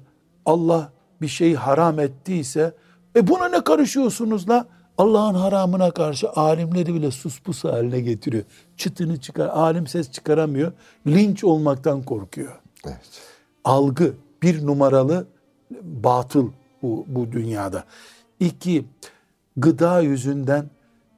Allah 0.46 0.92
bir 1.22 1.28
şeyi 1.28 1.56
haram 1.56 2.00
ettiyse 2.00 2.74
e 3.16 3.28
buna 3.28 3.50
ne 3.50 3.64
karışıyorsunuz 3.64 4.50
la? 4.50 4.68
Allah'ın 4.98 5.34
haramına 5.34 5.92
karşı 5.92 6.30
alimleri 6.30 6.94
bile 6.94 7.12
suspus 7.12 7.64
haline 7.64 8.00
getiriyor. 8.00 8.44
Çıtını 8.78 9.22
çıkar, 9.22 9.48
alim 9.48 9.88
ses 9.88 10.12
çıkaramıyor. 10.12 10.72
Linç 11.08 11.44
olmaktan 11.44 12.04
korkuyor. 12.04 12.60
Evet. 12.86 13.27
Algı 13.68 14.14
bir 14.44 14.66
numaralı 14.66 15.28
batıl 15.84 16.52
bu, 16.82 17.06
bu 17.08 17.32
dünyada. 17.32 17.84
İki, 18.40 18.86
gıda 19.58 20.02
yüzünden 20.02 20.70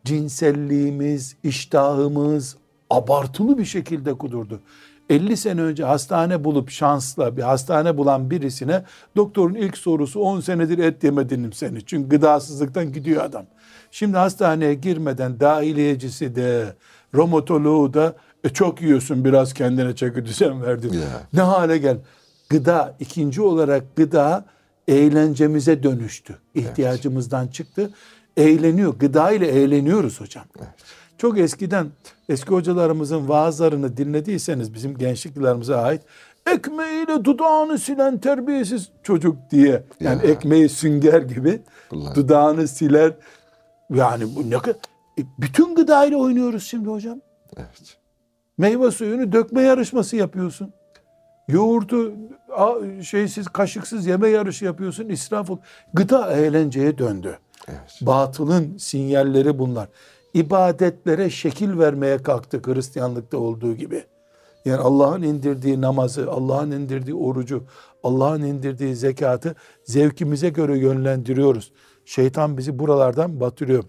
cinselliğimiz, 0.05 1.35
iştahımız 1.43 2.57
abartılı 2.89 3.57
bir 3.57 3.65
şekilde 3.65 4.13
kudurdu. 4.13 4.61
50 5.09 5.37
sene 5.37 5.61
önce 5.61 5.83
hastane 5.83 6.43
bulup 6.43 6.69
şansla 6.69 7.37
bir 7.37 7.41
hastane 7.41 7.97
bulan 7.97 8.31
birisine 8.31 8.83
doktorun 9.15 9.55
ilk 9.55 9.77
sorusu 9.77 10.19
10 10.19 10.39
senedir 10.39 10.77
et 10.77 11.03
yemedin 11.03 11.51
seni? 11.51 11.85
Çünkü 11.85 12.09
gıdasızlıktan 12.09 12.93
gidiyor 12.93 13.23
adam. 13.23 13.45
Şimdi 13.91 14.17
hastaneye 14.17 14.73
girmeden 14.73 15.39
dahiliyecisi 15.39 16.35
de 16.35 16.75
romatoloğu 17.15 17.93
da 17.93 18.15
e, 18.43 18.49
çok 18.49 18.81
yiyorsun 18.81 19.25
biraz 19.25 19.53
kendine 19.53 19.95
çeki 19.95 20.25
düzen 20.25 20.61
verdin. 20.61 20.93
Ya. 20.93 21.21
Ne 21.33 21.41
hale 21.41 21.77
gel. 21.77 21.97
Gıda 22.49 22.95
ikinci 22.99 23.41
olarak 23.41 23.95
gıda 23.95 24.45
eğlencemize 24.87 25.83
dönüştü. 25.83 26.35
İhtiyacımızdan 26.55 27.47
çıktı. 27.47 27.91
Eğleniyor. 28.37 28.93
Gıda 28.93 29.31
ile 29.31 29.47
eğleniyoruz 29.47 30.21
hocam. 30.21 30.45
Çok 31.17 31.37
eskiden 31.39 31.87
eski 32.29 32.49
hocalarımızın 32.49 33.29
vaazlarını 33.29 33.97
dinlediyseniz 33.97 34.73
bizim 34.73 34.97
gençlik 34.97 35.35
yıllarımıza 35.37 35.81
ait 35.81 36.01
ekmeğiyle 36.51 37.25
dudağını 37.25 37.77
silen 37.79 38.17
terbiyesiz 38.17 38.89
çocuk 39.03 39.37
diye 39.51 39.83
yani 39.99 40.25
Ya. 40.25 40.31
ekmeği 40.31 40.69
sünger 40.69 41.21
gibi 41.21 41.61
Kullan. 41.89 42.15
dudağını 42.15 42.67
siler 42.67 43.13
yani 43.93 44.35
bu 44.35 44.49
ne 44.49 44.55
E, 44.55 45.23
bütün 45.39 45.75
gıda 45.75 46.05
ile 46.05 46.15
oynuyoruz 46.15 46.63
şimdi 46.63 46.89
hocam. 46.89 47.19
Evet. 47.57 47.97
Meyve 48.57 48.91
suyunu 48.91 49.31
dökme 49.31 49.61
yarışması 49.61 50.15
yapıyorsun. 50.15 50.73
Yoğurdu 51.49 52.13
şeysiz 53.03 53.47
kaşıksız 53.47 54.05
yeme 54.05 54.29
yarışı 54.29 54.65
yapıyorsun. 54.65 55.09
İsraf 55.09 55.49
ol. 55.49 55.57
Gıda 55.93 56.31
eğlenceye 56.31 56.97
döndü. 56.97 57.39
Evet. 57.67 57.99
Batılın 58.01 58.77
sinyalleri 58.77 59.59
bunlar. 59.59 59.89
İbadetlere 60.33 61.29
şekil 61.29 61.79
vermeye 61.79 62.17
kalktı 62.17 62.61
Hristiyanlıkta 62.65 63.37
olduğu 63.37 63.75
gibi. 63.75 64.03
Yani 64.65 64.79
Allah'ın 64.81 65.21
indirdiği 65.21 65.81
namazı, 65.81 66.31
Allah'ın 66.31 66.71
indirdiği 66.71 67.15
orucu, 67.15 67.63
Allah'ın 68.03 68.41
indirdiği 68.41 68.95
zekatı 68.95 69.55
zevkimize 69.83 70.49
göre 70.49 70.77
yönlendiriyoruz. 70.77 71.71
Şeytan 72.05 72.57
bizi 72.57 72.79
buralardan 72.79 73.39
batırıyor. 73.39 73.83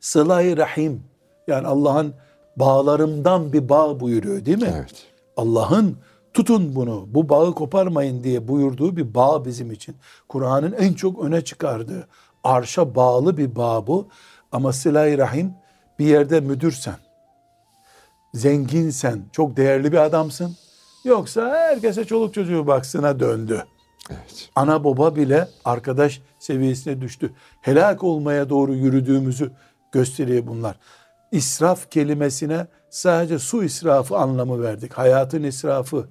Sıla-i 0.00 0.56
Rahim 0.56 1.02
yani 1.46 1.66
Allah'ın 1.66 2.14
bağlarımdan 2.56 3.52
bir 3.52 3.68
bağ 3.68 4.00
buyuruyor 4.00 4.44
değil 4.44 4.62
mi? 4.62 4.72
Evet. 4.76 5.06
Allah'ın 5.36 5.96
tutun 6.38 6.74
bunu, 6.74 7.04
bu 7.08 7.28
bağı 7.28 7.54
koparmayın 7.54 8.24
diye 8.24 8.48
buyurduğu 8.48 8.96
bir 8.96 9.14
bağ 9.14 9.44
bizim 9.44 9.72
için. 9.72 9.96
Kur'an'ın 10.28 10.72
en 10.72 10.92
çok 10.92 11.24
öne 11.24 11.44
çıkardığı, 11.44 12.08
arşa 12.44 12.94
bağlı 12.94 13.36
bir 13.36 13.56
bağ 13.56 13.86
bu. 13.86 14.08
Ama 14.52 14.72
sıla-i 14.72 15.18
rahim 15.18 15.52
bir 15.98 16.06
yerde 16.06 16.40
müdürsen, 16.40 16.96
zenginsen, 18.34 19.22
çok 19.32 19.56
değerli 19.56 19.92
bir 19.92 19.98
adamsın. 19.98 20.56
Yoksa 21.04 21.50
herkese 21.50 22.04
çoluk 22.04 22.34
çocuğu 22.34 22.66
baksına 22.66 23.20
döndü. 23.20 23.64
Evet. 24.10 24.50
Ana 24.54 24.84
baba 24.84 25.16
bile 25.16 25.48
arkadaş 25.64 26.22
seviyesine 26.38 27.00
düştü. 27.00 27.32
Helak 27.60 28.04
olmaya 28.04 28.50
doğru 28.50 28.74
yürüdüğümüzü 28.74 29.52
gösteriyor 29.92 30.46
bunlar. 30.46 30.78
İsraf 31.32 31.90
kelimesine 31.90 32.66
sadece 32.90 33.38
su 33.38 33.64
israfı 33.64 34.16
anlamı 34.16 34.62
verdik. 34.62 34.92
Hayatın 34.92 35.42
israfı, 35.42 36.08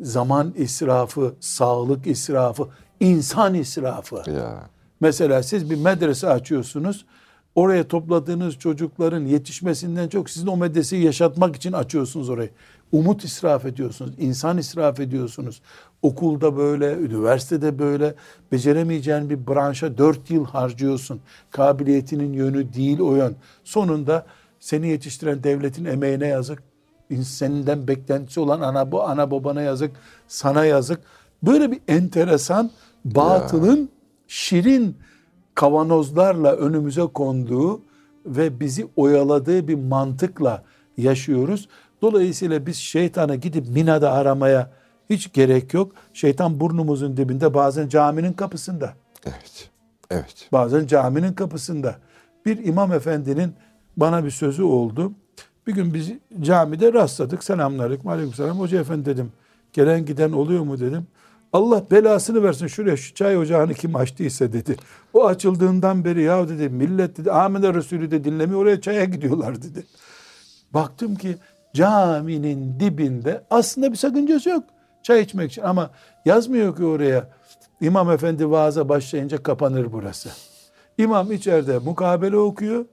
zaman 0.00 0.54
israfı, 0.56 1.34
sağlık 1.40 2.06
israfı, 2.06 2.68
insan 3.00 3.54
israfı. 3.54 4.30
Ya. 4.30 4.70
Mesela 5.00 5.42
siz 5.42 5.70
bir 5.70 5.76
medrese 5.76 6.28
açıyorsunuz. 6.28 7.06
Oraya 7.54 7.88
topladığınız 7.88 8.54
çocukların 8.54 9.24
yetişmesinden 9.24 10.08
çok 10.08 10.30
sizin 10.30 10.46
o 10.46 10.56
medreseyi 10.56 11.04
yaşatmak 11.04 11.56
için 11.56 11.72
açıyorsunuz 11.72 12.28
orayı. 12.28 12.50
Umut 12.92 13.24
israf 13.24 13.64
ediyorsunuz, 13.64 14.14
insan 14.18 14.58
israf 14.58 15.00
ediyorsunuz. 15.00 15.62
Okulda 16.02 16.56
böyle, 16.56 16.92
üniversitede 16.92 17.78
böyle 17.78 18.14
beceremeyeceğin 18.52 19.30
bir 19.30 19.46
branşa 19.46 19.98
dört 19.98 20.30
yıl 20.30 20.44
harcıyorsun. 20.44 21.20
Kabiliyetinin 21.50 22.32
yönü 22.32 22.72
değil 22.74 23.00
o 23.00 23.16
yön. 23.16 23.36
Sonunda 23.64 24.26
seni 24.60 24.88
yetiştiren 24.88 25.42
devletin 25.42 25.84
emeğine 25.84 26.26
yazık. 26.26 26.62
Senden 27.22 27.88
beklentisi 27.88 28.40
olan 28.40 28.60
ana 28.60 28.92
bu 28.92 29.02
ana 29.02 29.30
babana 29.30 29.62
yazık, 29.62 29.96
sana 30.28 30.64
yazık. 30.64 31.00
Böyle 31.42 31.70
bir 31.70 31.80
enteresan 31.88 32.70
batılın 33.04 33.88
şirin 34.28 34.96
kavanozlarla 35.54 36.52
önümüze 36.52 37.02
konduğu 37.02 37.80
ve 38.26 38.60
bizi 38.60 38.88
oyaladığı 38.96 39.68
bir 39.68 39.74
mantıkla 39.74 40.62
yaşıyoruz. 40.96 41.68
Dolayısıyla 42.02 42.66
biz 42.66 42.76
şeytanı 42.76 43.36
gidip 43.36 43.68
Mina'da 43.68 44.12
aramaya 44.12 44.70
Hiç 45.10 45.32
gerek 45.32 45.74
yok. 45.74 45.92
Şeytan 46.12 46.60
burnumuzun 46.60 47.16
dibinde 47.16 47.54
bazen 47.54 47.88
caminin 47.88 48.32
kapısında. 48.32 48.94
Evet. 49.26 49.70
Evet. 50.10 50.48
Bazen 50.52 50.86
caminin 50.86 51.32
kapısında. 51.32 51.96
Bir 52.46 52.64
imam 52.64 52.92
efendinin 52.92 53.54
bana 53.96 54.24
bir 54.24 54.30
sözü 54.30 54.62
oldu. 54.62 55.12
Bir 55.66 55.74
gün 55.74 55.94
biz 55.94 56.12
camide 56.40 56.92
rastladık. 56.92 57.44
Selamünaleyküm. 57.44 58.08
Aleykümselam. 58.08 58.58
Hoca 58.58 58.80
efendi 58.80 59.04
dedim. 59.04 59.32
Gelen 59.72 60.04
giden 60.04 60.32
oluyor 60.32 60.62
mu 60.62 60.80
dedim. 60.80 61.06
Allah 61.52 61.90
belasını 61.90 62.42
versin 62.42 62.66
şuraya 62.66 62.96
şu 62.96 63.14
çay 63.14 63.38
ocağını 63.38 63.74
kim 63.74 63.96
açtıysa 63.96 64.52
dedi. 64.52 64.76
O 65.14 65.26
açıldığından 65.26 66.04
beri 66.04 66.22
ya 66.22 66.48
dedi 66.48 66.68
millet 66.68 67.16
dedi 67.18 67.32
Ahmet 67.32 67.74
Resulü 67.74 68.10
de 68.10 68.24
dinlemiyor 68.24 68.60
oraya 68.60 68.80
çaya 68.80 69.04
gidiyorlar 69.04 69.56
dedi. 69.62 69.86
Baktım 70.74 71.16
ki 71.16 71.36
caminin 71.74 72.80
dibinde 72.80 73.44
aslında 73.50 73.92
bir 73.92 73.96
sakıncası 73.96 74.48
yok. 74.50 74.64
Çay 75.02 75.22
içmek 75.22 75.52
için 75.52 75.62
ama 75.62 75.90
yazmıyor 76.24 76.76
ki 76.76 76.84
oraya 76.84 77.28
İmam 77.80 78.10
efendi 78.10 78.50
vaaza 78.50 78.88
başlayınca 78.88 79.42
kapanır 79.42 79.92
burası. 79.92 80.28
İmam 80.98 81.32
içeride 81.32 81.78
mukabele 81.78 82.36
okuyor. 82.36 82.84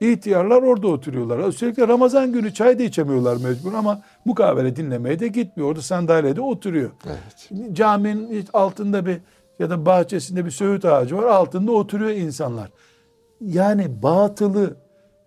İhtiyarlar 0.00 0.62
orada 0.62 0.86
oturuyorlar. 0.88 1.38
Özellikle 1.38 1.88
Ramazan 1.88 2.32
günü 2.32 2.54
çay 2.54 2.78
da 2.78 2.82
içemiyorlar 2.82 3.36
mecbur 3.36 3.74
ama 3.74 4.02
mukabele 4.24 4.76
dinlemeye 4.76 5.18
de 5.18 5.28
gitmiyor. 5.28 5.68
Orada 5.70 5.82
sandalyede 5.82 6.40
oturuyor. 6.40 6.90
Evet. 7.06 7.50
Caminin 7.76 8.44
altında 8.52 9.06
bir 9.06 9.20
ya 9.58 9.70
da 9.70 9.86
bahçesinde 9.86 10.44
bir 10.44 10.50
söğüt 10.50 10.84
ağacı 10.84 11.16
var. 11.16 11.22
Altında 11.22 11.72
oturuyor 11.72 12.10
insanlar. 12.10 12.70
Yani 13.40 14.02
batılı 14.02 14.76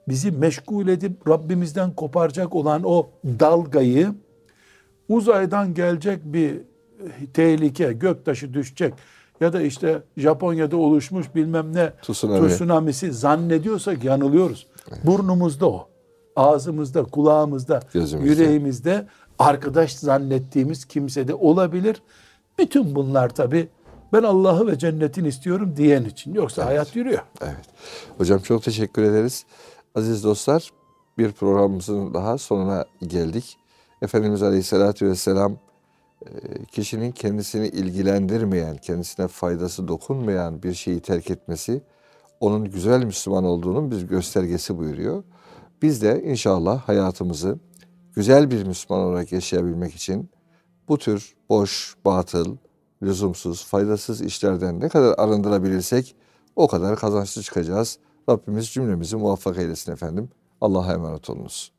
bizi 0.08 0.32
meşgul 0.32 0.88
edip 0.88 1.28
Rabbimizden 1.28 1.92
koparacak 1.92 2.56
olan 2.56 2.82
o 2.86 3.10
dalgayı 3.26 4.14
uzaydan 5.10 5.74
gelecek 5.74 6.20
bir 6.24 6.62
tehlike, 7.34 7.94
göktaşı 7.94 8.54
düşecek 8.54 8.94
ya 9.42 9.54
da 9.54 9.62
işte 9.62 10.04
Japonya'da 10.18 10.78
oluşmuş 10.78 11.36
bilmem 11.36 11.76
ne 11.76 11.94
Tsunami. 12.02 12.50
tsunamisi 12.50 13.12
zannediyorsak 13.14 14.04
yanılıyoruz. 14.04 14.68
Burnumuzda 15.04 15.70
o. 15.70 15.88
Ağzımızda, 16.36 17.04
kulağımızda, 17.04 17.80
Gözümüzde. 17.94 18.30
yüreğimizde 18.44 19.08
arkadaş 19.40 19.96
zannettiğimiz 19.96 20.86
kimsede 20.86 21.34
olabilir. 21.34 22.02
Bütün 22.60 22.96
bunlar 22.96 23.30
tabi 23.36 23.70
ben 24.14 24.24
Allah'ı 24.24 24.68
ve 24.68 24.78
cennetin 24.80 25.26
istiyorum 25.26 25.74
diyen 25.78 26.04
için. 26.04 26.34
Yoksa 26.34 26.66
hayat 26.66 26.96
yürüyor. 26.96 27.22
Evet. 27.42 27.66
Hocam 28.18 28.40
çok 28.40 28.64
teşekkür 28.64 29.02
ederiz. 29.04 29.46
Aziz 29.96 30.24
dostlar 30.24 30.70
bir 31.18 31.32
programımızın 31.32 32.14
daha 32.14 32.38
sonuna 32.38 32.86
geldik. 33.08 33.58
Efendimiz 34.02 34.44
Aleyhisselatü 34.44 35.08
Vesselam 35.08 35.58
kişinin 36.72 37.12
kendisini 37.12 37.68
ilgilendirmeyen, 37.68 38.78
kendisine 38.78 39.28
faydası 39.28 39.88
dokunmayan 39.88 40.64
bir 40.64 40.74
şeyi 40.74 41.00
terk 41.00 41.32
etmesi 41.32 41.82
onun 42.40 42.72
güzel 42.72 43.04
Müslüman 43.04 43.44
olduğunun 43.44 43.92
bir 43.92 44.02
göstergesi 44.02 44.78
buyuruyor. 44.78 45.24
Biz 45.82 46.02
de 46.02 46.24
inşallah 46.24 46.82
hayatımızı 46.82 47.60
güzel 48.16 48.52
bir 48.52 48.64
Müslüman 48.68 49.06
olarak 49.06 49.32
yaşayabilmek 49.32 49.96
için 49.96 50.30
bu 50.88 50.98
tür 50.98 51.36
boş, 51.50 51.96
batıl, 52.06 52.58
lüzumsuz, 53.04 53.66
faydasız 53.66 54.22
işlerden 54.22 54.80
ne 54.80 54.90
kadar 54.90 55.16
arındırabilirsek 55.18 56.16
o 56.56 56.68
kadar 56.68 56.96
kazançlı 56.96 57.42
çıkacağız. 57.42 58.00
Rabbimiz 58.30 58.68
cümlemizi 58.70 59.16
muvaffak 59.16 59.58
eylesin 59.58 59.92
efendim. 59.92 60.30
Allah'a 60.62 60.94
emanet 60.94 61.30
olunuz. 61.30 61.72